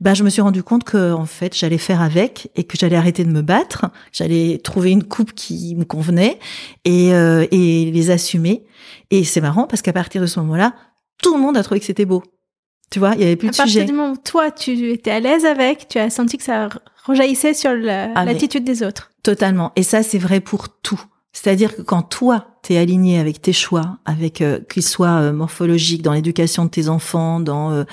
ben 0.00 0.14
je 0.14 0.24
me 0.24 0.30
suis 0.30 0.42
rendu 0.42 0.62
compte 0.62 0.84
que 0.84 1.12
en 1.12 1.26
fait 1.26 1.56
j'allais 1.56 1.78
faire 1.78 2.00
avec 2.02 2.50
et 2.56 2.64
que 2.64 2.76
j'allais 2.76 2.96
arrêter 2.96 3.24
de 3.24 3.30
me 3.30 3.42
battre, 3.42 3.86
j'allais 4.12 4.58
trouver 4.62 4.90
une 4.90 5.04
coupe 5.04 5.32
qui 5.32 5.74
me 5.76 5.84
convenait 5.84 6.38
et, 6.84 7.14
euh, 7.14 7.46
et 7.50 7.90
les 7.90 8.10
assumer. 8.10 8.64
Et 9.10 9.24
c'est 9.24 9.40
marrant 9.40 9.66
parce 9.66 9.82
qu'à 9.82 9.92
partir 9.92 10.20
de 10.20 10.26
ce 10.26 10.40
moment-là, 10.40 10.74
tout 11.22 11.34
le 11.34 11.40
monde 11.40 11.56
a 11.56 11.62
trouvé 11.62 11.80
que 11.80 11.86
c'était 11.86 12.04
beau. 12.04 12.22
Tu 12.90 12.98
vois, 12.98 13.12
il 13.14 13.20
y 13.22 13.24
avait 13.24 13.36
plus 13.36 13.48
à 13.48 13.50
de 13.50 13.54
sujet. 13.56 13.80
À 13.80 13.82
partir 13.82 13.86
du 13.86 13.92
moment 13.92 14.12
où 14.12 14.16
toi, 14.22 14.50
tu 14.50 14.90
étais 14.90 15.10
à 15.12 15.20
l'aise 15.20 15.46
avec, 15.46 15.88
tu 15.88 15.98
as 15.98 16.10
senti 16.10 16.36
que 16.36 16.44
ça 16.44 16.68
rejaillissait 17.06 17.54
sur 17.54 17.70
Ah, 17.70 18.24
l'attitude 18.24 18.64
des 18.64 18.82
autres. 18.82 19.10
Totalement. 19.22 19.72
Et 19.76 19.82
ça, 19.82 20.02
c'est 20.02 20.18
vrai 20.18 20.40
pour 20.40 20.68
tout. 20.68 21.00
C'est-à-dire 21.32 21.74
que 21.74 21.82
quand 21.82 22.02
toi, 22.02 22.46
t'es 22.62 22.76
aligné 22.76 23.18
avec 23.18 23.40
tes 23.40 23.54
choix, 23.54 23.98
avec 24.04 24.42
euh, 24.42 24.60
qu'ils 24.60 24.82
soient 24.82 25.20
euh, 25.20 25.32
morphologiques, 25.32 26.02
dans 26.02 26.12
l'éducation 26.12 26.66
de 26.66 26.70
tes 26.70 26.88
enfants, 26.88 27.40
dans 27.40 27.72
euh, 27.72 27.84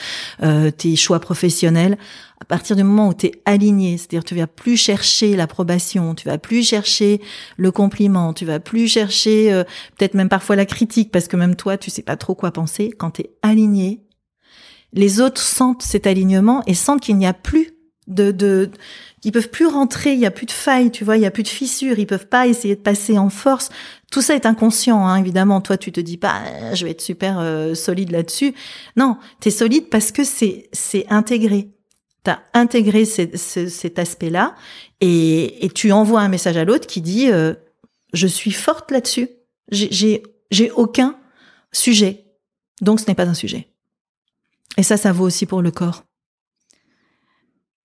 euh, 0.44 0.72
tes 0.72 0.96
choix 0.98 1.20
professionnels, 1.20 1.98
à 2.42 2.46
partir 2.46 2.76
du 2.76 2.84
moment 2.84 3.08
où 3.08 3.14
t'es 3.14 3.42
aligné, 3.46 3.98
c'est-à-dire 3.98 4.24
tu 4.24 4.36
vas 4.36 4.48
plus 4.48 4.78
chercher 4.78 5.36
l'approbation, 5.36 6.16
tu 6.16 6.28
vas 6.28 6.38
plus 6.38 6.68
chercher 6.68 7.22
le 7.58 7.72
compliment, 7.72 8.34
tu 8.34 8.46
vas 8.46 8.60
plus 8.60 8.88
chercher 8.88 9.54
euh, 9.54 9.64
peut-être 9.98 10.14
même 10.14 10.30
parfois 10.30 10.56
la 10.58 10.66
critique, 10.66 11.12
parce 11.12 11.28
que 11.28 11.38
même 11.38 11.56
toi, 11.56 11.78
tu 11.78 11.90
sais 11.90 12.02
pas 12.02 12.18
trop 12.18 12.36
quoi 12.36 12.52
penser. 12.52 12.92
Quand 12.98 13.12
t'es 13.12 13.32
aligné, 13.42 14.02
les 14.94 15.22
autres 15.22 15.42
sentent 15.42 15.84
cet 15.84 16.08
alignement 16.08 16.62
et 16.68 16.74
sentent 16.74 17.02
qu'il 17.02 17.18
n'y 17.18 17.28
a 17.28 17.34
plus 17.34 17.72
de, 18.10 18.32
de 18.32 18.70
ils 19.24 19.32
peuvent 19.32 19.49
plus 19.49 19.68
rentrer, 19.68 20.14
il 20.14 20.20
y 20.20 20.26
a 20.26 20.32
plus 20.32 20.45
de 20.45 20.51
failles, 20.51 20.91
tu 20.91 21.03
vois, 21.03 21.18
il 21.18 21.24
y 21.24 21.26
a 21.26 21.32
plus 21.32 21.43
de 21.43 21.49
fissures, 21.49 21.99
ils 21.99 22.07
peuvent 22.07 22.28
pas 22.28 22.47
essayer 22.47 22.76
de 22.76 22.82
passer 22.82 23.18
en 23.18 23.30
force. 23.30 23.70
Tout 24.12 24.22
ça 24.22 24.34
est 24.34 24.45
inconscient, 24.45 25.05
hein, 25.05 25.18
évidemment. 25.18 25.62
Toi, 25.62 25.78
tu 25.78 25.91
te 25.91 25.99
dis 25.99 26.18
pas, 26.18 26.41
ah, 26.64 26.76
je 26.76 26.86
vais 26.86 26.91
être 26.91 27.01
super 27.01 27.39
euh, 27.39 27.76
solide 27.76 28.12
là-dessus. 28.12 28.53
Non, 28.95 29.18
tu 29.41 29.49
es 29.49 29.51
solide 29.51 29.89
parce 29.89 30.12
que 30.12 30.24
c'est 30.24 30.70
c'est 30.72 31.05
intégré. 31.10 31.70
Tu 32.24 32.32
as 32.32 32.41
intégré 32.53 33.05
cet 33.05 33.99
aspect-là 33.99 34.55
et, 34.99 35.66
et, 35.66 35.70
tu 35.70 35.93
envoies 35.93 36.20
un 36.20 36.28
message 36.28 36.57
à 36.57 36.66
l'autre 36.66 36.86
qui 36.86 36.99
dit, 36.99 37.32
euh, 37.32 37.53
je 38.12 38.28
suis 38.28 38.51
forte 38.51 38.91
là-dessus. 38.91 39.30
J'ai 39.72 40.24
j'ai 40.51 40.72
aucun 40.72 41.16
sujet, 41.72 42.26
donc 42.82 42.99
ce 42.99 43.05
n'est 43.07 43.16
pas 43.16 43.28
un 43.28 43.34
sujet. 43.34 43.70
Et 44.78 44.84
ça, 44.84 44.97
ça 44.97 45.12
vaut 45.12 45.26
aussi 45.26 45.45
pour 45.45 45.62
le 45.62 45.72
corps. 45.72 46.03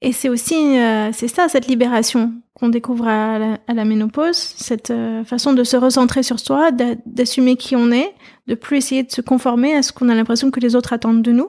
Et 0.04 0.12
c'est 0.12 0.28
aussi, 0.28 0.78
euh, 0.78 1.12
c'est 1.14 1.28
ça, 1.28 1.48
cette 1.48 1.66
libération 1.66 2.34
qu'on 2.52 2.68
découvre 2.68 3.08
à 3.08 3.38
la, 3.66 3.84
ménopause, 3.86 4.36
cette 4.36 4.90
euh, 4.90 5.24
façon 5.24 5.54
de 5.54 5.64
se 5.64 5.78
recentrer 5.78 6.22
sur 6.22 6.38
soi, 6.38 6.72
d'assumer 7.06 7.56
qui 7.56 7.74
on 7.74 7.90
est, 7.90 8.12
de 8.46 8.54
plus 8.54 8.76
essayer 8.76 9.02
de 9.02 9.10
se 9.10 9.22
conformer 9.22 9.74
à 9.74 9.82
ce 9.82 9.94
qu'on 9.94 10.10
a 10.10 10.14
l'impression 10.14 10.50
que 10.50 10.60
les 10.60 10.76
autres 10.76 10.92
attendent 10.92 11.22
de 11.22 11.32
nous. 11.32 11.48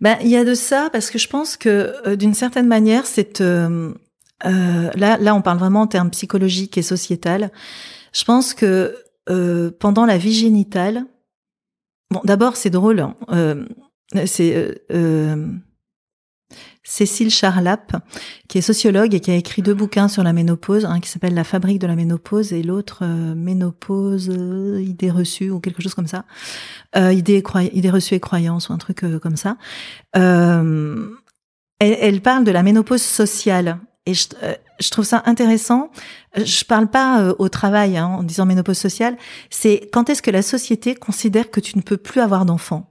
Ben, 0.00 0.16
il 0.20 0.26
y 0.26 0.36
a 0.36 0.44
de 0.44 0.54
ça 0.54 0.90
parce 0.90 1.10
que 1.10 1.18
je 1.18 1.28
pense 1.28 1.56
que 1.56 1.94
euh, 2.08 2.16
d'une 2.16 2.34
certaine 2.34 2.66
manière, 2.66 3.06
c'est 3.06 3.40
là, 3.40 5.16
là, 5.20 5.34
on 5.36 5.40
parle 5.40 5.58
vraiment 5.58 5.82
en 5.82 5.86
termes 5.86 6.10
psychologiques 6.10 6.76
et 6.76 6.82
sociétal. 6.82 7.52
Je 8.12 8.24
pense 8.24 8.52
que 8.52 8.96
pendant 9.78 10.06
la 10.06 10.18
vie 10.18 10.34
génitale, 10.34 11.04
bon, 12.10 12.20
d'abord 12.24 12.56
c'est 12.56 12.70
drôle, 12.70 13.06
hein, 13.28 13.64
c'est 14.26 14.82
Cécile 16.82 17.30
Charlap, 17.30 17.96
qui 18.48 18.58
est 18.58 18.62
sociologue 18.62 19.14
et 19.14 19.20
qui 19.20 19.30
a 19.30 19.34
écrit 19.34 19.60
deux 19.60 19.74
bouquins 19.74 20.08
sur 20.08 20.22
la 20.22 20.32
ménopause, 20.32 20.86
un 20.86 21.00
qui 21.00 21.10
s'appelle 21.10 21.34
La 21.34 21.44
fabrique 21.44 21.78
de 21.78 21.86
la 21.86 21.94
ménopause 21.94 22.54
et 22.54 22.62
l'autre 22.62 23.00
euh, 23.02 23.34
Ménopause, 23.34 24.30
euh, 24.30 24.80
idées 24.80 25.10
reçues 25.10 25.50
ou 25.50 25.60
quelque 25.60 25.82
chose 25.82 25.94
comme 25.94 26.06
ça, 26.06 26.24
euh, 26.96 27.12
idées, 27.12 27.42
idées 27.72 27.90
reçues 27.90 28.14
et 28.14 28.20
croyances 28.20 28.70
ou 28.70 28.72
un 28.72 28.78
truc 28.78 29.04
euh, 29.04 29.18
comme 29.18 29.36
ça. 29.36 29.58
Euh, 30.16 31.10
elle, 31.78 31.98
elle, 32.00 32.20
parle 32.22 32.44
de 32.44 32.50
la 32.50 32.62
ménopause 32.62 33.02
sociale 33.02 33.78
et 34.06 34.14
je, 34.14 34.28
je 34.80 34.90
trouve 34.90 35.04
ça 35.04 35.22
intéressant. 35.26 35.90
Je 36.34 36.64
parle 36.64 36.88
pas 36.88 37.34
au 37.38 37.50
travail 37.50 37.98
hein, 37.98 38.06
en 38.06 38.22
disant 38.22 38.46
ménopause 38.46 38.78
sociale, 38.78 39.18
c'est 39.50 39.90
quand 39.92 40.08
est-ce 40.08 40.22
que 40.22 40.30
la 40.30 40.42
société 40.42 40.94
considère 40.94 41.50
que 41.50 41.60
tu 41.60 41.76
ne 41.76 41.82
peux 41.82 41.98
plus 41.98 42.20
avoir 42.22 42.46
d'enfants 42.46 42.89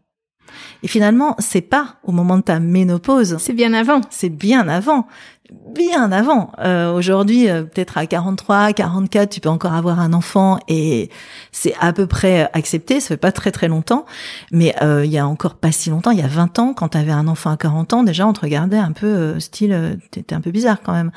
et 0.83 0.87
finalement, 0.87 1.35
c'est 1.39 1.61
pas 1.61 1.95
au 2.03 2.11
moment 2.11 2.37
de 2.37 2.43
ta 2.43 2.59
ménopause. 2.59 3.37
C'est 3.39 3.53
bien 3.53 3.73
avant. 3.73 4.01
C'est 4.09 4.29
bien 4.29 4.67
avant. 4.67 5.07
Bien 5.51 6.11
avant. 6.11 6.51
Euh, 6.59 6.93
Aujourd'hui, 6.93 7.49
euh, 7.49 7.63
peut-être 7.63 7.97
à 7.97 8.05
43, 8.05 8.71
44, 8.73 9.29
tu 9.31 9.39
peux 9.39 9.49
encore 9.49 9.73
avoir 9.73 9.99
un 9.99 10.13
enfant 10.13 10.59
et 10.67 11.09
c'est 11.51 11.73
à 11.79 11.91
peu 11.91 12.05
près 12.05 12.47
accepté. 12.53 12.99
Ça 12.99 13.09
fait 13.09 13.17
pas 13.17 13.31
très 13.31 13.51
très 13.51 13.67
longtemps, 13.67 14.05
mais 14.51 14.75
euh, 14.83 15.03
il 15.05 15.11
y 15.11 15.17
a 15.17 15.27
encore 15.27 15.55
pas 15.55 15.71
si 15.71 15.89
longtemps, 15.89 16.11
il 16.11 16.19
y 16.19 16.23
a 16.23 16.27
20 16.27 16.59
ans, 16.59 16.73
quand 16.75 16.89
tu 16.89 16.99
avais 16.99 17.11
un 17.11 17.27
enfant 17.27 17.49
à 17.49 17.57
40 17.57 17.93
ans, 17.93 18.03
déjà 18.03 18.27
on 18.27 18.33
te 18.33 18.41
regardait 18.41 18.77
un 18.77 18.91
peu 18.91 19.07
euh, 19.07 19.39
style, 19.39 19.73
euh, 19.73 19.95
t'étais 20.11 20.35
un 20.35 20.41
peu 20.41 20.51
bizarre 20.51 20.81
quand 20.83 20.93
même. 20.93 21.11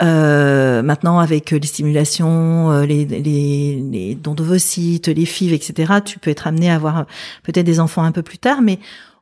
Euh, 0.00 0.82
maintenant, 0.82 1.18
avec 1.18 1.50
les 1.50 1.66
stimulations, 1.66 2.70
euh, 2.70 2.86
les, 2.86 3.04
les, 3.04 3.82
les 3.90 4.14
dons 4.14 4.34
d'ovocytes, 4.34 5.08
les 5.08 5.26
FIV, 5.26 5.52
etc., 5.54 5.94
tu 6.04 6.20
peux 6.20 6.30
être 6.30 6.46
amené 6.46 6.70
à 6.70 6.76
avoir 6.76 7.06
peut-être 7.42 7.66
des 7.66 7.80
enfants 7.80 8.04
un 8.04 8.12
peu 8.12 8.22
plus 8.22 8.38
tard, 8.38 8.62
mais 8.62 8.78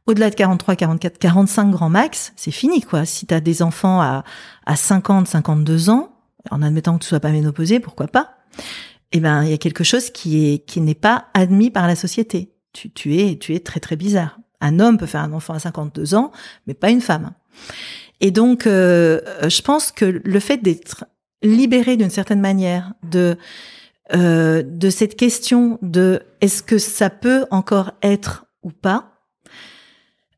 au-delà 0.07 0.31
de 0.31 0.35
43, 0.35 0.77
44, 0.77 1.19
45 1.19 1.71
grands 1.71 1.89
max, 1.89 2.33
c'est 2.37 2.51
fini, 2.51 2.83
quoi. 2.83 3.05
Si 3.05 3.27
tu 3.27 3.35
as 3.35 3.41
des 3.41 3.63
enfants 3.63 4.01
à, 4.01 4.25
à 4.67 4.77
50, 4.77 5.27
52 5.27 5.91
ans, 5.91 6.11
en 6.51 6.63
admettant 6.63 6.99
que 6.99 7.03
tu 7.03 7.09
sois 7.09 7.21
pas 7.21 7.31
ménopausé, 7.31 7.81
pourquoi 7.81 8.09
pas? 8.09 8.37
Eh 9.13 9.21
ben, 9.21 9.45
il 9.45 9.51
y 9.51 9.55
a 9.55 9.59
quelque 9.59 9.85
chose 9.85 10.11
qui 10.11 10.47
est 10.47 10.59
qui 10.67 10.81
n'est 10.81 10.95
pas 10.95 11.27
admis 11.35 11.71
par 11.71 11.87
la 11.87 11.97
société. 11.97 12.53
Tu, 12.73 12.91
tu 12.91 13.17
es 13.17 13.39
tu 13.39 13.55
es 13.55 13.61
très 13.61 13.81
très 13.81 13.97
bizarre. 13.97 14.39
Un 14.61 14.81
homme 14.81 14.99
peut 14.99 15.07
faire 15.07 15.23
un 15.23 15.33
enfant 15.33 15.55
à 15.55 15.59
52 15.59 16.15
ans, 16.15 16.33
mais 16.67 16.75
pas 16.75 16.91
une 16.91 17.01
femme. 17.01 17.33
Et 18.21 18.31
donc, 18.31 18.67
euh, 18.67 19.21
je 19.49 19.63
pense 19.63 19.93
que 19.93 20.05
le 20.05 20.41
fait 20.41 20.59
d'être 20.59 21.05
libéré 21.43 21.97
d'une 21.97 22.11
certaine 22.11 22.41
manière 22.41 22.95
de 23.03 23.37
euh, 24.15 24.63
de 24.67 24.91
cette 24.91 25.17
question 25.17 25.79
de 25.81 26.23
est-ce 26.41 26.63
que 26.63 26.79
ça 26.79 27.09
peut 27.09 27.47
encore 27.51 27.93
être 28.03 28.47
ou 28.63 28.71
pas, 28.71 29.14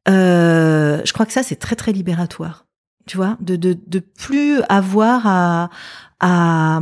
euh, 0.09 1.00
je 1.04 1.12
crois 1.12 1.26
que 1.26 1.32
ça 1.32 1.42
c'est 1.42 1.57
très 1.57 1.76
très 1.76 1.92
libératoire. 1.92 2.66
Tu 3.07 3.16
vois, 3.16 3.36
de 3.40 3.57
de 3.57 3.76
de 3.86 3.98
plus 4.00 4.61
avoir 4.68 5.26
à 5.26 5.70
à 6.20 6.80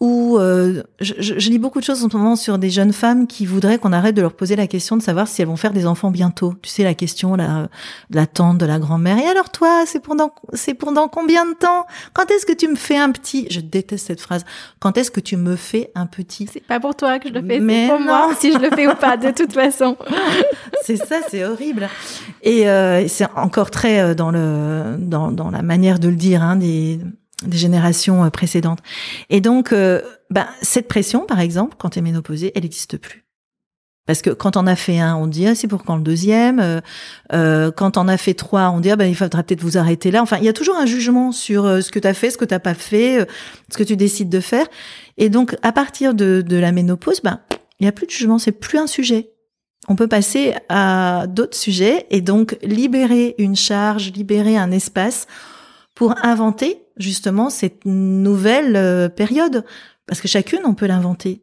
ou 0.00 0.36
euh, 0.38 0.82
je, 1.00 1.14
je, 1.18 1.48
lis 1.48 1.58
beaucoup 1.58 1.80
de 1.80 1.84
choses 1.84 2.04
en 2.04 2.10
ce 2.10 2.16
moment 2.16 2.36
sur 2.36 2.58
des 2.58 2.68
jeunes 2.68 2.92
femmes 2.92 3.26
qui 3.26 3.46
voudraient 3.46 3.78
qu'on 3.78 3.94
arrête 3.94 4.14
de 4.14 4.20
leur 4.20 4.34
poser 4.34 4.54
la 4.54 4.66
question 4.66 4.96
de 4.96 5.02
savoir 5.02 5.26
si 5.26 5.40
elles 5.40 5.48
vont 5.48 5.56
faire 5.56 5.72
des 5.72 5.86
enfants 5.86 6.10
bientôt. 6.10 6.52
Tu 6.60 6.68
sais 6.68 6.84
la 6.84 6.92
question 6.92 7.34
la, 7.34 7.68
de 8.10 8.16
la 8.16 8.26
tante, 8.26 8.58
de 8.58 8.66
la 8.66 8.78
grand-mère. 8.78 9.18
Et 9.18 9.26
alors 9.26 9.50
toi, 9.50 9.84
c'est 9.86 10.00
pendant 10.00 10.34
c'est 10.52 10.74
pendant 10.74 11.08
combien 11.08 11.46
de 11.46 11.54
temps? 11.54 11.86
Quand 12.12 12.30
est-ce 12.30 12.44
que 12.44 12.52
tu 12.52 12.68
me 12.68 12.76
fais 12.76 12.98
un 12.98 13.10
petit 13.10 13.46
Je 13.50 13.60
déteste 13.60 14.06
cette 14.06 14.20
phrase. 14.20 14.44
Quand 14.80 14.98
est-ce 14.98 15.10
que 15.10 15.20
tu 15.20 15.38
me 15.38 15.56
fais 15.56 15.90
un 15.94 16.04
petit 16.04 16.46
C'est 16.52 16.66
pas 16.66 16.78
pour 16.78 16.94
toi 16.94 17.18
que 17.18 17.30
je 17.30 17.34
le 17.34 17.40
fais, 17.40 17.58
c'est 17.58 17.88
pour 17.88 18.00
moi 18.00 18.30
si 18.38 18.52
je 18.52 18.58
le 18.58 18.68
fais 18.70 18.86
ou 18.86 18.94
pas. 18.94 19.16
De 19.16 19.30
toute 19.30 19.54
façon. 19.54 19.96
c'est 20.84 20.96
ça, 20.96 21.20
c'est 21.30 21.42
horrible. 21.46 21.88
Et 22.42 22.68
euh, 22.68 23.08
c'est 23.08 23.26
encore 23.34 23.70
très 23.70 24.00
euh, 24.00 24.14
dans 24.14 24.30
le 24.30 24.96
dans 24.98 25.32
dans 25.32 25.50
la 25.50 25.62
manière 25.62 25.98
de 25.98 26.08
le 26.08 26.16
dire 26.16 26.42
hein, 26.42 26.56
des 26.56 27.00
des 27.44 27.58
générations 27.58 28.24
euh, 28.24 28.30
précédentes. 28.30 28.80
Et 29.30 29.40
donc, 29.40 29.72
euh, 29.72 30.00
ben, 30.30 30.46
cette 30.62 30.88
pression, 30.88 31.26
par 31.26 31.40
exemple, 31.40 31.76
quand 31.78 31.90
tu 31.90 31.98
es 31.98 32.02
ménopausée, 32.02 32.52
elle 32.54 32.62
n'existe 32.62 32.98
plus. 32.98 33.26
Parce 34.06 34.22
que 34.22 34.30
quand 34.30 34.56
on 34.56 34.66
a 34.66 34.76
fait 34.76 35.00
un, 35.00 35.16
on 35.16 35.26
dit 35.26 35.46
ah, 35.46 35.54
c'est 35.54 35.66
pour 35.66 35.84
quand 35.84 35.96
le 35.96 36.02
deuxième. 36.02 36.60
Euh, 36.60 36.80
euh, 37.32 37.72
quand 37.72 37.96
on 37.96 38.06
a 38.06 38.16
fait 38.16 38.34
trois, 38.34 38.70
on 38.70 38.80
dit 38.80 38.90
ah, 38.90 38.96
ben 38.96 39.06
il 39.06 39.16
faudra 39.16 39.42
peut-être 39.42 39.60
vous 39.60 39.76
arrêter 39.76 40.12
là. 40.12 40.22
Enfin, 40.22 40.38
il 40.38 40.44
y 40.44 40.48
a 40.48 40.52
toujours 40.52 40.76
un 40.76 40.86
jugement 40.86 41.32
sur 41.32 41.66
euh, 41.66 41.80
ce 41.80 41.90
que 41.90 41.98
tu 41.98 42.06
as 42.06 42.14
fait, 42.14 42.30
ce 42.30 42.38
que 42.38 42.44
t'as 42.44 42.60
pas 42.60 42.74
fait, 42.74 43.28
ce 43.70 43.76
que 43.76 43.82
tu 43.82 43.96
décides 43.96 44.28
de 44.28 44.40
faire. 44.40 44.66
Et 45.18 45.28
donc 45.28 45.56
à 45.62 45.72
partir 45.72 46.14
de, 46.14 46.42
de 46.46 46.56
la 46.56 46.70
ménopause, 46.70 47.20
ben 47.22 47.40
il 47.80 47.84
y 47.84 47.88
a 47.88 47.92
plus 47.92 48.06
de 48.06 48.12
jugement, 48.12 48.38
c'est 48.38 48.52
plus 48.52 48.78
un 48.78 48.86
sujet. 48.86 49.32
On 49.88 49.96
peut 49.96 50.08
passer 50.08 50.54
à 50.68 51.26
d'autres 51.28 51.56
sujets 51.56 52.06
et 52.10 52.20
donc 52.20 52.56
libérer 52.62 53.34
une 53.38 53.56
charge, 53.56 54.12
libérer 54.12 54.56
un 54.56 54.70
espace 54.70 55.26
pour 55.94 56.14
inventer 56.24 56.85
justement 56.96 57.50
cette 57.50 57.84
nouvelle 57.84 58.76
euh, 58.76 59.08
période. 59.08 59.64
Parce 60.06 60.20
que 60.20 60.28
chacune, 60.28 60.60
on 60.64 60.74
peut 60.74 60.86
l'inventer. 60.86 61.42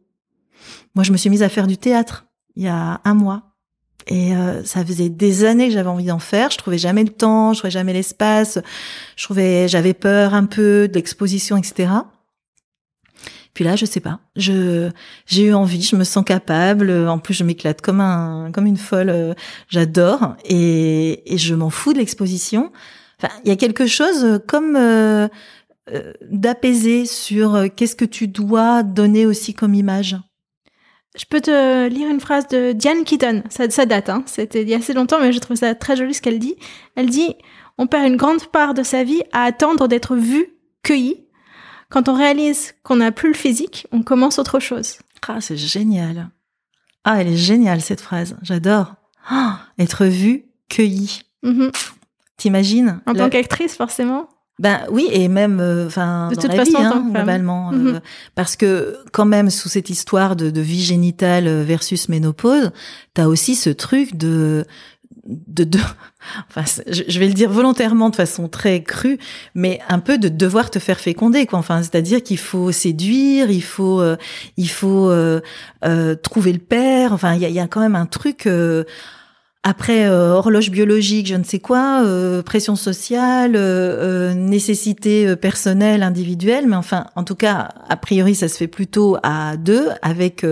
Moi, 0.94 1.04
je 1.04 1.12
me 1.12 1.16
suis 1.16 1.30
mise 1.30 1.42
à 1.42 1.48
faire 1.48 1.66
du 1.66 1.76
théâtre 1.76 2.26
il 2.56 2.64
y 2.64 2.68
a 2.68 3.00
un 3.04 3.14
mois. 3.14 3.50
Et 4.06 4.36
euh, 4.36 4.62
ça 4.64 4.84
faisait 4.84 5.08
des 5.08 5.44
années 5.44 5.68
que 5.68 5.74
j'avais 5.74 5.88
envie 5.88 6.04
d'en 6.04 6.18
faire. 6.18 6.50
Je 6.50 6.58
trouvais 6.58 6.78
jamais 6.78 7.04
le 7.04 7.10
temps, 7.10 7.52
je 7.52 7.60
trouvais 7.60 7.70
jamais 7.70 7.92
l'espace. 7.92 8.58
Je 9.16 9.24
trouvais, 9.24 9.66
j'avais 9.66 9.94
peur 9.94 10.34
un 10.34 10.44
peu 10.44 10.88
de 10.88 10.94
l'exposition, 10.94 11.56
etc. 11.56 11.88
Puis 13.54 13.64
là, 13.64 13.76
je 13.76 13.86
sais 13.86 14.00
pas. 14.00 14.20
Je 14.36 14.90
j'ai 15.26 15.44
eu 15.44 15.54
envie, 15.54 15.80
je 15.80 15.96
me 15.96 16.04
sens 16.04 16.24
capable. 16.24 16.90
En 17.08 17.18
plus, 17.18 17.34
je 17.34 17.44
m'éclate 17.44 17.80
comme 17.80 18.00
un 18.00 18.50
comme 18.52 18.66
une 18.66 18.76
folle. 18.76 19.34
J'adore 19.68 20.36
et, 20.44 21.32
et 21.32 21.38
je 21.38 21.54
m'en 21.54 21.70
fous 21.70 21.92
de 21.92 21.98
l'exposition. 21.98 22.72
Enfin, 23.18 23.32
il 23.44 23.48
y 23.48 23.52
a 23.52 23.56
quelque 23.56 23.86
chose 23.86 24.40
comme 24.46 24.76
euh, 24.76 25.28
euh, 25.90 26.12
d'apaisé 26.22 27.04
sur 27.04 27.54
euh, 27.54 27.66
qu'est-ce 27.74 27.96
que 27.96 28.04
tu 28.04 28.28
dois 28.28 28.82
donner 28.82 29.26
aussi 29.26 29.54
comme 29.54 29.74
image? 29.74 30.16
Je 31.16 31.24
peux 31.28 31.40
te 31.40 31.88
lire 31.88 32.08
une 32.08 32.20
phrase 32.20 32.48
de 32.48 32.72
Diane 32.72 33.04
Keaton. 33.04 33.44
Ça, 33.48 33.70
ça 33.70 33.86
date, 33.86 34.08
hein. 34.08 34.24
C'était 34.26 34.62
il 34.62 34.68
y 34.68 34.74
a 34.74 34.78
assez 34.78 34.94
longtemps, 34.94 35.20
mais 35.20 35.32
je 35.32 35.38
trouve 35.38 35.56
ça 35.56 35.74
très 35.74 35.96
joli 35.96 36.14
ce 36.14 36.22
qu'elle 36.22 36.40
dit. 36.40 36.56
Elle 36.96 37.08
dit 37.08 37.34
On 37.78 37.86
perd 37.86 38.06
une 38.06 38.16
grande 38.16 38.46
part 38.46 38.74
de 38.74 38.82
sa 38.82 39.04
vie 39.04 39.22
à 39.32 39.42
attendre 39.44 39.86
d'être 39.86 40.16
vu, 40.16 40.46
cueilli. 40.82 41.26
Quand 41.90 42.08
on 42.08 42.14
réalise 42.14 42.74
qu'on 42.82 42.96
n'a 42.96 43.12
plus 43.12 43.28
le 43.28 43.36
physique, 43.36 43.86
on 43.92 44.02
commence 44.02 44.38
autre 44.38 44.58
chose. 44.58 44.98
Ah, 45.28 45.40
c'est 45.40 45.56
génial. 45.56 46.30
Ah, 47.04 47.20
elle 47.20 47.28
est 47.28 47.36
géniale 47.36 47.80
cette 47.80 48.00
phrase. 48.00 48.36
J'adore. 48.42 48.94
Ah, 49.28 49.60
être 49.78 50.06
vu, 50.06 50.46
cueilli. 50.68 51.20
Mhm. 51.42 51.70
T'imagines 52.36 53.00
En 53.06 53.14
tant 53.14 53.30
qu'actrice, 53.30 53.76
forcément. 53.76 54.28
Ben 54.60 54.82
oui, 54.88 55.08
et 55.10 55.26
même, 55.26 55.58
euh, 55.58 55.86
enfin, 55.86 56.28
De 56.30 56.36
dans 56.36 56.42
toute 56.42 56.52
la 56.52 56.64
façon, 56.64 56.78
vie, 56.78 56.84
hein, 56.84 57.70
euh, 57.74 58.00
parce 58.36 58.54
que 58.54 58.96
quand 59.12 59.24
même 59.24 59.50
sous 59.50 59.68
cette 59.68 59.90
histoire 59.90 60.36
de, 60.36 60.48
de 60.50 60.60
vie 60.60 60.82
génitale 60.82 61.48
versus 61.62 62.08
ménopause, 62.08 62.70
t'as 63.14 63.26
aussi 63.26 63.56
ce 63.56 63.70
truc 63.70 64.16
de 64.16 64.64
de, 65.26 65.64
de 65.64 65.78
enfin 66.48 66.64
je, 66.86 67.02
je 67.06 67.18
vais 67.18 67.26
le 67.26 67.34
dire 67.34 67.50
volontairement 67.50 68.10
de 68.10 68.16
façon 68.16 68.48
très 68.48 68.82
crue 68.82 69.18
mais 69.54 69.80
un 69.88 69.98
peu 69.98 70.18
de 70.18 70.28
devoir 70.28 70.70
te 70.70 70.78
faire 70.78 71.00
féconder 71.00 71.46
quoi. 71.46 71.58
Enfin 71.58 71.82
c'est-à-dire 71.82 72.22
qu'il 72.22 72.38
faut 72.38 72.72
séduire 72.72 73.50
il 73.50 73.62
faut 73.62 74.00
euh, 74.00 74.16
il 74.56 74.68
faut 74.68 75.10
euh, 75.10 75.40
euh, 75.84 76.14
trouver 76.14 76.52
le 76.52 76.58
père. 76.58 77.12
Enfin 77.12 77.34
il 77.34 77.40
y 77.40 77.46
a, 77.46 77.48
y 77.48 77.60
a 77.60 77.66
quand 77.66 77.80
même 77.80 77.96
un 77.96 78.06
truc 78.06 78.46
euh, 78.46 78.84
après 79.66 80.04
euh, 80.04 80.34
horloge 80.34 80.70
biologique, 80.70 81.26
je 81.26 81.34
ne 81.34 81.42
sais 81.42 81.58
quoi, 81.58 82.02
euh, 82.04 82.42
pression 82.42 82.76
sociale, 82.76 83.56
euh, 83.56 84.30
euh, 84.30 84.34
nécessité 84.34 85.26
euh, 85.26 85.36
personnelle, 85.36 86.02
individuelle, 86.02 86.66
mais 86.68 86.76
enfin, 86.76 87.06
en 87.16 87.24
tout 87.24 87.34
cas, 87.34 87.70
a 87.88 87.96
priori, 87.96 88.34
ça 88.34 88.48
se 88.48 88.58
fait 88.58 88.66
plutôt 88.66 89.16
à 89.22 89.56
deux, 89.56 89.88
avec 90.02 90.44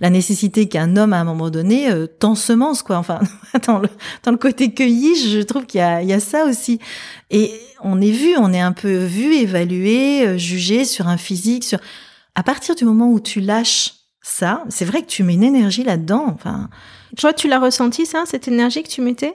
la 0.00 0.10
nécessité 0.10 0.68
qu'un 0.68 0.96
homme, 0.96 1.12
à 1.12 1.20
un 1.20 1.24
moment 1.24 1.50
donné, 1.50 1.88
euh, 1.88 2.08
tend 2.08 2.34
semence, 2.34 2.82
quoi. 2.82 2.96
Enfin, 2.96 3.20
dans 3.66 3.78
le, 3.78 3.88
dans 4.24 4.32
le 4.32 4.38
côté 4.38 4.74
cueilli, 4.74 5.14
je 5.14 5.40
trouve 5.42 5.64
qu'il 5.64 5.78
y 5.78 5.84
a, 5.84 6.02
y 6.02 6.12
a 6.12 6.18
ça 6.18 6.44
aussi. 6.44 6.80
Et 7.30 7.52
on 7.84 8.00
est 8.00 8.10
vu, 8.10 8.36
on 8.38 8.52
est 8.52 8.60
un 8.60 8.72
peu 8.72 8.92
vu, 8.92 9.36
évalué, 9.36 10.36
jugé 10.36 10.84
sur 10.84 11.06
un 11.06 11.16
physique, 11.16 11.62
sur... 11.62 11.78
À 12.34 12.42
partir 12.42 12.74
du 12.74 12.84
moment 12.84 13.10
où 13.10 13.20
tu 13.20 13.40
lâches 13.40 13.97
ça, 14.28 14.64
c'est 14.68 14.84
vrai 14.84 15.02
que 15.02 15.06
tu 15.06 15.22
mets 15.22 15.34
une 15.34 15.44
énergie 15.44 15.84
là-dedans, 15.84 16.26
enfin... 16.34 16.68
Toi, 17.16 17.32
tu 17.32 17.48
l'as 17.48 17.58
ressenti, 17.58 18.04
ça, 18.04 18.24
cette 18.26 18.46
énergie 18.48 18.82
que 18.82 18.88
tu 18.88 19.00
mettais? 19.00 19.34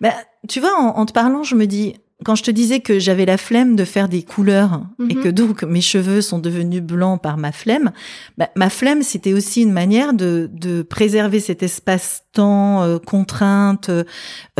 Bah, 0.00 0.14
tu 0.48 0.60
vois, 0.60 0.78
en, 0.78 0.96
en 0.98 1.06
te 1.06 1.12
parlant, 1.12 1.42
je 1.42 1.56
me 1.56 1.66
dis, 1.66 1.96
quand 2.24 2.34
je 2.36 2.42
te 2.42 2.50
disais 2.50 2.80
que 2.80 2.98
j'avais 2.98 3.24
la 3.24 3.36
flemme 3.38 3.74
de 3.76 3.84
faire 3.84 4.08
des 4.08 4.22
couleurs 4.22 4.82
et 5.08 5.14
Mhm. 5.14 5.22
que 5.22 5.28
donc 5.30 5.62
mes 5.64 5.80
cheveux 5.80 6.20
sont 6.20 6.38
devenus 6.38 6.82
blancs 6.82 7.20
par 7.20 7.36
ma 7.38 7.50
flemme, 7.50 7.90
bah, 8.38 8.50
ma 8.56 8.70
flemme, 8.70 9.02
c'était 9.02 9.32
aussi 9.32 9.62
une 9.62 9.72
manière 9.72 10.12
de, 10.12 10.48
de 10.52 10.82
préserver 10.82 11.40
cet 11.40 11.62
espace-temps, 11.62 12.82
euh, 12.82 12.98
contrainte, 12.98 13.90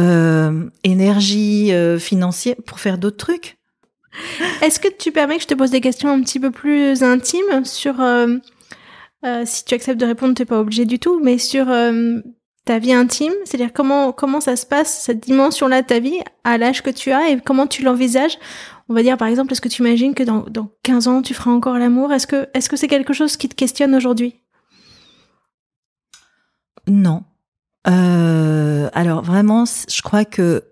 euh, 0.00 0.68
énergie 0.84 1.72
euh, 1.72 1.98
financière 1.98 2.56
pour 2.66 2.80
faire 2.80 2.98
d'autres 2.98 3.18
trucs. 3.18 3.58
Est-ce 4.62 4.80
que 4.80 4.88
tu 4.88 5.12
permets 5.12 5.36
que 5.36 5.42
je 5.42 5.46
te 5.48 5.54
pose 5.54 5.70
des 5.70 5.80
questions 5.80 6.08
un 6.10 6.20
petit 6.22 6.40
peu 6.40 6.50
plus 6.50 7.02
intimes 7.04 7.64
sur, 7.64 8.00
euh, 9.24 9.42
si 9.44 9.64
tu 9.64 9.74
acceptes 9.74 10.00
de 10.00 10.06
répondre, 10.06 10.34
t'es 10.34 10.44
pas 10.44 10.60
obligé 10.60 10.84
du 10.84 10.98
tout, 10.98 11.20
mais 11.22 11.38
sur 11.38 11.68
euh, 11.70 12.20
ta 12.64 12.78
vie 12.78 12.92
intime, 12.92 13.32
c'est-à-dire 13.44 13.72
comment 13.72 14.12
comment 14.12 14.40
ça 14.40 14.56
se 14.56 14.66
passe 14.66 15.02
cette 15.02 15.20
dimension-là 15.20 15.82
de 15.82 15.86
ta 15.86 15.98
vie 15.98 16.20
à 16.44 16.58
l'âge 16.58 16.82
que 16.82 16.90
tu 16.90 17.12
as 17.12 17.30
et 17.30 17.40
comment 17.40 17.66
tu 17.66 17.82
l'envisages. 17.82 18.38
On 18.88 18.94
va 18.94 19.02
dire 19.02 19.16
par 19.16 19.28
exemple, 19.28 19.52
est-ce 19.52 19.60
que 19.60 19.68
tu 19.68 19.82
imagines 19.82 20.14
que 20.14 20.22
dans, 20.22 20.44
dans 20.48 20.70
15 20.82 21.08
ans 21.08 21.22
tu 21.22 21.34
feras 21.34 21.50
encore 21.50 21.78
l'amour? 21.78 22.12
Est-ce 22.12 22.26
que 22.26 22.48
est-ce 22.54 22.68
que 22.68 22.76
c'est 22.76 22.88
quelque 22.88 23.12
chose 23.12 23.36
qui 23.36 23.48
te 23.48 23.54
questionne 23.54 23.94
aujourd'hui? 23.94 24.40
Non. 26.86 27.22
Euh, 27.88 28.88
alors 28.92 29.22
vraiment, 29.22 29.64
je 29.64 30.02
crois 30.02 30.24
que 30.24 30.64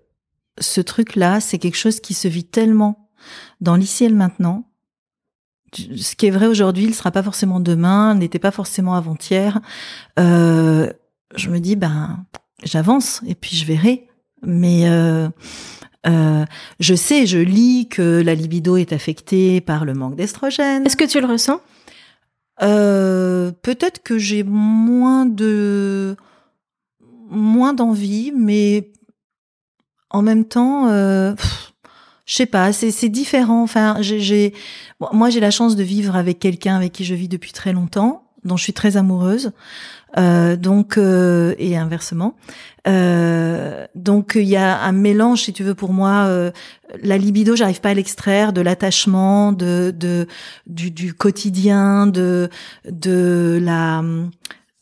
ce 0.59 0.81
truc-là, 0.81 1.39
c'est 1.39 1.57
quelque 1.57 1.77
chose 1.77 1.99
qui 1.99 2.13
se 2.13 2.27
vit 2.27 2.43
tellement 2.43 3.09
dans 3.61 3.75
l'ici 3.75 4.05
et 4.05 4.09
le 4.09 4.15
maintenant. 4.15 4.68
Ce 5.75 6.15
qui 6.15 6.27
est 6.27 6.31
vrai 6.31 6.47
aujourd'hui, 6.47 6.85
il 6.85 6.95
sera 6.95 7.11
pas 7.11 7.23
forcément 7.23 7.59
demain, 7.59 8.15
n'était 8.15 8.39
pas 8.39 8.51
forcément 8.51 8.95
avant-hier. 8.95 9.59
Euh, 10.17 10.91
je 11.35 11.49
me 11.49 11.59
dis, 11.59 11.75
ben, 11.75 12.25
j'avance 12.63 13.21
et 13.27 13.35
puis 13.35 13.55
je 13.55 13.65
verrai. 13.65 14.07
Mais 14.41 14.89
euh, 14.89 15.29
euh, 16.07 16.45
je 16.79 16.95
sais, 16.95 17.25
je 17.25 17.37
lis 17.37 17.87
que 17.89 18.21
la 18.21 18.35
libido 18.35 18.77
est 18.77 18.93
affectée 18.93 19.61
par 19.61 19.85
le 19.85 19.93
manque 19.93 20.15
d'estrogène. 20.15 20.85
Est-ce 20.85 20.97
que 20.97 21.05
tu 21.05 21.19
le 21.19 21.27
ressens? 21.27 21.61
Euh, 22.61 23.51
peut-être 23.61 24.03
que 24.03 24.17
j'ai 24.17 24.43
moins 24.43 25.25
de 25.25 26.15
moins 27.29 27.73
d'envie, 27.73 28.31
mais 28.35 28.91
en 30.09 30.21
même 30.21 30.45
temps, 30.45 30.87
euh, 30.87 31.33
pff, 31.35 31.68
je 32.29 32.35
sais 32.35 32.45
pas, 32.45 32.71
c'est 32.73 33.09
différent. 33.09 33.63
Enfin, 33.63 33.97
j'ai- 34.01 34.53
moi 35.13 35.31
j'ai 35.31 35.39
la 35.39 35.49
chance 35.49 35.75
de 35.75 35.81
vivre 35.81 36.15
avec 36.15 36.37
quelqu'un 36.37 36.75
avec 36.75 36.91
qui 36.93 37.03
je 37.03 37.15
vis 37.15 37.27
depuis 37.27 37.51
très 37.53 37.73
longtemps, 37.73 38.23
dont 38.45 38.55
je 38.55 38.63
suis 38.63 38.73
très 38.73 38.97
amoureuse. 38.97 39.51
Euh, 40.17 40.55
donc 40.55 40.97
euh, 40.97 41.55
et 41.57 41.75
inversement. 41.75 42.35
Euh, 42.87 43.85
donc 43.95 44.33
il 44.35 44.47
y 44.47 44.55
a 44.55 44.79
un 44.81 44.91
mélange, 44.91 45.41
si 45.43 45.53
tu 45.53 45.63
veux, 45.63 45.73
pour 45.75 45.91
moi. 45.93 46.25
euh, 46.27 46.51
la 47.03 47.17
libido, 47.17 47.55
j'arrive 47.55 47.81
pas 47.81 47.89
à 47.89 47.93
l'extraire 47.95 48.53
de 48.53 48.61
l'attachement, 48.61 49.51
de, 49.51 49.91
de 49.97 50.27
du, 50.67 50.91
du 50.91 51.13
quotidien, 51.15 52.05
de 52.07 52.49
de 52.89 53.59
la 53.61 54.03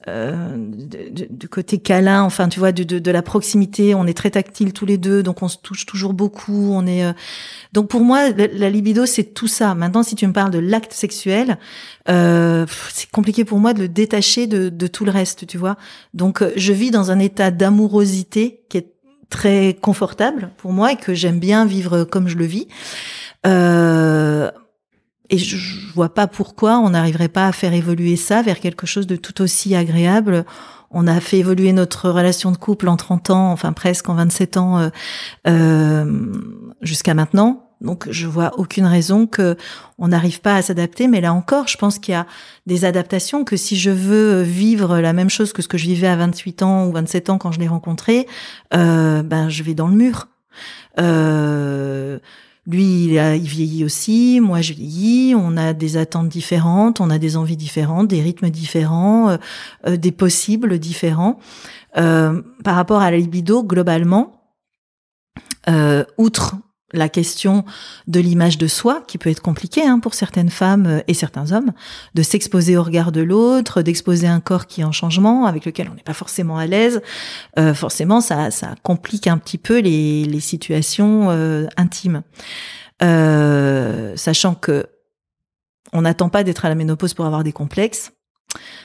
euh, 0.07 0.55
du 1.29 1.49
côté 1.49 1.77
câlin, 1.77 2.23
enfin 2.23 2.49
tu 2.49 2.59
vois, 2.59 2.71
de, 2.71 2.83
de, 2.83 2.99
de 2.99 3.11
la 3.11 3.21
proximité. 3.21 3.95
On 3.95 4.05
est 4.07 4.15
très 4.15 4.31
tactiles 4.31 4.73
tous 4.73 4.85
les 4.85 4.97
deux, 4.97 5.23
donc 5.23 5.43
on 5.43 5.47
se 5.47 5.57
touche 5.57 5.85
toujours 5.85 6.13
beaucoup. 6.13 6.71
On 6.73 6.85
est 6.87 7.03
euh, 7.03 7.13
donc 7.73 7.89
pour 7.89 8.01
moi 8.01 8.29
la, 8.29 8.47
la 8.47 8.69
libido 8.69 9.05
c'est 9.05 9.23
tout 9.23 9.47
ça. 9.47 9.75
Maintenant, 9.75 10.03
si 10.03 10.15
tu 10.15 10.25
me 10.27 10.33
parles 10.33 10.51
de 10.51 10.59
l'acte 10.59 10.93
sexuel, 10.93 11.57
euh, 12.09 12.65
c'est 12.93 13.09
compliqué 13.11 13.45
pour 13.45 13.59
moi 13.59 13.73
de 13.73 13.79
le 13.81 13.87
détacher 13.89 14.47
de, 14.47 14.69
de 14.69 14.87
tout 14.87 15.05
le 15.05 15.11
reste, 15.11 15.47
tu 15.47 15.57
vois. 15.57 15.77
Donc 16.13 16.41
euh, 16.41 16.51
je 16.55 16.73
vis 16.73 16.91
dans 16.91 17.11
un 17.11 17.19
état 17.19 17.51
d'amourosité 17.51 18.61
qui 18.69 18.77
est 18.77 18.93
très 19.29 19.77
confortable 19.81 20.51
pour 20.57 20.71
moi 20.71 20.93
et 20.93 20.95
que 20.95 21.13
j'aime 21.13 21.39
bien 21.39 21.65
vivre 21.65 22.05
comme 22.05 22.27
je 22.29 22.37
le 22.37 22.45
vis. 22.45 22.67
Euh, 23.45 24.49
et 25.29 25.37
je, 25.37 25.57
je 25.57 25.93
vois 25.93 26.13
pas 26.13 26.27
pourquoi 26.27 26.77
on 26.79 26.91
n'arriverait 26.91 27.27
pas 27.27 27.47
à 27.47 27.51
faire 27.51 27.73
évoluer 27.73 28.15
ça 28.15 28.41
vers 28.41 28.59
quelque 28.59 28.87
chose 28.87 29.07
de 29.07 29.15
tout 29.15 29.41
aussi 29.41 29.75
agréable. 29.75 30.45
On 30.89 31.07
a 31.07 31.19
fait 31.19 31.39
évoluer 31.39 31.73
notre 31.73 32.09
relation 32.09 32.51
de 32.51 32.57
couple 32.57 32.87
en 32.87 32.95
30 32.95 33.29
ans, 33.31 33.51
enfin 33.51 33.73
presque 33.73 34.07
en 34.09 34.15
27 34.15 34.57
ans, 34.57 34.79
euh, 34.79 34.89
euh, 35.47 36.31
jusqu'à 36.81 37.13
maintenant. 37.13 37.63
Donc 37.81 38.07
je 38.09 38.25
vois 38.25 38.57
aucune 38.57 38.85
raison 38.85 39.27
que 39.27 39.55
on 39.99 40.07
n'arrive 40.07 40.41
pas 40.41 40.55
à 40.55 40.61
s'adapter. 40.61 41.07
Mais 41.07 41.21
là 41.21 41.33
encore, 41.33 41.67
je 41.67 41.77
pense 41.77 41.99
qu'il 41.99 42.13
y 42.13 42.15
a 42.15 42.25
des 42.65 42.85
adaptations 42.85 43.43
que 43.43 43.57
si 43.57 43.75
je 43.77 43.91
veux 43.91 44.41
vivre 44.41 44.99
la 44.99 45.13
même 45.13 45.29
chose 45.29 45.53
que 45.53 45.61
ce 45.61 45.67
que 45.67 45.77
je 45.77 45.85
vivais 45.85 46.07
à 46.07 46.15
28 46.15 46.63
ans 46.63 46.87
ou 46.87 46.91
27 46.93 47.29
ans 47.29 47.37
quand 47.37 47.51
je 47.51 47.59
l'ai 47.59 47.67
rencontré, 47.67 48.27
euh, 48.73 49.21
ben 49.23 49.49
je 49.49 49.63
vais 49.63 49.73
dans 49.73 49.87
le 49.87 49.95
mur. 49.95 50.27
Euh, 50.99 52.17
lui, 52.67 53.05
il, 53.05 53.47
vieillit 53.47 53.85
aussi, 53.85 54.41
moi 54.41 54.61
je 54.61 54.73
vieillis, 54.73 55.33
on 55.35 55.55
a 55.55 55.71
des 55.73 55.95
attentes 55.95 56.27
différentes, 56.27 56.99
on 56.99 57.09
a 57.09 57.17
des 57.17 57.37
envies 57.37 57.55
différentes, 57.55 58.09
des 58.09 58.21
rythmes 58.21 58.49
différents, 58.49 59.29
euh, 59.29 59.37
euh, 59.87 59.97
des 59.97 60.11
possibles 60.11 60.77
différents. 60.77 61.39
Euh, 61.95 62.41
par 62.65 62.75
rapport 62.75 63.01
à 63.01 63.09
la 63.09 63.17
libido, 63.17 63.63
globalement, 63.63 64.33
outre 66.17 66.55
la 66.93 67.09
question 67.09 67.65
de 68.07 68.19
l'image 68.19 68.57
de 68.57 68.67
soi, 68.67 69.03
qui 69.07 69.17
peut 69.17 69.29
être 69.29 69.41
compliquée 69.41 69.85
hein, 69.85 69.99
pour 69.99 70.13
certaines 70.13 70.49
femmes 70.49 70.85
euh, 70.85 71.01
et 71.07 71.13
certains 71.13 71.51
hommes, 71.51 71.73
de 72.15 72.23
s'exposer 72.23 72.77
au 72.77 72.83
regard 72.83 73.11
de 73.11 73.21
l'autre, 73.21 73.81
d'exposer 73.81 74.27
un 74.27 74.39
corps 74.39 74.67
qui 74.67 74.81
est 74.81 74.85
en 74.85 74.93
changement, 74.93 75.45
avec 75.45 75.65
lequel 75.65 75.89
on 75.91 75.95
n'est 75.95 76.03
pas 76.03 76.13
forcément 76.13 76.57
à 76.57 76.65
l'aise. 76.65 77.01
Euh, 77.59 77.73
forcément, 77.73 78.21
ça, 78.21 78.51
ça 78.51 78.75
complique 78.83 79.27
un 79.27 79.37
petit 79.37 79.57
peu 79.57 79.79
les, 79.79 80.23
les 80.23 80.39
situations 80.39 81.27
euh, 81.29 81.67
intimes. 81.75 82.23
Euh, 83.03 84.15
sachant 84.15 84.55
que 84.55 84.87
on 85.93 86.01
n'attend 86.01 86.29
pas 86.29 86.43
d'être 86.43 86.65
à 86.65 86.69
la 86.69 86.75
ménopause 86.75 87.13
pour 87.13 87.25
avoir 87.25 87.43
des 87.43 87.53
complexes, 87.53 88.11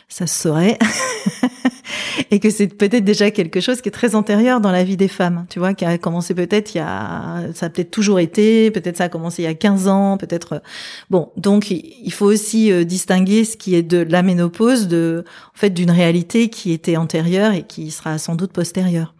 ça 0.09 0.26
se 0.26 0.42
saurait. 0.42 0.78
et 2.30 2.40
que 2.40 2.50
c'est 2.50 2.68
peut-être 2.68 3.04
déjà 3.04 3.30
quelque 3.30 3.60
chose 3.60 3.80
qui 3.80 3.88
est 3.88 3.92
très 3.92 4.14
antérieur 4.14 4.60
dans 4.60 4.70
la 4.70 4.84
vie 4.84 4.96
des 4.96 5.08
femmes, 5.08 5.46
tu 5.48 5.58
vois, 5.58 5.74
qui 5.74 5.84
a 5.84 5.98
commencé 5.98 6.34
peut-être 6.34 6.74
il 6.74 6.78
y 6.78 6.80
a, 6.80 7.42
ça 7.54 7.66
a 7.66 7.70
peut-être 7.70 7.90
toujours 7.90 8.20
été, 8.20 8.70
peut-être 8.70 8.96
ça 8.96 9.04
a 9.04 9.08
commencé 9.08 9.42
il 9.42 9.46
y 9.46 9.48
a 9.48 9.54
15 9.54 9.88
ans, 9.88 10.16
peut-être, 10.16 10.62
bon, 11.10 11.30
donc 11.36 11.70
il 11.70 12.12
faut 12.12 12.26
aussi 12.26 12.72
euh, 12.72 12.84
distinguer 12.84 13.44
ce 13.44 13.56
qui 13.56 13.74
est 13.74 13.82
de 13.82 13.98
la 13.98 14.22
ménopause 14.22 14.88
de, 14.88 15.24
en 15.54 15.58
fait, 15.58 15.70
d'une 15.70 15.90
réalité 15.90 16.48
qui 16.48 16.72
était 16.72 16.96
antérieure 16.96 17.52
et 17.52 17.62
qui 17.62 17.90
sera 17.90 18.18
sans 18.18 18.34
doute 18.34 18.52
postérieure. 18.52 19.14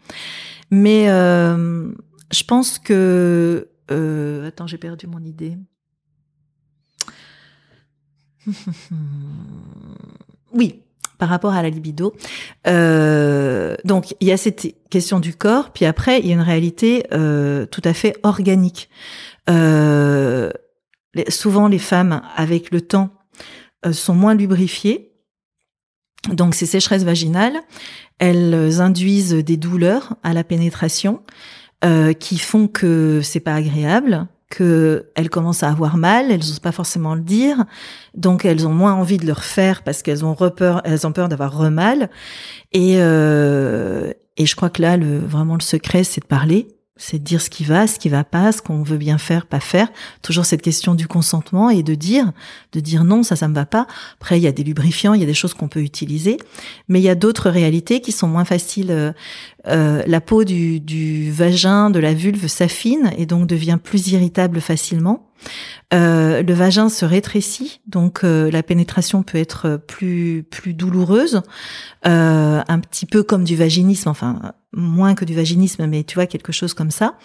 Mais 0.71 1.11
euh, 1.11 1.93
je 2.33 2.45
pense 2.45 2.79
que, 2.79 3.69
euh, 3.91 4.49
attends, 4.49 4.67
j'ai 4.67 4.79
perdu 4.79 5.07
mon 5.07 5.23
idée. 5.23 5.59
oui, 10.53 10.83
par 11.19 11.29
rapport 11.29 11.53
à 11.53 11.63
la 11.63 11.71
libido. 11.71 12.15
Euh, 12.67 13.77
donc, 13.85 14.15
il 14.21 14.29
y 14.29 14.33
a 14.33 14.37
cette 14.37 14.67
question 14.91 15.21
du 15.21 15.35
corps, 15.35 15.71
puis 15.71 15.85
après, 15.85 16.21
il 16.21 16.27
y 16.27 16.31
a 16.31 16.35
une 16.35 16.41
réalité 16.41 17.05
euh, 17.13 17.67
tout 17.67 17.83
à 17.85 17.95
fait 17.95 18.17
organique. 18.23 18.89
Euh, 19.49 20.51
souvent, 21.29 21.69
les 21.69 21.79
femmes, 21.79 22.23
avec 22.37 22.71
le 22.71 22.81
temps, 22.81 23.11
sont 23.91 24.15
moins 24.15 24.35
lubrifiées. 24.35 25.13
Donc, 26.29 26.55
ces 26.55 26.67
sécheresses 26.67 27.05
vaginales, 27.05 27.61
elles 28.19 28.81
induisent 28.81 29.35
des 29.35 29.57
douleurs 29.57 30.15
à 30.23 30.33
la 30.33 30.45
pénétration. 30.45 31.23
qui 32.21 32.39
font 32.39 32.69
que 32.69 33.23
c'est 33.25 33.41
pas 33.41 33.55
agréable, 33.55 34.29
que 34.53 35.07
elles 35.15 35.31
commencent 35.31 35.63
à 35.63 35.71
avoir 35.71 35.97
mal, 35.97 36.31
elles 36.31 36.41
n'osent 36.41 36.61
pas 36.61 36.73
forcément 36.73 37.15
le 37.15 37.23
dire, 37.23 37.65
donc 38.15 38.45
elles 38.45 38.67
ont 38.67 38.75
moins 38.75 38.93
envie 38.93 39.17
de 39.17 39.25
le 39.25 39.33
refaire 39.33 39.83
parce 39.83 40.03
qu'elles 40.03 40.27
ont 40.27 40.35
peur, 40.35 40.83
elles 40.85 41.07
ont 41.07 41.13
peur 41.13 41.31
d'avoir 41.31 41.57
remal. 41.57 42.11
Et 42.73 42.97
euh, 42.99 44.13
et 44.37 44.45
je 44.45 44.55
crois 44.55 44.69
que 44.69 44.83
là, 44.83 44.99
le 44.99 45.19
vraiment 45.19 45.55
le 45.55 45.63
secret, 45.63 46.05
c'est 46.05 46.21
de 46.21 46.27
parler, 46.27 46.69
c'est 46.97 47.19
de 47.19 47.25
dire 47.25 47.41
ce 47.41 47.49
qui 47.49 47.65
va, 47.65 47.87
ce 47.87 47.99
qui 47.99 48.11
va 48.11 48.25
pas, 48.25 48.53
ce 48.53 48.61
qu'on 48.61 48.83
veut 48.83 48.99
bien 48.99 49.17
faire, 49.17 49.47
pas 49.47 49.61
faire. 49.61 49.89
Toujours 50.21 50.45
cette 50.45 50.61
question 50.61 50.95
du 50.95 51.09
consentement 51.09 51.71
et 51.71 51.83
de 51.83 51.95
dire, 51.95 52.33
de 52.73 52.81
dire 52.81 53.05
non, 53.05 53.23
ça, 53.23 53.37
ça 53.37 53.49
me 53.49 53.55
va 53.55 53.65
pas. 53.65 53.87
Après, 54.21 54.39
il 54.39 54.43
y 54.43 54.47
a 54.47 54.53
des 54.53 54.65
lubrifiants, 54.65 55.15
il 55.15 55.21
y 55.21 55.25
a 55.25 55.27
des 55.27 55.35
choses 55.35 55.55
qu'on 55.55 55.69
peut 55.69 55.81
utiliser, 55.81 56.37
mais 56.89 57.01
il 57.01 57.05
y 57.05 57.09
a 57.09 57.15
d'autres 57.15 57.49
réalités 57.49 58.01
qui 58.03 58.13
sont 58.13 58.29
moins 58.29 58.45
faciles. 58.45 59.15
Euh, 59.69 59.83
euh, 59.83 60.03
la 60.07 60.21
peau 60.21 60.45
du, 60.45 60.81
du 60.81 61.31
vagin, 61.31 61.91
de 61.91 61.99
la 61.99 62.15
vulve 62.15 62.47
s'affine 62.47 63.13
et 63.17 63.27
donc 63.27 63.47
devient 63.47 63.79
plus 63.83 64.09
irritable 64.09 64.61
facilement. 64.61 65.29
Euh, 65.93 66.43
le 66.43 66.55
vagin 66.55 66.89
se 66.89 67.05
rétrécit, 67.05 67.81
donc 67.87 68.25
euh, 68.25 68.51
la 68.51 68.63
pénétration 68.63 69.23
peut 69.23 69.39
être 69.39 69.79
plus 69.87 70.43
plus 70.51 70.73
douloureuse, 70.73 71.43
euh, 72.07 72.63
un 72.67 72.79
petit 72.79 73.05
peu 73.05 73.23
comme 73.23 73.45
du 73.45 73.57
vaginisme, 73.57 74.09
enfin 74.09 74.55
moins 74.75 75.15
que 75.15 75.27
du 75.27 75.35
vaginisme, 75.35 75.87
mais 75.87 76.03
tu 76.03 76.15
vois 76.15 76.25
quelque 76.25 76.51
chose 76.51 76.73
comme 76.73 76.91
ça. 76.91 77.19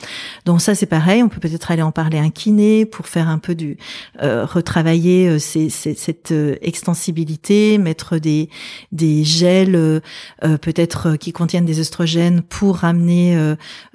Donc 0.44 0.60
ça 0.60 0.76
c'est 0.76 0.86
pareil, 0.86 1.24
on 1.24 1.30
peut 1.30 1.40
peut-être 1.40 1.72
aller 1.72 1.82
en 1.82 1.94
parler 1.94 2.18
à 2.18 2.22
un 2.22 2.30
kiné 2.30 2.86
pour 2.86 3.08
faire 3.08 3.30
un 3.30 3.38
peu 3.38 3.56
du 3.56 3.78
retravailler 4.20 5.40
cette 5.40 6.34
extensibilité, 6.62 7.78
mettre 7.78 8.18
des 8.18 8.50
des 8.92 9.24
gels 9.24 10.02
peut-être 10.42 11.16
qui 11.16 11.32
contiennent 11.32 11.64
des 11.64 11.80
oestrogènes 11.80 12.27
pour 12.50 12.78
ramener 12.78 13.36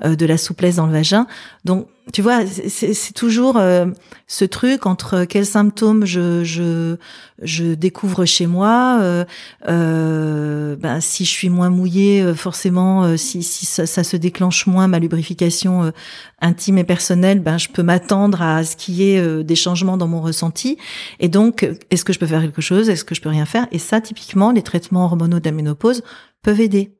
de 0.05 0.27
la 0.27 0.37
souplesse 0.37 0.77
dans 0.77 0.87
le 0.87 0.93
vagin. 0.93 1.27
Donc 1.65 1.89
tu 2.13 2.21
vois, 2.21 2.41
c'est 2.47 3.15
toujours 3.15 3.57
euh, 3.59 3.87
ce 4.27 4.45
truc 4.45 4.87
entre 4.87 5.25
quels 5.25 5.47
symptômes 5.47 6.05
je 6.05 6.43
je, 6.43 6.97
je 7.43 7.75
découvre 7.75 8.25
chez 8.25 8.47
moi. 8.47 8.99
Euh, 9.01 9.25
euh, 9.69 10.75
ben, 10.77 11.01
si 11.01 11.25
je 11.25 11.31
suis 11.31 11.49
moins 11.49 11.71
mouillée, 11.71 12.21
euh, 12.21 12.35
forcément, 12.35 13.17
si, 13.17 13.45
si 13.45 13.67
ça, 13.67 13.87
ça, 13.87 14.03
se 14.03 14.17
déclenche 14.17 14.67
moins 14.67 14.89
ma 14.89 14.99
lubrification 14.99 15.93
intime 16.41 16.79
et 16.79 16.85
personnelle, 16.85 17.39
ben 17.39 17.57
je 17.57 17.69
peux 17.69 17.85
m'attendre 17.85 18.43
à 18.43 18.65
ce 18.65 18.75
qu'il 18.75 18.95
y 18.95 19.13
ait 19.13 19.45
des 19.45 19.57
changements 19.57 19.97
dans 19.97 20.09
mon 20.09 20.21
ressenti. 20.21 20.79
Et 21.21 21.29
donc, 21.29 21.69
est-ce 21.91 22.05
que 22.05 22.13
je 22.13 22.19
peux 22.19 22.27
faire 22.27 22.43
quelque 22.43 22.63
chose? 22.63 22.89
Est-ce 22.89 23.05
que 23.05 23.15
je 23.15 23.21
peux 23.21 23.29
rien 23.29 23.47
faire? 23.47 23.69
Et 23.71 23.79
ça, 23.79 24.01
typiquement, 24.01 24.51
les 24.51 24.63
traitements 24.63 25.05
hormonaux 25.05 25.39
de 25.39 25.45
la 25.45 25.53
ménopause 25.53 26.03
peuvent 26.43 26.61
aider. 26.61 26.93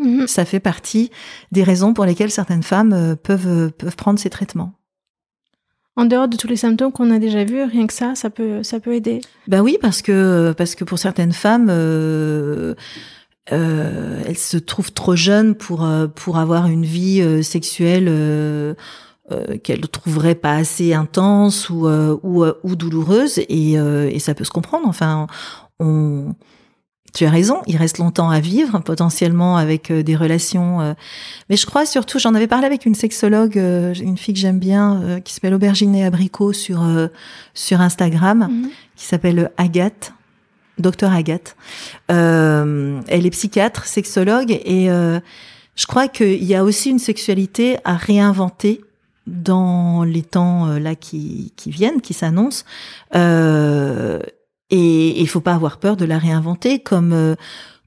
Mhm. 0.00 0.26
Ça 0.26 0.44
fait 0.44 0.60
partie 0.60 1.10
des 1.52 1.62
raisons 1.62 1.94
pour 1.94 2.04
lesquelles 2.06 2.30
certaines 2.30 2.62
femmes 2.62 2.92
euh, 2.92 3.14
peuvent, 3.14 3.46
euh, 3.46 3.70
peuvent 3.70 3.96
prendre 3.96 4.18
ces 4.18 4.30
traitements. 4.30 4.72
En 5.96 6.06
dehors 6.06 6.28
de 6.28 6.36
tous 6.36 6.46
les 6.46 6.56
symptômes 6.56 6.92
qu'on 6.92 7.10
a 7.10 7.18
déjà 7.18 7.44
vus, 7.44 7.62
rien 7.64 7.86
que 7.86 7.92
ça, 7.92 8.14
ça 8.14 8.30
peut, 8.30 8.62
ça 8.62 8.80
peut 8.80 8.94
aider. 8.94 9.20
Ben 9.48 9.60
oui, 9.60 9.76
parce 9.82 10.00
que, 10.00 10.54
parce 10.56 10.74
que 10.74 10.84
pour 10.84 10.98
certaines 10.98 11.32
femmes, 11.32 11.68
euh, 11.68 12.74
euh, 13.52 14.22
elles 14.26 14.38
se 14.38 14.56
trouvent 14.56 14.92
trop 14.92 15.14
jeunes 15.14 15.54
pour, 15.54 15.86
pour 16.14 16.38
avoir 16.38 16.68
une 16.68 16.86
vie 16.86 17.44
sexuelle 17.44 18.06
euh, 18.08 18.74
qu'elles 19.62 19.80
ne 19.80 19.86
trouveraient 19.86 20.36
pas 20.36 20.54
assez 20.54 20.94
intense 20.94 21.68
ou, 21.68 21.86
ou, 21.86 22.46
ou 22.62 22.76
douloureuse, 22.76 23.38
et, 23.38 23.72
et 23.72 24.18
ça 24.20 24.34
peut 24.34 24.44
se 24.44 24.50
comprendre. 24.50 24.88
Enfin, 24.88 25.26
on 25.80 26.34
tu 27.12 27.24
as 27.24 27.30
raison, 27.30 27.62
il 27.66 27.76
reste 27.76 27.98
longtemps 27.98 28.30
à 28.30 28.40
vivre, 28.40 28.78
potentiellement 28.80 29.56
avec 29.56 29.90
euh, 29.90 30.02
des 30.02 30.16
relations. 30.16 30.80
Euh. 30.80 30.94
Mais 31.48 31.56
je 31.56 31.66
crois 31.66 31.86
surtout, 31.86 32.18
j'en 32.18 32.34
avais 32.34 32.46
parlé 32.46 32.66
avec 32.66 32.86
une 32.86 32.94
sexologue, 32.94 33.58
euh, 33.58 33.94
une 33.94 34.16
fille 34.16 34.34
que 34.34 34.40
j'aime 34.40 34.58
bien, 34.58 35.20
qui 35.24 35.32
s'appelle 35.32 35.54
Aubergine 35.54 35.94
et 35.94 36.04
Abricot 36.04 36.52
sur 36.52 36.86
sur 37.54 37.80
Instagram, 37.80 38.48
mhm. 38.50 38.70
qui 38.96 39.04
s'appelle 39.04 39.50
Agathe, 39.56 40.12
docteur 40.78 41.12
Agathe. 41.12 41.56
elle 42.08 43.26
est 43.26 43.30
psychiatre, 43.30 43.86
sexologue, 43.86 44.50
et 44.50 44.86
je 44.86 45.86
crois 45.86 46.08
qu'il 46.08 46.44
y 46.44 46.54
a 46.54 46.64
aussi 46.64 46.90
une 46.90 46.98
sexualité 46.98 47.78
à 47.84 47.96
réinventer 47.96 48.82
dans 49.26 50.04
les 50.04 50.22
temps 50.22 50.66
là 50.78 50.94
qui, 50.94 51.52
qui 51.56 51.70
viennent, 51.70 52.00
qui 52.00 52.14
s'annoncent. 52.14 52.64
Et 54.70 55.20
il 55.20 55.28
faut 55.28 55.40
pas 55.40 55.54
avoir 55.54 55.78
peur 55.78 55.96
de 55.96 56.04
la 56.04 56.18
réinventer 56.18 56.78
comme 56.78 57.12
euh, 57.12 57.34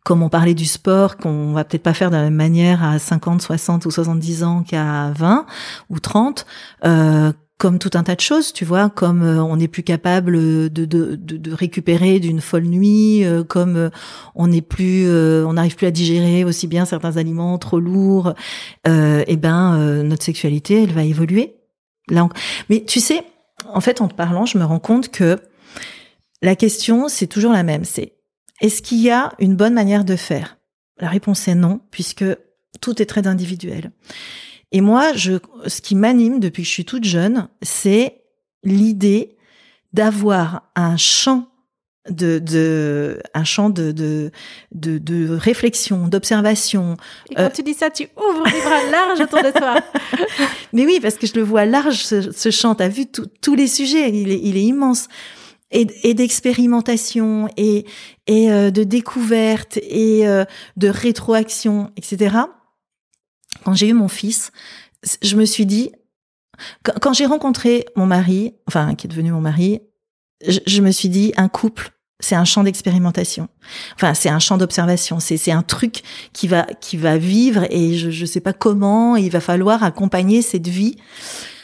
comme 0.03 0.21
on 0.21 0.29
parlait 0.29 0.53
du 0.53 0.65
sport, 0.65 1.17
qu'on 1.17 1.53
va 1.53 1.63
peut-être 1.63 1.83
pas 1.83 1.93
faire 1.93 2.11
de 2.11 2.15
la 2.15 2.23
même 2.23 2.35
manière 2.35 2.83
à 2.83 2.99
50, 2.99 3.41
60 3.41 3.85
ou 3.85 3.91
70 3.91 4.43
ans 4.43 4.63
qu'à 4.63 5.11
20 5.11 5.45
ou 5.89 5.99
30, 5.99 6.45
euh, 6.85 7.31
comme 7.57 7.79
tout 7.79 7.91
un 7.93 8.03
tas 8.03 8.15
de 8.15 8.21
choses, 8.21 8.51
tu 8.51 8.65
vois, 8.65 8.89
comme 8.89 9.23
euh, 9.23 9.41
on 9.41 9.55
n'est 9.55 9.69
plus 9.69 9.83
capable 9.83 10.33
de, 10.33 10.67
de, 10.67 11.15
de, 11.15 11.53
récupérer 11.53 12.19
d'une 12.19 12.41
folle 12.41 12.65
nuit, 12.65 13.23
euh, 13.23 13.45
comme 13.45 13.89
on 14.35 14.47
n'est 14.47 14.61
plus, 14.61 15.07
on 15.09 15.53
n'arrive 15.53 15.77
plus 15.77 15.87
à 15.87 15.91
digérer 15.91 16.43
aussi 16.43 16.67
bien 16.67 16.83
certains 16.83 17.15
aliments 17.15 17.57
trop 17.57 17.79
lourds, 17.79 18.33
et 18.85 19.23
eh 19.27 19.37
ben 19.37 20.03
notre 20.03 20.23
sexualité, 20.23 20.83
elle 20.83 20.91
va 20.91 21.03
évoluer. 21.03 21.55
Là, 22.09 22.27
mais 22.69 22.83
tu 22.85 22.99
sais, 22.99 23.23
en 23.71 23.79
fait, 23.79 24.01
en 24.01 24.09
te 24.09 24.13
parlant, 24.13 24.45
je 24.45 24.57
me 24.57 24.65
rends 24.65 24.79
compte 24.79 25.09
que 25.09 25.39
la 26.43 26.55
question, 26.55 27.07
c'est 27.07 27.27
toujours 27.27 27.53
la 27.53 27.63
même, 27.63 27.85
c'est 27.85 28.13
est-ce 28.61 28.81
qu'il 28.81 28.99
y 28.99 29.09
a 29.09 29.31
une 29.39 29.55
bonne 29.55 29.73
manière 29.73 30.03
de 30.03 30.15
faire? 30.15 30.57
La 30.99 31.07
réponse 31.07 31.47
est 31.47 31.55
non, 31.55 31.79
puisque 31.89 32.25
tout 32.81 33.01
est 33.01 33.05
très 33.05 33.27
individuel. 33.27 33.91
Et 34.71 34.81
moi, 34.81 35.13
je, 35.13 35.33
ce 35.67 35.81
qui 35.81 35.95
m'anime 35.95 36.39
depuis 36.39 36.63
que 36.63 36.67
je 36.67 36.73
suis 36.73 36.85
toute 36.85 37.05
jeune, 37.05 37.47
c'est 37.61 38.21
l'idée 38.63 39.37
d'avoir 39.93 40.69
un 40.75 40.97
champ 40.97 41.47
de, 42.09 42.39
de 42.39 43.21
un 43.33 43.45
champ 43.45 43.69
de 43.69 43.93
de 43.93 44.31
de, 44.73 44.97
de 44.97 45.29
réflexion, 45.29 46.09
d'observation. 46.09 46.97
Et 47.29 47.35
quand 47.35 47.43
euh, 47.43 47.49
tu 47.49 47.63
dis 47.63 47.73
ça, 47.73 47.89
tu 47.89 48.09
ouvres 48.17 48.45
les 48.45 48.59
bras 48.59 48.83
larges 48.91 49.21
autour 49.21 49.41
de 49.41 49.51
toi. 49.57 49.75
Mais 50.73 50.85
oui, 50.85 50.99
parce 51.01 51.15
que 51.15 51.25
je 51.25 51.35
le 51.35 51.43
vois 51.43 51.65
large 51.65 52.03
ce, 52.03 52.31
ce 52.31 52.51
champ. 52.51 52.75
T'as 52.75 52.89
vu 52.89 53.05
tous 53.07 53.55
les 53.55 53.67
sujets, 53.67 54.09
il 54.09 54.31
est, 54.31 54.41
il 54.43 54.57
est 54.57 54.63
immense 54.63 55.07
et, 55.73 55.87
et 56.03 56.13
d'expérimentation 56.13 57.49
et, 57.57 57.85
et 58.27 58.51
euh, 58.51 58.71
de 58.71 58.83
découverte 58.83 59.77
et 59.77 60.27
euh, 60.27 60.45
de 60.77 60.87
rétroaction, 60.87 61.91
etc. 61.97 62.37
Quand 63.65 63.73
j'ai 63.73 63.89
eu 63.89 63.93
mon 63.93 64.07
fils, 64.07 64.51
je 65.21 65.35
me 65.35 65.45
suis 65.45 65.65
dit, 65.65 65.91
quand, 67.01 67.13
j'ai 67.13 67.25
rencontré 67.25 67.85
mon 67.95 68.05
mari, 68.05 68.53
enfin 68.67 68.95
qui 68.95 69.07
est 69.07 69.09
devenu 69.09 69.31
mon 69.31 69.41
mari, 69.41 69.81
je, 70.47 70.59
je 70.65 70.81
me 70.81 70.91
suis 70.91 71.09
dit, 71.09 71.33
un 71.35 71.49
couple, 71.49 71.91
c'est 72.19 72.35
un 72.35 72.45
champ 72.45 72.63
d'expérimentation. 72.63 73.49
Enfin, 73.95 74.13
c'est 74.13 74.29
un 74.29 74.39
champ 74.39 74.57
d'observation. 74.57 75.19
C'est 75.19 75.35
c'est 75.35 75.51
un 75.51 75.61
truc 75.61 76.03
qui 76.31 76.47
va 76.47 76.63
qui 76.79 76.95
va 76.95 77.17
vivre 77.17 77.65
et 77.69 77.97
je 77.97 78.11
je 78.11 78.25
sais 78.25 78.39
pas 78.39 78.53
comment. 78.53 79.17
il 79.17 79.29
va 79.29 79.41
falloir 79.41 79.83
accompagner 79.83 80.41
cette 80.41 80.67
vie 80.67 80.95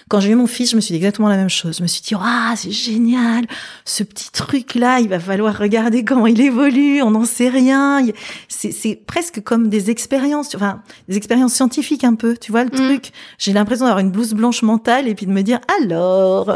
quand 0.10 0.20
j'ai 0.20 0.32
eu 0.32 0.36
mon 0.36 0.48
fils, 0.48 0.72
je 0.72 0.76
me 0.76 0.82
suis 0.82 0.94
dit 0.94 0.98
exactement 0.98 1.30
la 1.30 1.38
même 1.38 1.50
chose. 1.50 1.78
Je 1.78 1.84
me 1.84 1.88
suis 1.88 2.02
dit, 2.02 2.16
ah, 2.20 2.54
c'est 2.58 2.72
génial, 2.72 3.46
ce 3.86 4.04
petit 4.04 4.32
truc-là, 4.32 5.00
il 5.00 5.08
va 5.08 5.20
falloir 5.20 5.56
regarder 5.56 6.04
comment 6.04 6.26
il 6.26 6.42
évolue, 6.42 7.04
on 7.04 7.12
n'en 7.12 7.26
sait 7.26 7.48
rien. 7.48 8.04
C'est 8.48 8.96
presque 9.06 9.44
comme 9.44 9.70
des 9.70 9.92
expériences, 9.92 10.56
enfin, 10.56 10.82
des 11.08 11.16
expériences 11.16 11.54
scientifiques 11.54 12.04
un 12.04 12.16
peu, 12.16 12.36
tu 12.36 12.52
vois 12.52 12.64
le 12.64 12.72
mm. 12.72 12.88
truc. 12.88 13.12
J'ai 13.38 13.54
l'impression 13.54 13.86
d'avoir 13.86 14.00
une 14.00 14.10
blouse 14.10 14.34
blanche 14.34 14.64
mentale 14.64 15.08
et 15.08 15.14
puis 15.14 15.28
de 15.28 15.32
me 15.32 15.44
dire, 15.44 15.60
alors, 15.80 16.52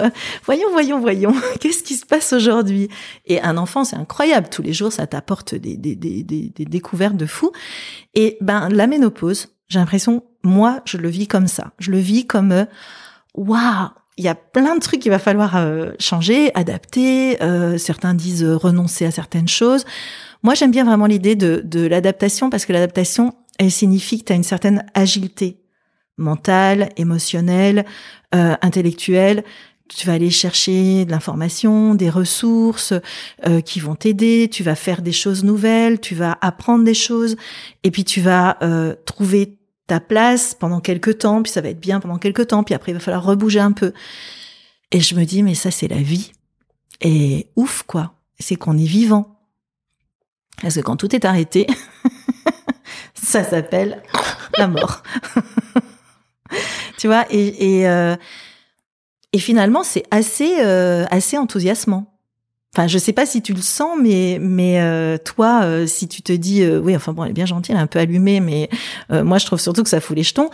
voyons, 0.46 0.70
voyons, 0.72 1.00
voyons, 1.00 1.36
qu'est-ce 1.60 1.84
qui 1.84 1.94
se 1.94 2.08
passe 2.08 2.34
aujourd'hui? 2.34 2.90
Et 3.26 3.40
un 3.40 3.58
enfant, 3.58 3.84
c'est 3.84 3.98
incroyable. 3.98 4.48
Tous 4.50 4.64
les 4.64 4.74
jours, 4.74 4.92
ça 4.92 5.06
t'apporte 5.06 5.54
des, 5.54 5.78
des, 5.78 5.96
des, 5.96 6.24
des, 6.24 6.52
des 6.56 6.66
découvertes 6.66 7.18
de 7.18 7.28
fou. 7.28 7.52
Et 8.16 8.36
ben, 8.42 8.68
la 8.70 8.88
ménopause, 8.88 9.50
j'ai 9.70 9.78
l'impression, 9.78 10.24
moi, 10.44 10.82
je 10.86 10.98
le 10.98 11.10
vis 11.10 11.28
comme 11.28 11.48
ça. 11.48 11.72
Je 11.78 11.92
le 11.92 12.00
vis 12.00 12.26
comme... 12.26 12.52
Euh, 12.52 12.66
waouh, 13.34 13.90
il 14.18 14.24
y 14.24 14.28
a 14.28 14.36
plein 14.36 14.76
de 14.76 14.80
trucs 14.80 15.00
qu'il 15.00 15.12
va 15.12 15.20
falloir 15.20 15.56
euh, 15.56 15.92
changer, 16.00 16.52
adapter. 16.56 17.42
Euh, 17.42 17.78
certains 17.78 18.14
disent 18.14 18.44
euh, 18.44 18.56
renoncer 18.56 19.06
à 19.06 19.12
certaines 19.12 19.48
choses. 19.48 19.86
Moi, 20.44 20.54
j'aime 20.54 20.72
bien 20.72 20.84
vraiment 20.84 21.08
l'idée 21.08 21.36
de, 21.36 21.62
de 21.64 21.86
l'adaptation 21.86 22.50
parce 22.50 22.66
que 22.66 22.74
l'adaptation, 22.74 23.34
elle 23.60 23.72
signifie 23.72 24.20
que 24.20 24.26
tu 24.26 24.34
as 24.34 24.36
une 24.36 24.44
certaine 24.44 24.86
agilité 24.94 25.60
mentale, 26.18 26.90
émotionnelle, 26.98 27.86
intellectuelle. 28.32 29.44
Tu 29.88 30.06
vas 30.06 30.14
aller 30.14 30.30
chercher 30.30 31.06
de 31.06 31.12
l'information, 31.12 31.96
des 31.96 32.10
ressources 32.10 32.94
qui 33.66 33.80
vont 33.80 33.96
t'aider. 33.96 34.48
Tu 34.52 34.64
vas 34.64 34.76
faire 34.76 35.02
des 35.02 35.12
choses 35.12 35.44
nouvelles, 35.44 36.00
tu 36.00 36.14
vas 36.14 36.38
apprendre 36.42 36.84
des 36.84 36.94
choses, 36.94 37.36
et 37.84 37.90
puis 37.90 38.04
tu 38.04 38.22
vas 38.22 38.60
trouver 39.06 39.58
ta 39.88 40.00
place 40.00 40.54
pendant 40.54 40.80
quelques 40.80 41.20
temps, 41.20 41.44
puis 41.44 41.52
ça 41.52 41.62
va 41.62 41.70
être 41.70 41.80
bien 41.80 42.00
pendant 42.00 42.18
quelques 42.18 42.48
temps, 42.48 42.64
puis 42.64 42.74
après 42.74 42.92
il 42.92 42.96
va 42.96 43.00
falloir 43.00 43.24
rebouger 43.24 43.60
un 43.60 43.72
peu. 43.72 43.94
Et 44.92 45.00
je 45.00 45.16
me 45.16 45.26
dis, 45.26 45.44
mais 45.44 45.56
ça 45.56 45.72
c'est 45.72 45.88
la 45.88 46.02
vie. 46.02 46.32
Et 47.02 47.48
ouf 47.56 47.84
quoi, 47.84 48.14
c'est 48.40 48.56
qu'on 48.56 48.78
est 48.78 48.86
vivant. 48.86 49.40
Parce 50.62 50.76
que 50.76 50.82
quand 50.82 50.96
tout 50.96 51.14
est 51.16 51.26
arrêté, 51.26 51.68
ça 53.14 53.44
s'appelle 53.44 54.02
la 54.58 54.68
mort. 54.68 55.04
tu 56.98 57.08
vois, 57.08 57.26
et 57.32 57.80
et, 57.80 57.90
euh, 57.90 58.16
et 59.34 59.40
finalement 59.40 59.84
c'est 59.84 60.04
assez 60.12 60.60
euh, 60.60 61.06
assez 61.10 61.38
enthousiasmant. 61.38 62.13
Enfin, 62.76 62.88
je 62.88 62.98
sais 62.98 63.14
pas 63.14 63.28
si 63.28 63.44
tu 63.44 63.54
le 63.54 63.62
sens, 63.62 63.92
mais 64.02 64.40
mais 64.42 64.82
euh, 64.82 65.20
toi, 65.20 65.62
euh, 65.64 65.86
si 65.86 66.08
tu 66.08 66.24
te 66.24 66.34
dis, 66.34 66.64
euh, 66.64 66.80
oui, 66.80 66.96
enfin 66.96 67.14
bon, 67.14 67.24
elle 67.24 67.30
est 67.30 67.34
bien 67.34 67.46
gentille, 67.46 67.76
elle 67.76 67.80
est 67.80 67.84
un 67.84 67.88
peu 67.88 68.00
allumée, 68.00 68.40
mais 68.40 68.68
moi 69.10 69.38
je 69.38 69.46
trouve 69.46 69.60
surtout 69.60 69.84
que 69.84 69.90
ça 69.90 70.02
fout 70.02 70.18
les 70.18 70.24
jetons. 70.24 70.50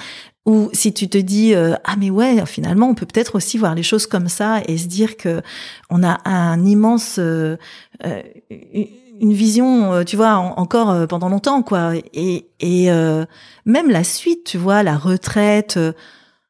Ou 0.45 0.69
si 0.73 0.93
tu 0.93 1.07
te 1.07 1.17
dis, 1.17 1.53
ah 1.55 1.95
mais 1.97 2.09
ouais, 2.09 2.45
finalement, 2.45 2.89
on 2.89 2.95
peut 2.95 3.05
peut-être 3.05 3.35
aussi 3.35 3.57
voir 3.57 3.75
les 3.75 3.83
choses 3.83 4.05
comme 4.05 4.27
ça 4.27 4.61
et 4.67 4.77
se 4.77 4.87
dire 4.87 5.15
que 5.15 5.41
on 5.89 6.03
a 6.03 6.19
un 6.25 6.65
immense 6.65 7.19
une 7.19 7.57
vision, 9.33 10.03
tu 10.03 10.17
vois, 10.17 10.33
encore 10.33 11.07
pendant 11.07 11.29
longtemps, 11.29 11.61
quoi. 11.61 11.93
Et 12.13 12.49
et 12.59 12.89
même 13.65 13.89
la 13.89 14.03
suite, 14.03 14.43
tu 14.43 14.57
vois, 14.57 14.83
la 14.83 14.97
retraite. 14.97 15.79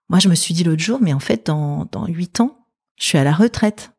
moi, 0.09 0.20
je 0.20 0.30
me 0.30 0.36
suis 0.36 0.53
dit 0.55 0.63
l'autre 0.63 0.82
jour, 0.82 0.99
mais 1.01 1.13
en 1.13 1.20
fait, 1.20 1.45
dans 1.45 1.86
dans 1.91 2.07
huit 2.07 2.39
ans, 2.39 2.57
je 2.97 3.05
suis 3.05 3.17
à 3.20 3.24
la 3.24 3.34
retraite. 3.34 3.91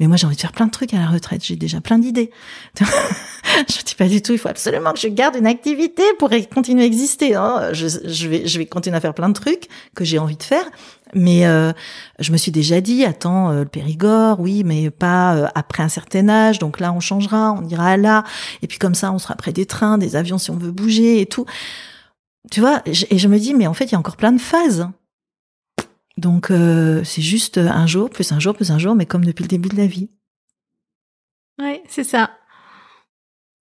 Mais 0.00 0.06
moi, 0.06 0.16
j'ai 0.16 0.26
envie 0.26 0.36
de 0.36 0.40
faire 0.40 0.52
plein 0.52 0.66
de 0.66 0.70
trucs 0.70 0.92
à 0.92 0.98
la 0.98 1.06
retraite. 1.06 1.44
J'ai 1.44 1.56
déjà 1.56 1.80
plein 1.80 1.98
d'idées. 1.98 2.30
je 2.80 3.84
dis 3.84 3.94
pas 3.94 4.08
du 4.08 4.22
tout. 4.22 4.32
Il 4.32 4.38
faut 4.38 4.48
absolument 4.48 4.92
que 4.92 4.98
je 4.98 5.08
garde 5.08 5.36
une 5.36 5.46
activité 5.46 6.02
pour 6.18 6.30
continuer 6.52 6.82
à 6.82 6.86
exister. 6.86 7.34
Hein. 7.34 7.72
Je, 7.72 7.86
je, 8.04 8.28
vais, 8.28 8.46
je 8.46 8.58
vais 8.58 8.66
continuer 8.66 8.96
à 8.96 9.00
faire 9.00 9.14
plein 9.14 9.28
de 9.28 9.34
trucs 9.34 9.68
que 9.94 10.04
j'ai 10.04 10.18
envie 10.18 10.36
de 10.36 10.42
faire. 10.42 10.64
Mais 11.14 11.46
euh, 11.46 11.72
je 12.18 12.32
me 12.32 12.36
suis 12.36 12.50
déjà 12.50 12.80
dit, 12.80 13.04
attends, 13.04 13.50
euh, 13.50 13.60
le 13.60 13.68
Périgord, 13.68 14.40
oui, 14.40 14.64
mais 14.64 14.90
pas 14.90 15.36
euh, 15.36 15.46
après 15.54 15.82
un 15.82 15.88
certain 15.88 16.28
âge. 16.28 16.58
Donc 16.58 16.80
là, 16.80 16.92
on 16.92 17.00
changera, 17.00 17.52
on 17.52 17.64
ira 17.68 17.96
là. 17.96 18.24
Et 18.62 18.66
puis 18.66 18.78
comme 18.78 18.94
ça, 18.94 19.12
on 19.12 19.18
sera 19.18 19.36
près 19.36 19.52
des 19.52 19.66
trains, 19.66 19.98
des 19.98 20.16
avions 20.16 20.38
si 20.38 20.50
on 20.50 20.56
veut 20.56 20.72
bouger 20.72 21.20
et 21.20 21.26
tout. 21.26 21.46
Tu 22.50 22.60
vois, 22.60 22.82
et 22.84 23.18
je 23.18 23.28
me 23.28 23.38
dis, 23.38 23.54
mais 23.54 23.66
en 23.66 23.74
fait, 23.74 23.86
il 23.86 23.92
y 23.92 23.94
a 23.94 23.98
encore 23.98 24.16
plein 24.16 24.32
de 24.32 24.40
phases. 24.40 24.88
Donc 26.16 26.50
euh, 26.50 27.02
c'est 27.04 27.22
juste 27.22 27.58
un 27.58 27.86
jour, 27.86 28.10
plus 28.10 28.30
un 28.32 28.38
jour, 28.38 28.54
plus 28.54 28.70
un 28.70 28.78
jour, 28.78 28.94
mais 28.94 29.06
comme 29.06 29.24
depuis 29.24 29.42
le 29.42 29.48
début 29.48 29.68
de 29.68 29.76
la 29.76 29.86
vie. 29.86 30.10
Oui, 31.58 31.80
c'est 31.88 32.04
ça. 32.04 32.30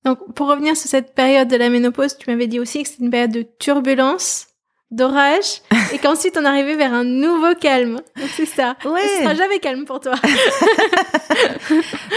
Donc 0.04 0.34
pour 0.34 0.48
revenir 0.48 0.76
sur 0.76 0.90
cette 0.90 1.14
période 1.14 1.48
de 1.48 1.56
la 1.56 1.68
ménopause, 1.68 2.16
tu 2.18 2.28
m'avais 2.30 2.46
dit 2.46 2.60
aussi 2.60 2.82
que 2.82 2.88
c'était 2.88 3.04
une 3.04 3.10
période 3.10 3.32
de 3.32 3.46
turbulence, 3.58 4.48
d'orage, 4.90 5.62
et 5.92 5.98
qu'ensuite 6.02 6.36
on 6.38 6.44
arrivait 6.44 6.76
vers 6.76 6.92
un 6.92 7.04
nouveau 7.04 7.54
calme. 7.54 8.00
Donc 8.16 8.28
c'est 8.36 8.46
ça. 8.46 8.76
Ouais. 8.84 9.08
Ce 9.08 9.22
sera 9.22 9.34
jamais 9.34 9.58
calme 9.58 9.84
pour 9.84 10.00
toi. 10.00 10.14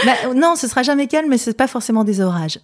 bah, 0.04 0.34
non, 0.34 0.56
ce 0.56 0.68
sera 0.68 0.82
jamais 0.82 1.06
calme, 1.06 1.28
mais 1.28 1.38
c'est 1.38 1.56
pas 1.56 1.68
forcément 1.68 2.04
des 2.04 2.20
orages. 2.20 2.58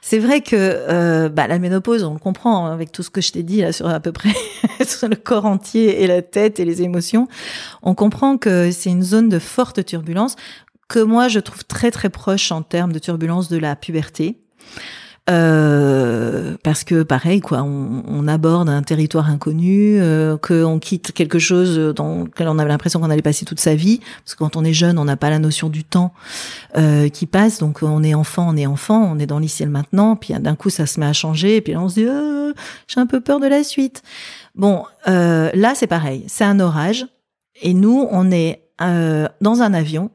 C'est 0.00 0.18
vrai 0.18 0.40
que 0.40 0.56
euh, 0.56 1.28
bah, 1.28 1.46
la 1.46 1.58
ménopause, 1.58 2.04
on 2.04 2.18
comprend 2.18 2.66
hein, 2.66 2.72
avec 2.72 2.92
tout 2.92 3.02
ce 3.02 3.10
que 3.10 3.20
je 3.20 3.32
t'ai 3.32 3.42
dit 3.42 3.60
là 3.60 3.72
sur 3.72 3.88
à 3.88 4.00
peu 4.00 4.12
près 4.12 4.32
le 4.78 5.14
corps 5.14 5.46
entier 5.46 6.02
et 6.02 6.06
la 6.06 6.22
tête 6.22 6.60
et 6.60 6.64
les 6.64 6.82
émotions. 6.82 7.28
On 7.82 7.94
comprend 7.94 8.38
que 8.38 8.70
c'est 8.70 8.90
une 8.90 9.02
zone 9.02 9.28
de 9.28 9.38
forte 9.38 9.84
turbulence 9.84 10.36
que 10.88 10.98
moi 10.98 11.28
je 11.28 11.40
trouve 11.40 11.64
très 11.64 11.90
très 11.90 12.10
proche 12.10 12.52
en 12.52 12.62
termes 12.62 12.92
de 12.92 12.98
turbulence 12.98 13.48
de 13.48 13.58
la 13.58 13.76
puberté. 13.76 14.38
Euh, 15.30 16.56
parce 16.64 16.82
que 16.82 17.04
pareil 17.04 17.40
quoi, 17.40 17.62
on, 17.62 18.02
on, 18.08 18.26
aborde 18.26 18.68
un 18.68 18.82
territoire 18.82 19.30
inconnu, 19.30 20.00
euh, 20.00 20.36
qu'on 20.36 20.80
quitte 20.80 21.12
quelque 21.12 21.38
chose 21.38 21.94
dans 21.94 22.24
lequel 22.24 22.48
on 22.48 22.58
avait 22.58 22.70
l'impression 22.70 22.98
qu'on 22.98 23.08
allait 23.08 23.22
passer 23.22 23.44
toute 23.44 23.60
sa 23.60 23.76
vie, 23.76 24.00
parce 24.24 24.34
que 24.34 24.38
quand 24.40 24.56
on 24.56 24.64
est 24.64 24.72
jeune, 24.72 24.98
on 24.98 25.04
n'a 25.04 25.16
pas 25.16 25.30
la 25.30 25.38
notion 25.38 25.68
du 25.68 25.84
temps 25.84 26.12
euh, 26.76 27.08
qui 27.08 27.26
passe, 27.26 27.60
donc 27.60 27.84
on 27.84 28.02
est 28.02 28.14
enfant, 28.14 28.48
on 28.50 28.56
est 28.56 28.66
enfant, 28.66 29.00
on 29.00 29.20
est 29.20 29.26
dans 29.26 29.38
l'ici 29.38 29.64
maintenant, 29.64 30.16
puis 30.16 30.34
d'un 30.34 30.56
coup 30.56 30.70
ça 30.70 30.86
se 30.86 30.98
met 30.98 31.06
à 31.06 31.12
changer, 31.12 31.56
et 31.56 31.60
puis 31.60 31.74
là 31.74 31.80
on 31.80 31.88
se 31.88 31.94
dit 31.94 32.06
oh, 32.08 32.52
j'ai 32.88 32.98
un 32.98 33.06
peu 33.06 33.20
peur 33.20 33.38
de 33.38 33.46
la 33.46 33.62
suite. 33.62 34.02
Bon, 34.56 34.84
euh, 35.06 35.50
là 35.54 35.74
c'est 35.76 35.86
pareil, 35.86 36.24
c'est 36.26 36.44
un 36.44 36.58
orage, 36.58 37.06
et 37.60 37.74
nous 37.74 38.08
on 38.10 38.32
est 38.32 38.64
euh, 38.80 39.28
dans 39.40 39.62
un 39.62 39.72
avion, 39.72 40.10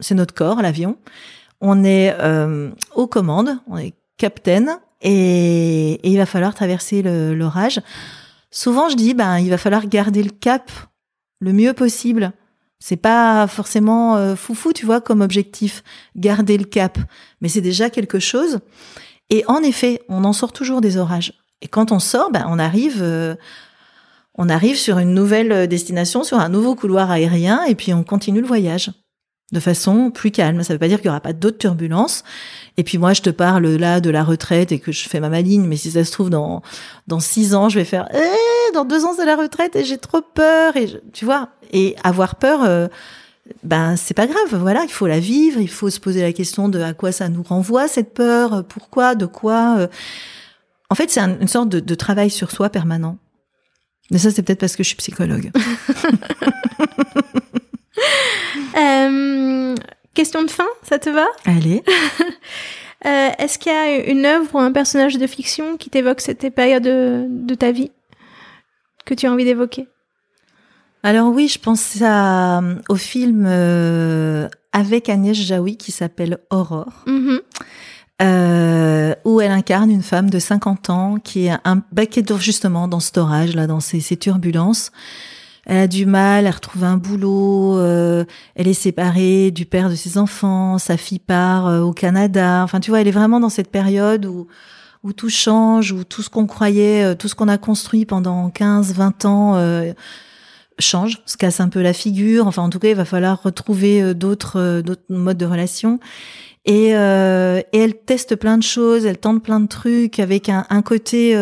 c'est 0.00 0.14
notre 0.14 0.32
corps 0.32 0.62
l'avion. 0.62 0.96
On 1.60 1.82
est 1.82 2.14
euh, 2.20 2.70
aux 2.94 3.08
commandes, 3.08 3.58
capitaine 4.18 4.78
et, 5.00 6.00
il 6.08 6.18
va 6.18 6.26
falloir 6.26 6.54
traverser 6.54 7.02
l'orage. 7.02 7.80
Souvent, 8.50 8.88
je 8.88 8.96
dis, 8.96 9.14
ben, 9.14 9.38
il 9.38 9.50
va 9.50 9.58
falloir 9.58 9.86
garder 9.86 10.22
le 10.22 10.30
cap 10.30 10.70
le 11.40 11.52
mieux 11.52 11.72
possible. 11.72 12.32
C'est 12.80 12.96
pas 12.96 13.46
forcément 13.46 14.16
euh, 14.16 14.36
foufou, 14.36 14.72
tu 14.72 14.86
vois, 14.86 15.00
comme 15.00 15.20
objectif, 15.20 15.82
garder 16.16 16.58
le 16.58 16.64
cap, 16.64 16.98
mais 17.40 17.48
c'est 17.48 17.60
déjà 17.60 17.90
quelque 17.90 18.18
chose. 18.18 18.60
Et 19.30 19.44
en 19.46 19.62
effet, 19.62 20.02
on 20.08 20.24
en 20.24 20.32
sort 20.32 20.52
toujours 20.52 20.80
des 20.80 20.96
orages. 20.96 21.32
Et 21.60 21.68
quand 21.68 21.92
on 21.92 21.98
sort, 21.98 22.30
ben, 22.30 22.46
on 22.48 22.58
arrive, 22.58 23.02
euh, 23.02 23.34
on 24.34 24.48
arrive 24.48 24.76
sur 24.76 24.98
une 24.98 25.12
nouvelle 25.12 25.66
destination, 25.66 26.22
sur 26.22 26.38
un 26.38 26.48
nouveau 26.48 26.76
couloir 26.76 27.10
aérien, 27.10 27.64
et 27.64 27.74
puis 27.74 27.92
on 27.92 28.04
continue 28.04 28.40
le 28.40 28.46
voyage 28.46 28.90
de 29.52 29.60
façon 29.60 30.10
plus 30.10 30.30
calme. 30.30 30.62
Ça 30.62 30.74
veut 30.74 30.78
pas 30.78 30.88
dire 30.88 30.98
qu'il 30.98 31.06
y 31.06 31.10
aura 31.10 31.20
pas 31.20 31.32
d'autres 31.32 31.58
turbulences. 31.58 32.22
Et 32.76 32.84
puis 32.84 32.98
moi, 32.98 33.12
je 33.12 33.22
te 33.22 33.30
parle 33.30 33.66
là 33.66 34.00
de 34.00 34.10
la 34.10 34.22
retraite 34.22 34.72
et 34.72 34.78
que 34.78 34.92
je 34.92 35.08
fais 35.08 35.20
ma 35.20 35.28
maligne, 35.28 35.64
mais 35.66 35.76
si 35.76 35.90
ça 35.90 36.04
se 36.04 36.12
trouve 36.12 36.30
dans 36.30 36.62
dans 37.06 37.20
six 37.20 37.54
ans, 37.54 37.68
je 37.68 37.78
vais 37.78 37.84
faire 37.84 38.08
eh, 38.14 38.72
dans 38.74 38.84
deux 38.84 39.04
ans 39.04 39.14
c'est 39.16 39.24
la 39.24 39.36
retraite 39.36 39.74
et 39.76 39.84
j'ai 39.84 39.98
trop 39.98 40.20
peur 40.20 40.76
et 40.76 40.88
tu 41.12 41.24
vois 41.24 41.48
et 41.72 41.96
avoir 42.04 42.36
peur. 42.36 42.62
Euh, 42.64 42.88
ben 43.62 43.96
c'est 43.96 44.12
pas 44.12 44.26
grave, 44.26 44.54
voilà, 44.54 44.82
il 44.84 44.90
faut 44.90 45.06
la 45.06 45.20
vivre, 45.20 45.58
il 45.58 45.70
faut 45.70 45.88
se 45.88 45.98
poser 45.98 46.20
la 46.20 46.34
question 46.34 46.68
de 46.68 46.80
à 46.80 46.92
quoi 46.92 47.12
ça 47.12 47.30
nous 47.30 47.42
renvoie 47.42 47.88
cette 47.88 48.12
peur, 48.12 48.62
pourquoi, 48.68 49.14
de 49.14 49.24
quoi. 49.24 49.76
Euh. 49.78 49.86
En 50.90 50.94
fait, 50.94 51.10
c'est 51.10 51.20
une 51.20 51.48
sorte 51.48 51.70
de, 51.70 51.80
de 51.80 51.94
travail 51.94 52.28
sur 52.28 52.50
soi 52.50 52.68
permanent. 52.68 53.16
Mais 54.10 54.18
ça, 54.18 54.30
c'est 54.30 54.42
peut-être 54.42 54.60
parce 54.60 54.76
que 54.76 54.82
je 54.82 54.88
suis 54.88 54.96
psychologue. 54.96 55.50
Euh, 58.78 59.74
question 60.14 60.42
de 60.42 60.50
fin, 60.50 60.66
ça 60.82 60.98
te 60.98 61.10
va 61.10 61.26
Allez. 61.44 61.82
Euh, 63.06 63.28
est-ce 63.38 63.60
qu'il 63.60 63.70
y 63.70 63.76
a 63.76 64.10
une 64.10 64.26
œuvre 64.26 64.56
ou 64.56 64.58
un 64.58 64.72
personnage 64.72 65.18
de 65.18 65.26
fiction 65.28 65.76
qui 65.76 65.88
t'évoque 65.88 66.20
cette 66.20 66.52
période 66.52 66.82
de, 66.82 67.54
ta 67.54 67.70
vie 67.70 67.92
que 69.06 69.14
tu 69.14 69.28
as 69.28 69.32
envie 69.32 69.44
d'évoquer? 69.44 69.86
Alors 71.04 71.32
oui, 71.32 71.46
je 71.46 71.60
pense 71.60 72.02
à, 72.02 72.60
au 72.88 72.96
film 72.96 73.44
euh, 73.46 74.48
avec 74.72 75.08
Agnès 75.08 75.36
Jaoui 75.36 75.76
qui 75.76 75.92
s'appelle 75.92 76.38
Aurore. 76.50 77.04
Mm-hmm. 77.06 77.38
où 79.24 79.40
elle 79.40 79.52
incarne 79.52 79.92
une 79.92 80.02
femme 80.02 80.28
de 80.28 80.40
50 80.40 80.90
ans 80.90 81.18
qui 81.22 81.46
est 81.46 81.56
un 81.64 81.84
bah, 81.92 82.02
justement 82.40 82.88
dans 82.88 82.98
cet 82.98 83.16
orage 83.16 83.54
là, 83.54 83.68
dans 83.68 83.78
ces 83.78 84.16
turbulences, 84.16 84.90
elle 85.68 85.76
a 85.76 85.86
du 85.86 86.06
mal 86.06 86.46
à 86.46 86.50
retrouver 86.50 86.86
un 86.86 86.96
boulot, 86.96 87.78
euh, 87.78 88.24
elle 88.56 88.66
est 88.66 88.72
séparée 88.72 89.50
du 89.50 89.66
père 89.66 89.90
de 89.90 89.94
ses 89.94 90.16
enfants, 90.16 90.78
sa 90.78 90.96
fille 90.96 91.18
part 91.18 91.66
euh, 91.66 91.82
au 91.82 91.92
Canada. 91.92 92.62
Enfin, 92.64 92.80
tu 92.80 92.90
vois, 92.90 93.02
elle 93.02 93.08
est 93.08 93.12
vraiment 93.12 93.38
dans 93.38 93.50
cette 93.50 93.70
période 93.70 94.24
où 94.24 94.48
où 95.04 95.12
tout 95.12 95.28
change, 95.28 95.92
où 95.92 96.02
tout 96.02 96.22
ce 96.22 96.30
qu'on 96.30 96.46
croyait, 96.46 97.04
euh, 97.04 97.14
tout 97.14 97.28
ce 97.28 97.34
qu'on 97.34 97.48
a 97.48 97.58
construit 97.58 98.06
pendant 98.06 98.48
15, 98.48 98.94
20 98.94 99.24
ans 99.26 99.92
change, 100.80 101.20
se 101.26 101.36
casse 101.36 101.60
un 101.60 101.68
peu 101.68 101.82
la 101.82 101.92
figure. 101.92 102.46
Enfin, 102.46 102.62
en 102.62 102.70
tout 102.70 102.78
cas, 102.78 102.88
il 102.88 102.96
va 102.96 103.04
falloir 103.04 103.42
retrouver 103.42 104.14
d'autres 104.14 104.82
modes 105.10 105.36
de 105.36 105.46
relation. 105.46 106.00
Et, 106.64 106.88
elle 106.88 107.94
teste 108.06 108.36
plein 108.36 108.56
de 108.56 108.62
choses, 108.62 109.04
elle 109.04 109.18
tente 109.18 109.42
plein 109.42 109.60
de 109.60 109.68
trucs 109.68 110.18
avec 110.18 110.48
un 110.48 110.82
côté 110.82 111.36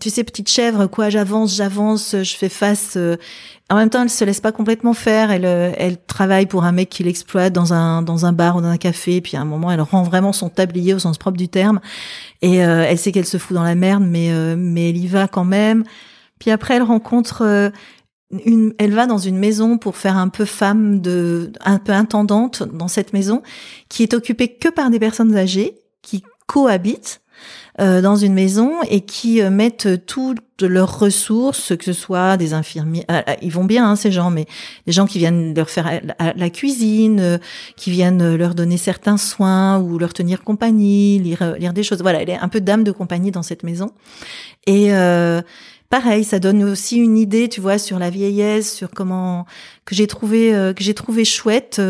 tu 0.00 0.10
sais, 0.10 0.24
petite 0.24 0.48
chèvre, 0.48 0.86
quoi, 0.86 1.10
j'avance, 1.10 1.54
j'avance, 1.54 2.16
je 2.22 2.36
fais 2.36 2.48
face. 2.48 2.94
Euh. 2.96 3.16
En 3.70 3.76
même 3.76 3.90
temps, 3.90 4.02
elle 4.02 4.10
se 4.10 4.24
laisse 4.24 4.40
pas 4.40 4.52
complètement 4.52 4.94
faire. 4.94 5.30
Elle, 5.30 5.44
euh, 5.44 5.72
elle 5.76 5.96
travaille 5.96 6.46
pour 6.46 6.64
un 6.64 6.72
mec 6.72 6.88
qui 6.88 7.04
l'exploite 7.04 7.52
dans 7.52 7.72
un 7.72 8.02
dans 8.02 8.26
un 8.26 8.32
bar 8.32 8.56
ou 8.56 8.60
dans 8.60 8.68
un 8.68 8.78
café. 8.78 9.20
Puis 9.20 9.36
à 9.36 9.40
un 9.40 9.44
moment, 9.44 9.70
elle 9.70 9.80
rend 9.80 10.02
vraiment 10.02 10.32
son 10.32 10.48
tablier 10.48 10.94
au 10.94 10.98
sens 10.98 11.18
propre 11.18 11.36
du 11.36 11.48
terme. 11.48 11.80
Et 12.42 12.64
euh, 12.64 12.84
elle 12.86 12.98
sait 12.98 13.12
qu'elle 13.12 13.26
se 13.26 13.38
fout 13.38 13.54
dans 13.54 13.62
la 13.62 13.74
merde, 13.74 14.04
mais 14.04 14.30
mais 14.56 14.90
elle 14.90 14.96
y 14.96 15.06
va 15.06 15.28
quand 15.28 15.44
même. 15.44 15.84
Puis 16.38 16.50
après, 16.50 16.76
elle 16.76 16.82
rencontre 16.82 17.72
une, 18.44 18.74
elle 18.78 18.92
va 18.92 19.06
dans 19.06 19.18
une 19.18 19.38
maison 19.38 19.78
pour 19.78 19.96
faire 19.96 20.16
un 20.16 20.28
peu 20.28 20.44
femme 20.44 21.00
de, 21.00 21.52
un 21.64 21.78
peu 21.78 21.92
intendante 21.92 22.62
dans 22.62 22.88
cette 22.88 23.12
maison, 23.12 23.42
qui 23.88 24.02
est 24.02 24.14
occupée 24.14 24.48
que 24.48 24.68
par 24.68 24.90
des 24.90 24.98
personnes 24.98 25.36
âgées 25.36 25.78
qui 26.02 26.24
cohabitent 26.46 27.20
euh, 27.78 28.00
dans 28.00 28.16
une 28.16 28.32
maison 28.32 28.80
et 28.88 29.02
qui 29.02 29.42
euh, 29.42 29.50
mettent 29.50 30.06
toutes 30.06 30.62
leurs 30.62 30.98
ressources, 30.98 31.76
que 31.76 31.84
ce 31.84 31.92
soit 31.92 32.38
des 32.38 32.54
infirmiers, 32.54 33.04
ah, 33.08 33.22
ah, 33.26 33.36
ils 33.42 33.52
vont 33.52 33.64
bien 33.64 33.90
hein, 33.90 33.96
ces 33.96 34.10
gens, 34.10 34.30
mais 34.30 34.46
des 34.86 34.92
gens 34.92 35.04
qui 35.04 35.18
viennent 35.18 35.54
leur 35.54 35.68
faire 35.68 36.00
la, 36.18 36.50
cuisine, 36.50 37.20
euh, 37.20 37.38
qui 37.76 37.90
viennent 37.90 38.34
leur 38.34 38.54
donner 38.54 38.78
certains 38.78 39.18
soins 39.18 39.78
ou 39.78 39.98
leur 39.98 40.14
tenir 40.14 40.42
compagnie, 40.42 41.18
lire, 41.18 41.54
lire 41.58 41.74
des 41.74 41.82
choses. 41.82 42.00
Voilà, 42.00 42.22
elle 42.22 42.30
est 42.30 42.38
un 42.38 42.48
peu 42.48 42.62
dame 42.62 42.82
de 42.82 42.92
compagnie 42.92 43.30
dans 43.30 43.42
cette 43.42 43.62
maison. 43.62 43.90
Et 44.66 44.90
pareil, 45.90 46.24
ça 46.24 46.38
donne 46.38 46.64
aussi 46.64 46.96
une 46.96 47.18
idée, 47.18 47.48
tu 47.50 47.60
vois, 47.60 47.76
sur 47.78 47.98
la 47.98 48.08
vieillesse, 48.08 48.74
sur 48.74 48.90
comment 48.90 49.44
que 49.84 49.94
j'ai 49.94 50.06
trouvé 50.06 50.50
que 50.74 50.82
j'ai 50.82 50.94
trouvé 50.94 51.24
chouette 51.26 51.80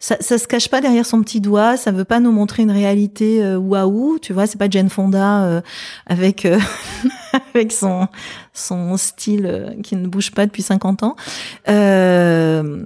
ça, 0.00 0.16
ça 0.20 0.38
se 0.38 0.46
cache 0.46 0.68
pas 0.68 0.80
derrière 0.80 1.04
son 1.04 1.22
petit 1.22 1.40
doigt, 1.40 1.76
ça 1.76 1.90
veut 1.90 2.04
pas 2.04 2.20
nous 2.20 2.30
montrer 2.30 2.62
une 2.62 2.70
réalité 2.70 3.42
euh, 3.42 3.58
waouh, 3.58 4.18
tu 4.20 4.32
vois, 4.32 4.46
c'est 4.46 4.58
pas 4.58 4.70
Jane 4.70 4.90
Fonda 4.90 5.44
euh, 5.44 5.60
avec 6.06 6.44
euh, 6.44 6.58
avec 7.54 7.72
son 7.72 8.06
son 8.52 8.96
style 8.96 9.46
euh, 9.46 9.74
qui 9.82 9.96
ne 9.96 10.06
bouge 10.06 10.30
pas 10.30 10.46
depuis 10.46 10.62
50 10.62 11.02
ans. 11.02 11.16
Euh, 11.68 12.84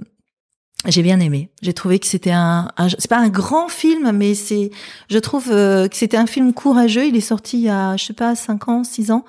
j'ai 0.87 1.03
bien 1.03 1.19
aimé. 1.19 1.49
J'ai 1.61 1.73
trouvé 1.73 1.99
que 1.99 2.07
c'était 2.07 2.31
un, 2.31 2.67
c'est 2.97 3.07
pas 3.07 3.19
un 3.19 3.29
grand 3.29 3.69
film, 3.69 4.11
mais 4.11 4.33
c'est, 4.33 4.69
je 5.09 5.17
trouve 5.17 5.47
que 5.47 5.87
c'était 5.93 6.17
un 6.17 6.25
film 6.25 6.51
courageux. 6.53 7.05
Il 7.05 7.15
est 7.15 7.21
sorti 7.21 7.57
il 7.57 7.63
y 7.63 7.69
a, 7.69 7.95
je 7.95 8.03
sais 8.03 8.13
pas, 8.13 8.35
5 8.35 8.67
ans, 8.67 8.83
6 8.83 9.11
ans. 9.11 9.23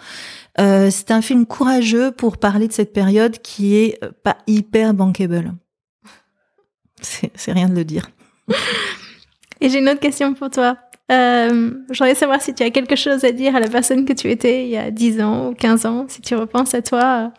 C'est 0.59 1.13
un 1.13 1.23
film 1.23 1.47
courageux 1.47 2.11
pour 2.11 2.39
parler 2.39 2.67
de 2.67 2.73
cette 2.73 2.93
période 2.93 3.39
qui 3.39 3.77
est 3.77 4.01
pas 4.25 4.37
hyper 4.49 4.95
bankable. 4.95 5.55
C'est 7.35 7.53
rien 7.53 7.69
de 7.69 7.75
le 7.75 7.85
dire. 7.85 8.11
Et 9.61 9.69
j'ai 9.69 9.79
une 9.79 9.89
autre 9.89 10.01
question 10.01 10.35
pour 10.35 10.51
toi. 10.51 10.77
Euh, 11.13 11.71
J'aimerais 11.91 12.15
savoir 12.15 12.41
si 12.41 12.55
tu 12.55 12.63
as 12.63 12.71
quelque 12.71 12.97
chose 12.97 13.25
à 13.25 13.33
dire 13.33 13.55
à 13.55 13.61
la 13.61 13.69
personne 13.69 14.05
que 14.05 14.13
tu 14.13 14.31
étais 14.31 14.65
il 14.65 14.71
y 14.71 14.77
a 14.77 14.91
10 14.91 15.21
ans 15.21 15.49
ou 15.49 15.55
15 15.55 15.87
ans, 15.87 16.07
si 16.09 16.21
tu 16.21 16.35
repenses 16.35 16.75
à 16.75 16.83
toi. 16.83 17.33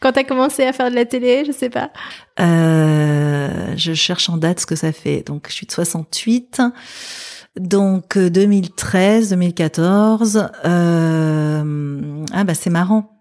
Quand 0.00 0.12
tu 0.12 0.18
as 0.20 0.24
commencé 0.24 0.64
à 0.64 0.72
faire 0.72 0.90
de 0.90 0.94
la 0.94 1.06
télé, 1.06 1.44
je 1.46 1.52
sais 1.52 1.70
pas. 1.70 1.90
Euh, 2.38 3.74
je 3.76 3.94
cherche 3.94 4.28
en 4.28 4.36
date 4.36 4.60
ce 4.60 4.66
que 4.66 4.76
ça 4.76 4.92
fait. 4.92 5.22
Donc, 5.22 5.46
je 5.48 5.54
suis 5.54 5.66
de 5.66 5.72
68. 5.72 6.60
Donc, 7.56 8.18
2013, 8.18 9.30
2014. 9.30 10.50
Euh, 10.64 12.24
ah, 12.32 12.44
bah, 12.44 12.54
c'est 12.54 12.70
marrant. 12.70 13.18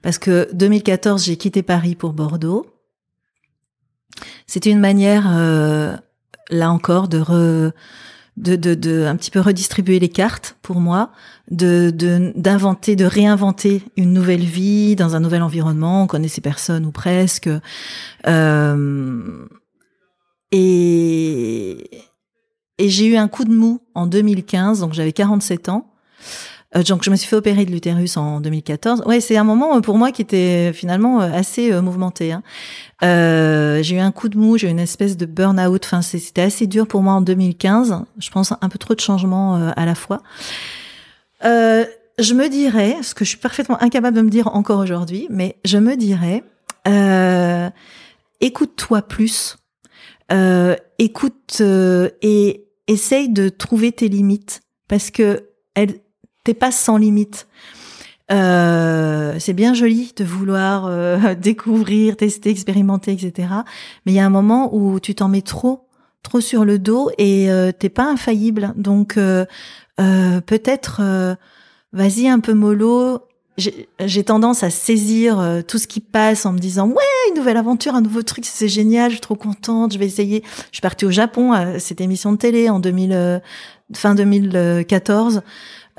Parce 0.00 0.18
que 0.18 0.48
2014, 0.54 1.24
j'ai 1.24 1.36
quitté 1.36 1.62
Paris 1.62 1.94
pour 1.94 2.12
Bordeaux. 2.12 2.66
C'était 4.46 4.70
une 4.70 4.80
manière, 4.80 5.26
euh, 5.28 5.96
là 6.50 6.70
encore, 6.70 7.08
de 7.08 7.18
re, 7.18 7.72
de, 8.36 8.56
de, 8.56 8.74
de, 8.74 9.04
un 9.04 9.16
petit 9.16 9.30
peu 9.30 9.40
redistribuer 9.40 9.98
les 9.98 10.08
cartes 10.08 10.56
pour 10.62 10.80
moi, 10.80 11.10
de 11.50 11.90
d'inventer, 12.34 12.96
de, 12.96 13.04
réinventer 13.04 13.82
une 13.96 14.12
nouvelle 14.12 14.44
vie 14.44 14.96
dans 14.96 15.16
un 15.16 15.20
nouvel 15.20 15.42
environnement. 15.42 16.04
On 16.04 16.06
connaissait 16.06 16.40
personne 16.40 16.86
ou 16.86 16.92
presque. 16.92 17.50
Euh, 18.26 19.46
et 20.50 21.90
et 22.78 22.88
j'ai 22.88 23.06
eu 23.06 23.16
un 23.16 23.28
coup 23.28 23.44
de 23.44 23.52
mou 23.52 23.80
en 23.94 24.06
2015, 24.06 24.80
donc 24.80 24.92
j'avais 24.92 25.12
47 25.12 25.68
ans. 25.68 25.92
Euh, 26.74 26.82
donc 26.82 27.02
je 27.02 27.10
me 27.10 27.16
suis 27.16 27.28
fait 27.28 27.36
opérer 27.36 27.64
de 27.64 27.70
l'utérus 27.70 28.16
en 28.16 28.40
2014. 28.40 29.02
Ouais, 29.06 29.20
c'est 29.20 29.36
un 29.36 29.44
moment 29.44 29.76
euh, 29.76 29.80
pour 29.80 29.98
moi 29.98 30.12
qui 30.12 30.22
était 30.22 30.72
finalement 30.72 31.20
euh, 31.20 31.30
assez 31.32 31.72
mouvementé. 31.80 32.32
Hein. 32.32 32.42
Euh, 33.02 33.82
j'ai 33.82 33.96
eu 33.96 34.00
un 34.00 34.12
coup 34.12 34.28
de 34.28 34.38
mou, 34.38 34.56
j'ai 34.56 34.68
eu 34.68 34.70
une 34.70 34.78
espèce 34.78 35.16
de 35.16 35.26
burn-out. 35.26 35.84
Enfin, 35.84 36.02
c'était 36.02 36.42
assez 36.42 36.66
dur 36.66 36.86
pour 36.86 37.02
moi 37.02 37.14
en 37.14 37.20
2015. 37.20 38.04
Je 38.18 38.30
pense 38.30 38.52
un 38.52 38.68
peu 38.68 38.78
trop 38.78 38.94
de 38.94 39.00
changements 39.00 39.72
à 39.76 39.86
la 39.86 39.94
fois. 39.94 40.22
Euh, 41.44 41.84
je 42.18 42.34
me 42.34 42.48
dirais, 42.48 42.96
ce 43.02 43.14
que 43.14 43.24
je 43.24 43.30
suis 43.30 43.38
parfaitement 43.38 43.82
incapable 43.82 44.16
de 44.16 44.22
me 44.22 44.30
dire 44.30 44.48
encore 44.54 44.78
aujourd'hui, 44.78 45.26
mais 45.30 45.56
je 45.64 45.78
me 45.78 45.96
dirais, 45.96 46.44
euh, 46.86 47.68
écoute-toi 48.40 49.02
plus, 49.02 49.56
écoute 50.98 51.60
et 51.60 52.64
essaye 52.86 53.28
de 53.28 53.48
trouver 53.48 53.92
tes 53.92 54.08
limites 54.08 54.62
parce 54.88 55.10
que 55.10 55.48
elle, 55.74 55.96
t'es 56.44 56.54
pas 56.54 56.70
sans 56.70 56.96
limite. 56.96 57.46
Euh, 58.30 59.36
c'est 59.38 59.52
bien 59.52 59.74
joli 59.74 60.12
de 60.16 60.24
vouloir 60.24 60.86
euh, 60.86 61.34
découvrir, 61.40 62.16
tester, 62.16 62.50
expérimenter, 62.50 63.12
etc. 63.12 63.48
Mais 64.06 64.12
il 64.12 64.14
y 64.14 64.20
a 64.20 64.26
un 64.26 64.30
moment 64.30 64.74
où 64.74 65.00
tu 65.00 65.14
t'en 65.14 65.28
mets 65.28 65.42
trop, 65.42 65.86
trop 66.22 66.40
sur 66.40 66.64
le 66.64 66.78
dos 66.78 67.10
et 67.18 67.50
euh, 67.50 67.72
t'es 67.72 67.88
pas 67.88 68.04
infaillible. 68.04 68.72
Donc 68.76 69.16
euh, 69.16 69.44
peut-être, 69.98 71.02
vas-y 71.92 72.28
un 72.28 72.40
peu 72.40 72.54
mollo. 72.54 73.20
J'ai 73.58 74.24
tendance 74.24 74.62
à 74.62 74.70
saisir 74.70 75.62
tout 75.68 75.76
ce 75.76 75.86
qui 75.86 76.00
passe 76.00 76.46
en 76.46 76.52
me 76.52 76.58
disant 76.58 76.88
ouais 76.88 77.02
une 77.28 77.36
nouvelle 77.36 77.58
aventure, 77.58 77.94
un 77.94 78.00
nouveau 78.00 78.22
truc, 78.22 78.46
c'est 78.46 78.66
génial, 78.66 79.10
je 79.10 79.16
suis 79.16 79.20
trop 79.20 79.36
contente, 79.36 79.92
je 79.92 79.98
vais 79.98 80.06
essayer. 80.06 80.42
Je 80.70 80.76
suis 80.76 80.80
partie 80.80 81.04
au 81.04 81.10
Japon 81.10 81.52
à 81.52 81.78
cette 81.78 82.00
émission 82.00 82.32
de 82.32 82.38
télé 82.38 82.70
en 82.70 82.80
2000, 82.80 83.42
fin 83.92 84.14
2014. 84.14 85.42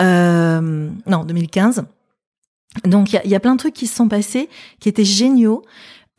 Euh, 0.02 0.90
non, 1.08 1.24
2015. 1.24 1.86
Donc 2.86 3.14
il 3.14 3.30
y 3.30 3.36
a, 3.36 3.40
plein 3.40 3.54
de 3.54 3.60
trucs 3.60 3.76
qui 3.76 3.88
se 3.88 3.96
sont 3.96 4.08
passés 4.08 4.50
qui 4.80 4.90
étaient 4.90 5.06
géniaux. 5.06 5.64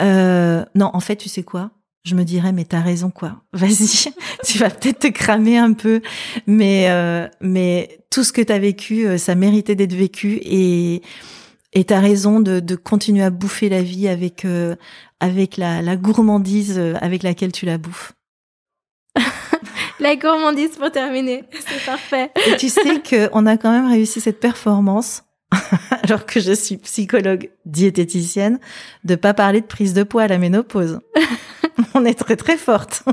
Euh, 0.02 0.64
non, 0.74 0.90
en 0.92 1.00
fait, 1.00 1.16
tu 1.16 1.28
sais 1.28 1.42
quoi? 1.42 1.70
Je 2.04 2.14
me 2.14 2.24
dirais, 2.24 2.52
mais 2.52 2.64
t'as 2.64 2.80
raison 2.80 3.10
quoi. 3.10 3.42
Vas-y, 3.52 4.12
tu 4.44 4.58
vas 4.58 4.70
peut-être 4.70 5.00
te 5.00 5.08
cramer 5.08 5.58
un 5.58 5.72
peu, 5.72 6.00
mais 6.46 6.86
euh, 6.90 7.26
mais 7.40 8.04
tout 8.10 8.24
ce 8.24 8.32
que 8.32 8.42
t'as 8.42 8.58
vécu, 8.58 9.06
euh, 9.06 9.18
ça 9.18 9.34
méritait 9.34 9.74
d'être 9.74 9.94
vécu 9.94 10.38
et 10.42 11.02
et 11.74 11.84
t'as 11.84 11.98
raison 11.98 12.40
de, 12.40 12.60
de, 12.60 12.76
continuer 12.76 13.24
à 13.24 13.30
bouffer 13.30 13.68
la 13.68 13.82
vie 13.82 14.06
avec 14.06 14.44
euh, 14.44 14.76
avec 15.20 15.56
la, 15.56 15.82
la 15.82 15.96
gourmandise 15.96 16.78
euh, 16.78 16.94
avec 17.00 17.22
laquelle 17.22 17.52
tu 17.52 17.66
la 17.66 17.78
bouffes. 17.78 18.12
La 20.00 20.16
gourmandise 20.16 20.76
pour 20.76 20.90
terminer. 20.90 21.44
C'est 21.52 21.84
parfait. 21.84 22.30
Et 22.46 22.56
tu 22.56 22.68
sais 22.68 23.00
qu'on 23.00 23.46
a 23.46 23.56
quand 23.56 23.70
même 23.70 23.88
réussi 23.88 24.20
cette 24.20 24.40
performance, 24.40 25.24
alors 26.02 26.26
que 26.26 26.40
je 26.40 26.52
suis 26.52 26.76
psychologue 26.78 27.50
diététicienne, 27.64 28.58
de 29.04 29.14
pas 29.14 29.34
parler 29.34 29.60
de 29.60 29.66
prise 29.66 29.94
de 29.94 30.02
poids 30.02 30.22
à 30.22 30.28
la 30.28 30.38
ménopause. 30.38 31.00
On 31.94 32.04
est 32.04 32.14
très 32.14 32.36
très 32.36 32.56
forte. 32.56 33.04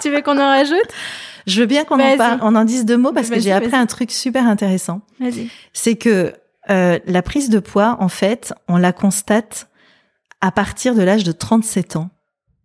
tu 0.00 0.10
veux 0.10 0.22
qu'on 0.22 0.38
en 0.38 0.48
rajoute? 0.48 0.88
Je 1.46 1.60
veux 1.60 1.66
bien 1.66 1.84
qu'on 1.84 2.00
en 2.00 2.16
parle, 2.16 2.40
on 2.42 2.56
en 2.56 2.64
dise 2.64 2.84
deux 2.84 2.96
mots 2.96 3.12
parce 3.12 3.30
que 3.30 3.38
j'ai 3.38 3.52
appris 3.52 3.76
un 3.76 3.86
truc 3.86 4.10
super 4.10 4.46
intéressant. 4.46 5.02
C'est 5.72 5.94
que 5.94 6.32
euh, 6.70 6.98
la 7.06 7.22
prise 7.22 7.48
de 7.48 7.60
poids, 7.60 7.96
en 8.00 8.08
fait, 8.08 8.52
on 8.66 8.76
la 8.76 8.92
constate 8.92 9.68
à 10.40 10.50
partir 10.50 10.96
de 10.96 11.02
l'âge 11.02 11.22
de 11.22 11.30
37 11.30 11.96
ans. 11.96 12.10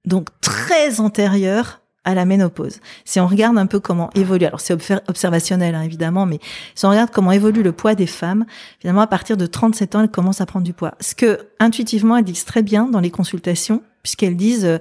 Donc 0.06 0.30
très 0.42 1.00
antérieure 1.00 1.81
à 2.04 2.16
la 2.16 2.26
ménopause. 2.26 2.80
Si 3.06 3.20
on 3.20 3.28
regarde 3.28 3.58
un 3.58 3.68
peu 3.68 3.80
comment 3.80 4.10
évolue, 4.16 4.46
alors 4.46 4.60
c'est 4.60 4.74
observationnel 5.08 5.76
hein, 5.76 5.84
évidemment, 5.84 6.26
mais 6.26 6.40
si 6.74 6.86
on 6.86 6.90
regarde 6.90 7.12
comment 7.12 7.32
évolue 7.32 7.62
le 7.62 7.72
poids 7.72 7.94
des 7.94 8.08
femmes, 8.08 8.46
finalement 8.80 9.02
à 9.02 9.08
partir 9.08 9.38
de 9.38 9.46
37 9.46 9.96
ans, 9.96 10.02
elles 10.02 10.10
commencent 10.10 10.42
à 10.42 10.48
prendre 10.48 10.66
du 10.66 10.74
poids. 10.74 10.96
Ce 11.00 11.14
que 11.14 11.40
intuitivement 11.60 12.18
elles 12.18 12.24
disent 12.24 12.46
très 12.46 12.64
bien 12.64 12.86
dans 12.86 13.00
les 13.00 13.12
consultations, 13.12 13.84
puisqu'elles 14.02 14.36
disent 14.36 14.66
euh, 14.66 14.80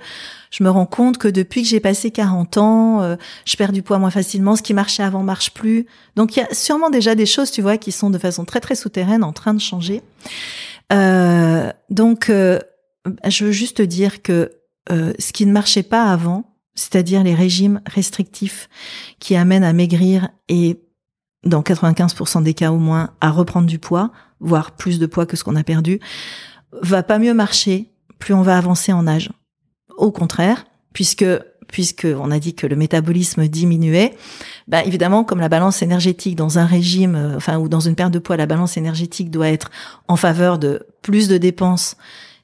je 0.50 0.64
me 0.64 0.70
rends 0.70 0.86
compte 0.86 1.18
que 1.18 1.28
depuis 1.28 1.62
que 1.62 1.68
j'ai 1.68 1.80
passé 1.80 2.10
40 2.10 2.56
ans, 2.56 3.02
euh, 3.02 3.16
je 3.44 3.54
perds 3.56 3.72
du 3.72 3.82
poids 3.82 3.98
moins 3.98 4.10
facilement, 4.10 4.56
ce 4.56 4.62
qui 4.62 4.72
marchait 4.72 5.02
avant 5.02 5.22
marche 5.22 5.52
plus. 5.52 5.86
Donc 6.16 6.36
il 6.36 6.40
y 6.40 6.42
a 6.42 6.54
sûrement 6.54 6.88
déjà 6.88 7.14
des 7.14 7.26
choses, 7.26 7.50
tu 7.50 7.60
vois, 7.60 7.76
qui 7.76 7.92
sont 7.92 8.08
de 8.08 8.18
façon 8.18 8.46
très 8.46 8.60
très 8.60 8.74
souterraine 8.74 9.24
en 9.24 9.34
train 9.34 9.52
de 9.52 9.60
changer. 9.60 10.02
Euh, 10.90 11.70
donc 11.90 12.28
je 12.30 13.44
veux 13.44 13.52
juste 13.52 13.82
dire 13.82 14.22
que 14.22 14.52
ce 14.88 15.32
qui 15.32 15.46
ne 15.46 15.52
marchait 15.52 15.84
pas 15.84 16.10
avant, 16.10 16.49
c'est-à-dire 16.74 17.22
les 17.22 17.34
régimes 17.34 17.80
restrictifs 17.86 18.68
qui 19.18 19.36
amènent 19.36 19.64
à 19.64 19.72
maigrir 19.72 20.28
et, 20.48 20.80
dans 21.44 21.62
95% 21.62 22.42
des 22.42 22.54
cas 22.54 22.70
au 22.70 22.78
moins, 22.78 23.10
à 23.20 23.30
reprendre 23.30 23.66
du 23.66 23.78
poids, 23.78 24.12
voire 24.40 24.72
plus 24.72 24.98
de 24.98 25.06
poids 25.06 25.26
que 25.26 25.36
ce 25.36 25.44
qu'on 25.44 25.56
a 25.56 25.64
perdu, 25.64 26.00
va 26.82 27.02
pas 27.02 27.18
mieux 27.18 27.34
marcher 27.34 27.90
plus 28.18 28.34
on 28.34 28.42
va 28.42 28.56
avancer 28.56 28.92
en 28.92 29.06
âge. 29.08 29.30
Au 29.96 30.12
contraire, 30.12 30.66
puisque 30.92 31.24
puisque 31.70 32.06
on 32.18 32.32
a 32.32 32.40
dit 32.40 32.54
que 32.54 32.66
le 32.66 32.74
métabolisme 32.74 33.46
diminuait, 33.46 34.16
bah 34.66 34.82
évidemment 34.84 35.22
comme 35.22 35.38
la 35.38 35.48
balance 35.48 35.82
énergétique 35.82 36.34
dans 36.34 36.58
un 36.58 36.66
régime, 36.66 37.14
euh, 37.14 37.36
enfin 37.36 37.58
ou 37.58 37.68
dans 37.68 37.80
une 37.80 37.94
perte 37.94 38.12
de 38.12 38.18
poids, 38.18 38.36
la 38.36 38.46
balance 38.46 38.76
énergétique 38.76 39.30
doit 39.30 39.48
être 39.48 39.70
en 40.08 40.16
faveur 40.16 40.58
de 40.58 40.86
plus 41.00 41.28
de 41.28 41.38
dépenses 41.38 41.96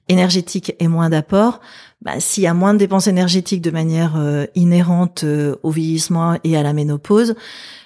énergétiques 0.09 0.75
et 0.79 0.87
moins 0.87 1.11
d'apports 1.11 1.61
bah, 2.03 2.21
s'il 2.21 2.43
y 2.43 2.47
a 2.47 2.55
moins 2.55 2.75
de 2.75 2.79
dépenses 2.79 3.07
énergétiques 3.07 3.63
de 3.63 3.71
manière 3.71 4.17
euh, 4.17 4.47
inhérente 4.55 5.25
euh, 5.25 5.57
au 5.63 5.71
vieillissement 5.71 6.39
et 6.45 6.57
à 6.57 6.63
la 6.63 6.73
ménopause, 6.73 7.35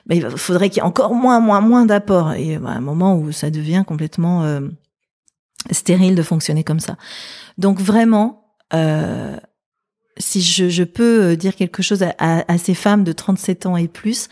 bah, 0.06 0.14
il 0.14 0.28
faudrait 0.30 0.68
qu'il 0.68 0.78
y 0.78 0.80
ait 0.80 0.88
encore 0.88 1.14
moins, 1.14 1.40
moins, 1.40 1.60
moins 1.60 1.86
d'apports. 1.86 2.32
Et 2.32 2.58
bah, 2.58 2.70
à 2.70 2.74
un 2.74 2.80
moment 2.80 3.16
où 3.16 3.32
ça 3.32 3.50
devient 3.50 3.84
complètement 3.86 4.44
euh, 4.44 4.60
stérile 5.70 6.14
de 6.14 6.22
fonctionner 6.22 6.64
comme 6.64 6.80
ça. 6.80 6.96
Donc 7.56 7.80
vraiment, 7.80 8.36
si 10.18 10.42
je, 10.42 10.68
je, 10.68 10.84
peux 10.84 11.36
dire 11.36 11.56
quelque 11.56 11.82
chose 11.82 12.02
à, 12.02 12.14
à, 12.18 12.58
ces 12.58 12.74
femmes 12.74 13.04
de 13.04 13.12
37 13.12 13.66
ans 13.66 13.76
et 13.76 13.88
plus, 13.88 14.28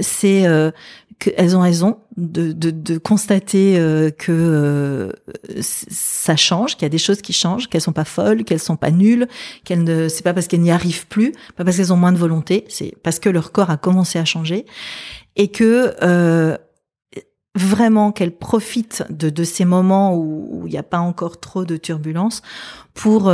c'est 0.00 0.72
qu'elles 1.18 1.56
ont 1.56 1.60
raison 1.60 1.98
de, 2.16 2.52
de, 2.52 2.70
de 2.70 2.98
constater 2.98 3.78
euh, 3.78 4.10
que 4.10 4.32
euh, 4.32 5.12
ça 5.60 6.36
change, 6.36 6.74
qu'il 6.74 6.82
y 6.82 6.86
a 6.86 6.90
des 6.90 6.98
choses 6.98 7.22
qui 7.22 7.32
changent, 7.32 7.68
qu'elles 7.68 7.80
sont 7.80 7.92
pas 7.92 8.04
folles, 8.04 8.44
qu'elles 8.44 8.60
sont 8.60 8.76
pas 8.76 8.90
nulles, 8.90 9.28
qu'elles 9.64 9.82
ne, 9.82 10.08
c'est 10.08 10.22
pas 10.22 10.32
parce 10.32 10.46
qu'elles 10.46 10.60
n'y 10.60 10.70
arrivent 10.70 11.06
plus, 11.08 11.32
pas 11.56 11.64
parce 11.64 11.76
qu'elles 11.76 11.92
ont 11.92 11.96
moins 11.96 12.12
de 12.12 12.18
volonté, 12.18 12.64
c'est 12.68 12.94
parce 13.02 13.18
que 13.18 13.28
leur 13.28 13.52
corps 13.52 13.70
a 13.70 13.76
commencé 13.76 14.18
à 14.18 14.24
changer. 14.24 14.64
Et 15.36 15.48
que 15.48 15.94
euh, 16.02 16.56
vraiment 17.54 18.12
qu'elles 18.12 18.36
profitent 18.36 19.04
de, 19.10 19.30
de 19.30 19.44
ces 19.44 19.64
moments 19.64 20.16
où 20.16 20.62
il 20.66 20.70
n'y 20.70 20.78
a 20.78 20.82
pas 20.82 20.98
encore 20.98 21.40
trop 21.40 21.64
de 21.64 21.76
turbulences 21.76 22.42
pour 22.94 23.32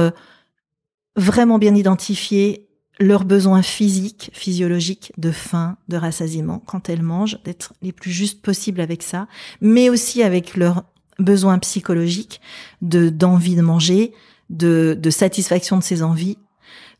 vraiment 1.16 1.58
bien 1.58 1.74
identifier 1.74 2.68
leurs 3.00 3.24
besoins 3.24 3.62
physiques, 3.62 4.30
physiologiques, 4.32 5.12
de 5.18 5.30
faim, 5.30 5.76
de 5.88 5.96
rassasiement, 5.96 6.60
quand 6.60 6.88
elles 6.88 7.02
mangent, 7.02 7.38
d'être 7.44 7.72
les 7.82 7.92
plus 7.92 8.10
justes 8.10 8.40
possibles 8.40 8.80
avec 8.80 9.02
ça, 9.02 9.26
mais 9.60 9.90
aussi 9.90 10.22
avec 10.22 10.56
leurs 10.56 10.84
besoins 11.18 11.58
psychologiques, 11.58 12.40
de 12.82 13.08
d'envie 13.08 13.56
de 13.56 13.62
manger, 13.62 14.12
de, 14.50 14.96
de 14.98 15.10
satisfaction 15.10 15.78
de 15.78 15.82
ces 15.82 16.02
envies, 16.02 16.38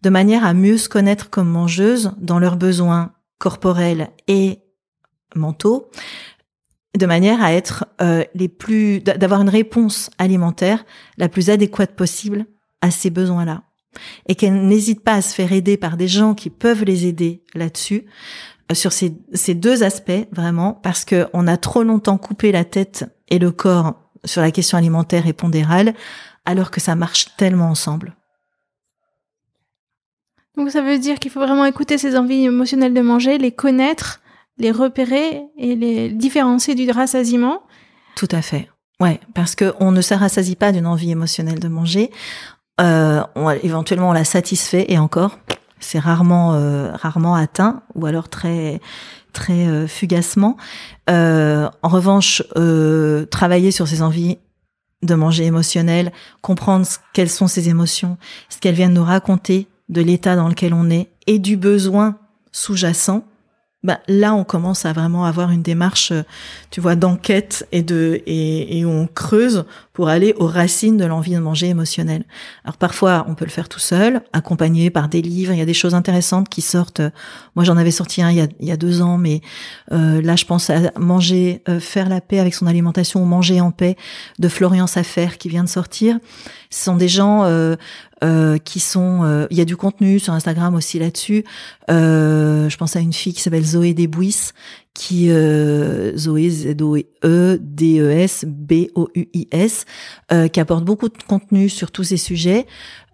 de 0.03 0.11
manière 0.11 0.45
à 0.45 0.55
mieux 0.55 0.79
se 0.79 0.89
connaître 0.89 1.31
comme 1.31 1.49
mangeuse 1.49 2.13
dans 2.19 2.39
leurs 2.39 2.57
besoins 2.57 3.13
corporels 3.39 4.11
et 4.29 4.61
mentaux, 5.35 5.91
de 6.97 7.07
manière 7.07 7.43
à 7.43 7.53
être 7.53 7.87
euh, 8.01 8.25
les 8.35 8.49
plus, 8.49 9.01
d'avoir 9.01 9.41
une 9.41 9.49
réponse 9.49 10.11
alimentaire 10.19 10.85
la 11.19 11.29
plus 11.29 11.51
adéquate 11.51 11.97
possible 11.97 12.47
à 12.81 12.91
ces 12.91 13.11
besoins-là 13.11 13.63
et 14.29 14.35
qu'elles 14.35 14.67
n'hésitent 14.67 15.05
pas 15.05 15.15
à 15.15 15.23
se 15.23 15.35
faire 15.35 15.53
aider 15.53 15.77
par 15.77 15.97
des 15.97 16.09
gens 16.09 16.35
qui 16.35 16.51
peuvent 16.51 16.85
les 16.85 17.07
aider 17.07 17.43
là-dessus, 17.55 18.05
euh, 18.71 18.75
sur 18.75 18.93
ces, 18.93 19.17
ces 19.33 19.55
deux 19.55 19.83
aspects 19.83 20.13
vraiment, 20.33 20.73
parce 20.73 21.05
que 21.05 21.27
on 21.33 21.47
a 21.47 21.57
trop 21.57 21.83
longtemps 21.83 22.19
coupé 22.19 22.53
la 22.53 22.65
tête 22.65 23.05
et 23.29 23.39
le 23.39 23.51
corps 23.51 23.95
sur 24.25 24.43
la 24.43 24.51
question 24.51 24.79
alimentaire 24.79 25.27
et 25.27 25.33
pondérale, 25.33 25.95
alors 26.45 26.71
que 26.71 26.81
ça 26.81 26.95
marche 26.95 27.37
tellement 27.37 27.69
ensemble. 27.69 28.15
Donc 30.57 30.71
ça 30.71 30.83
veut 30.83 30.99
dire 30.99 31.19
qu'il 31.19 31.31
faut 31.31 31.41
vraiment 31.41 31.65
écouter 31.65 31.99
ses 31.99 32.17
envies 32.17 32.45
émotionnelles 32.45 32.95
de 32.95 33.01
manger, 33.01 33.39
les 33.39 33.53
connaître, 33.53 34.21
les 34.59 34.71
repérer 34.71 35.43
et 35.59 35.75
les 35.75 36.11
différencier 36.11 36.75
du 36.75 36.91
rassasiement. 36.91 37.63
Tout 38.15 38.29
à 38.31 38.41
fait. 38.41 38.71
Ouais, 39.01 39.19
parce 39.35 39.57
que 39.57 39.75
on 39.81 39.91
ne 39.91 40.01
se 40.01 40.15
rassasie 40.15 40.55
pas 40.55 40.71
d'une 40.71 40.87
envie 40.87 41.11
émotionnelle 41.11 41.59
de 41.59 41.69
manger. 41.69 42.11
Euh, 42.81 43.23
on, 43.37 43.51
éventuellement, 43.51 44.11
on 44.11 44.13
la 44.13 44.25
satisfait 44.25 44.87
et 44.89 44.99
encore, 44.99 45.39
c'est 45.79 45.99
rarement 45.99 46.55
euh, 46.55 46.93
rarement 46.95 47.35
atteint 47.35 47.83
ou 47.95 48.07
alors 48.07 48.29
très 48.29 48.81
très 49.33 49.67
euh, 49.67 49.87
fugacement. 49.87 50.57
Euh, 51.11 51.69
en 51.83 51.89
revanche, 51.89 52.43
euh, 52.57 53.27
travailler 53.27 53.71
sur 53.71 53.87
ses 53.87 54.03
envies 54.03 54.39
de 55.03 55.15
manger 55.15 55.45
émotionnelles, 55.45 56.13
comprendre 56.41 56.87
quelles 57.13 57.29
sont 57.31 57.47
ses 57.47 57.69
émotions, 57.69 58.17
ce 58.49 58.59
qu'elles 58.59 58.75
viennent 58.75 58.95
nous 58.95 59.05
raconter 59.05 59.69
de 59.89 60.01
l'état 60.01 60.35
dans 60.35 60.49
lequel 60.49 60.73
on 60.73 60.89
est 60.89 61.09
et 61.27 61.39
du 61.39 61.57
besoin 61.57 62.17
sous-jacent, 62.53 63.25
bah, 63.83 64.01
là 64.09 64.35
on 64.35 64.45
commence 64.45 64.87
à 64.87 64.95
vraiment 64.95 65.27
avoir 65.27 65.51
une 65.51 65.63
démarche, 65.63 66.11
euh, 66.13 66.23
tu 66.71 66.81
vois, 66.81 66.97
d'enquête 66.97 67.69
et 67.71 67.83
de 67.83 68.23
et, 68.25 68.79
et 68.79 68.87
on 68.87 69.07
creuse 69.07 69.67
pour 69.95 70.09
aller 70.09 70.35
aux 70.37 70.47
racines 70.47 70.99
de 70.99 71.05
l'envie 71.07 71.35
de 71.35 71.39
manger 71.39 71.69
émotionnelle. 71.69 72.25
Alors 72.65 72.77
parfois 72.77 73.25
on 73.29 73.35
peut 73.35 73.47
le 73.47 73.51
faire 73.51 73.71
tout 73.71 73.79
seul, 73.79 74.23
accompagné 74.35 74.91
par 74.91 75.09
des 75.09 75.23
livres. 75.23 75.53
Il 75.53 75.59
y 75.59 75.63
a 75.63 75.67
des 75.67 75.73
choses 75.73 75.95
intéressantes 75.95 76.51
qui 76.51 76.61
sortent. 76.61 77.01
Moi 77.55 77.65
j'en 77.65 77.79
avais 77.79 77.93
sorti 77.93 78.21
un 78.21 78.31
il 78.31 78.37
y 78.37 78.41
a, 78.43 78.49
il 78.61 78.69
y 78.69 78.73
a 78.73 78.77
deux 78.77 79.01
ans, 79.01 79.17
mais 79.17 79.41
euh, 79.93 80.21
là 80.21 80.37
je 80.37 80.45
pense 80.45 80.69
à 80.69 80.91
manger, 80.99 81.63
euh, 81.69 81.81
faire 81.81 82.09
la 82.09 82.21
paix 82.21 82.41
avec 82.41 82.55
son 82.55 82.67
alimentation 82.67 83.23
ou 83.23 83.25
manger 83.25 83.61
en 83.61 83.71
paix 83.71 83.97
de 84.39 84.49
Florian 84.49 84.87
Safer 84.87 85.39
qui 85.39 85.49
vient 85.49 85.65
de 85.65 85.69
sortir. 85.69 86.19
Ce 86.71 86.85
sont 86.85 86.97
des 86.97 87.09
gens 87.09 87.45
euh, 87.45 87.77
euh, 88.25 88.59
qui 88.59 88.81
sont. 88.81 89.21
Euh, 89.25 89.47
il 89.51 89.59
y 89.59 89.61
a 89.61 89.65
du 89.65 89.77
contenu 89.77 90.19
sur 90.19 90.33
Instagram 90.33 90.75
aussi 90.75 90.99
là-dessus. 90.99 91.45
Euh, 91.91 92.69
je 92.71 92.77
pense 92.77 92.97
à 92.97 93.01
une 93.01 93.13
fille 93.13 93.35
qui 93.35 93.43
s'appelle 93.43 93.65
Zoé 93.65 93.93
Desbouis, 93.93 94.53
qui 94.95 95.29
Zoé 96.17 96.51
Z 96.51 96.81
O 96.81 96.97
E 97.25 97.59
D 97.61 98.01
E 98.01 98.11
S 98.11 98.45
B 98.47 98.87
O 98.95 99.09
U 99.15 99.29
I 99.35 99.49
S, 99.51 99.85
qui 100.53 100.61
apporte 100.61 100.85
beaucoup 100.85 101.09
de 101.09 101.23
contenu 101.27 101.69
sur 101.69 101.91
tous 101.91 102.05
ces 102.05 102.17
sujets. 102.17 102.67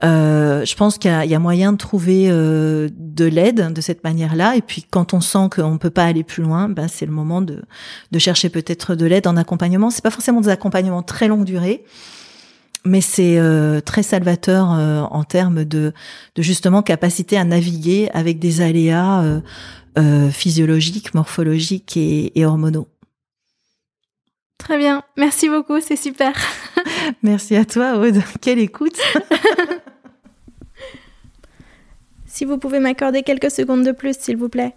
je 0.03 0.75
pense 0.77 0.99
qu'il 0.99 1.11
y, 1.11 1.35
a 1.35 1.39
moyen 1.39 1.73
de 1.73 1.79
trouver 1.79 2.29
de 2.29 3.25
l'aide 3.25 3.73
de 3.73 3.81
cette 3.81 4.05
manière-là. 4.05 4.57
Et 4.57 4.63
puis 4.63 4.85
quand 4.89 5.15
on 5.15 5.21
sent 5.21 5.49
qu'on 5.55 5.79
peut 5.79 5.91
pas 5.91 6.05
aller 6.05 6.23
plus 6.23 6.43
loin, 6.43 6.69
ben 6.69 6.87
c'est 6.87 7.07
le 7.07 7.13
moment 7.13 7.41
de, 7.41 7.63
de 8.13 8.19
chercher 8.19 8.51
peut-être 8.51 8.95
de 8.95 9.07
l'aide 9.07 9.27
en 9.27 9.37
accompagnement. 9.37 9.91
C'est 9.91 10.05
pas 10.05 10.11
forcément 10.11 10.43
des 10.43 10.51
accompagnements 10.51 11.03
très 11.03 11.29
longue 11.29 11.45
durée 11.45 11.85
mais 12.85 13.01
c'est 13.01 13.39
euh, 13.39 13.81
très 13.81 14.03
salvateur 14.03 14.73
euh, 14.73 15.03
en 15.03 15.25
termes 15.25 15.65
de, 15.65 15.93
de, 16.35 16.43
justement 16.43 16.83
capacité 16.83 17.37
à 17.37 17.45
naviguer 17.45 18.09
avec 18.15 18.39
des 18.39 18.63
aléas 18.63 19.23
euh, 19.23 19.41
euh 19.99 20.31
physiologiques, 20.31 21.15
morphologiques 21.15 21.97
et, 21.97 22.39
et, 22.39 22.45
hormonaux. 22.45 22.89
Très 24.59 24.79
bien, 24.79 25.03
merci 25.17 25.49
beaucoup, 25.49 25.81
c'est 25.81 25.97
super. 25.97 26.35
merci 27.23 27.57
à 27.57 27.65
toi, 27.65 27.97
Aude. 27.97 28.23
Quelle 28.41 28.59
écoute. 28.59 28.97
si 32.27 32.45
vous 32.45 32.59
pouvez 32.59 32.79
m'accorder 32.79 33.23
quelques 33.23 33.51
secondes 33.51 33.85
de 33.85 33.93
plus, 33.93 34.17
s'il 34.19 34.37
vous 34.37 34.49
plaît. 34.49 34.75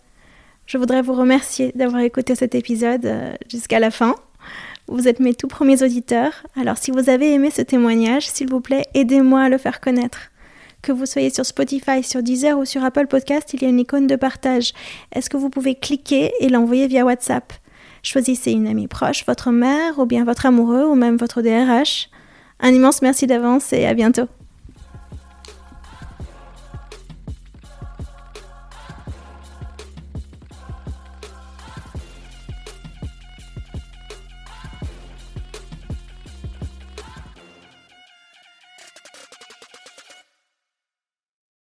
Je 0.66 0.78
voudrais 0.78 1.02
vous 1.02 1.14
remercier 1.14 1.74
d'avoir 1.76 2.02
écouté 2.02 2.36
cet 2.36 2.56
épisode 2.56 3.38
jusqu'à 3.50 3.80
la 3.80 3.92
fin. 3.92 4.16
Vous 4.88 5.08
êtes 5.08 5.20
mes 5.20 5.34
tout 5.34 5.48
premiers 5.48 5.82
auditeurs, 5.82 6.44
alors 6.56 6.78
si 6.78 6.92
vous 6.92 7.10
avez 7.10 7.34
aimé 7.34 7.52
ce 7.52 7.62
témoignage, 7.62 8.28
s'il 8.28 8.50
vous 8.50 8.60
plaît, 8.60 8.86
aidez-moi 8.94 9.42
à 9.42 9.50
le 9.50 9.58
faire 9.58 9.80
connaître. 9.80 10.33
Que 10.84 10.92
vous 10.92 11.06
soyez 11.06 11.30
sur 11.30 11.46
Spotify, 11.46 12.04
sur 12.04 12.22
Deezer 12.22 12.60
ou 12.60 12.66
sur 12.66 12.84
Apple 12.84 13.08
Podcast, 13.08 13.54
il 13.54 13.62
y 13.62 13.66
a 13.66 13.70
une 13.70 13.80
icône 13.80 14.06
de 14.06 14.18
partage. 14.18 14.74
Est-ce 15.14 15.30
que 15.30 15.38
vous 15.38 15.50
pouvez 15.50 15.76
cliquer 15.76 16.34
et 16.42 16.50
l'envoyer 16.50 16.88
via 16.88 17.06
WhatsApp? 17.06 17.54
Choisissez 18.04 18.52
une 18.52 18.68
amie 18.68 18.90
proche, 18.90 19.26
votre 19.26 19.52
mère 19.52 19.98
ou 19.98 20.06
bien 20.06 20.26
votre 20.26 20.46
amoureux 20.46 20.84
ou 20.84 20.96
même 20.96 21.16
votre 21.16 21.42
DRH. 21.42 22.10
Un 22.60 22.74
immense 22.74 23.02
merci 23.02 23.28
d'avance 23.28 23.72
et 23.72 23.86
à 23.86 23.94
bientôt. 23.94 24.28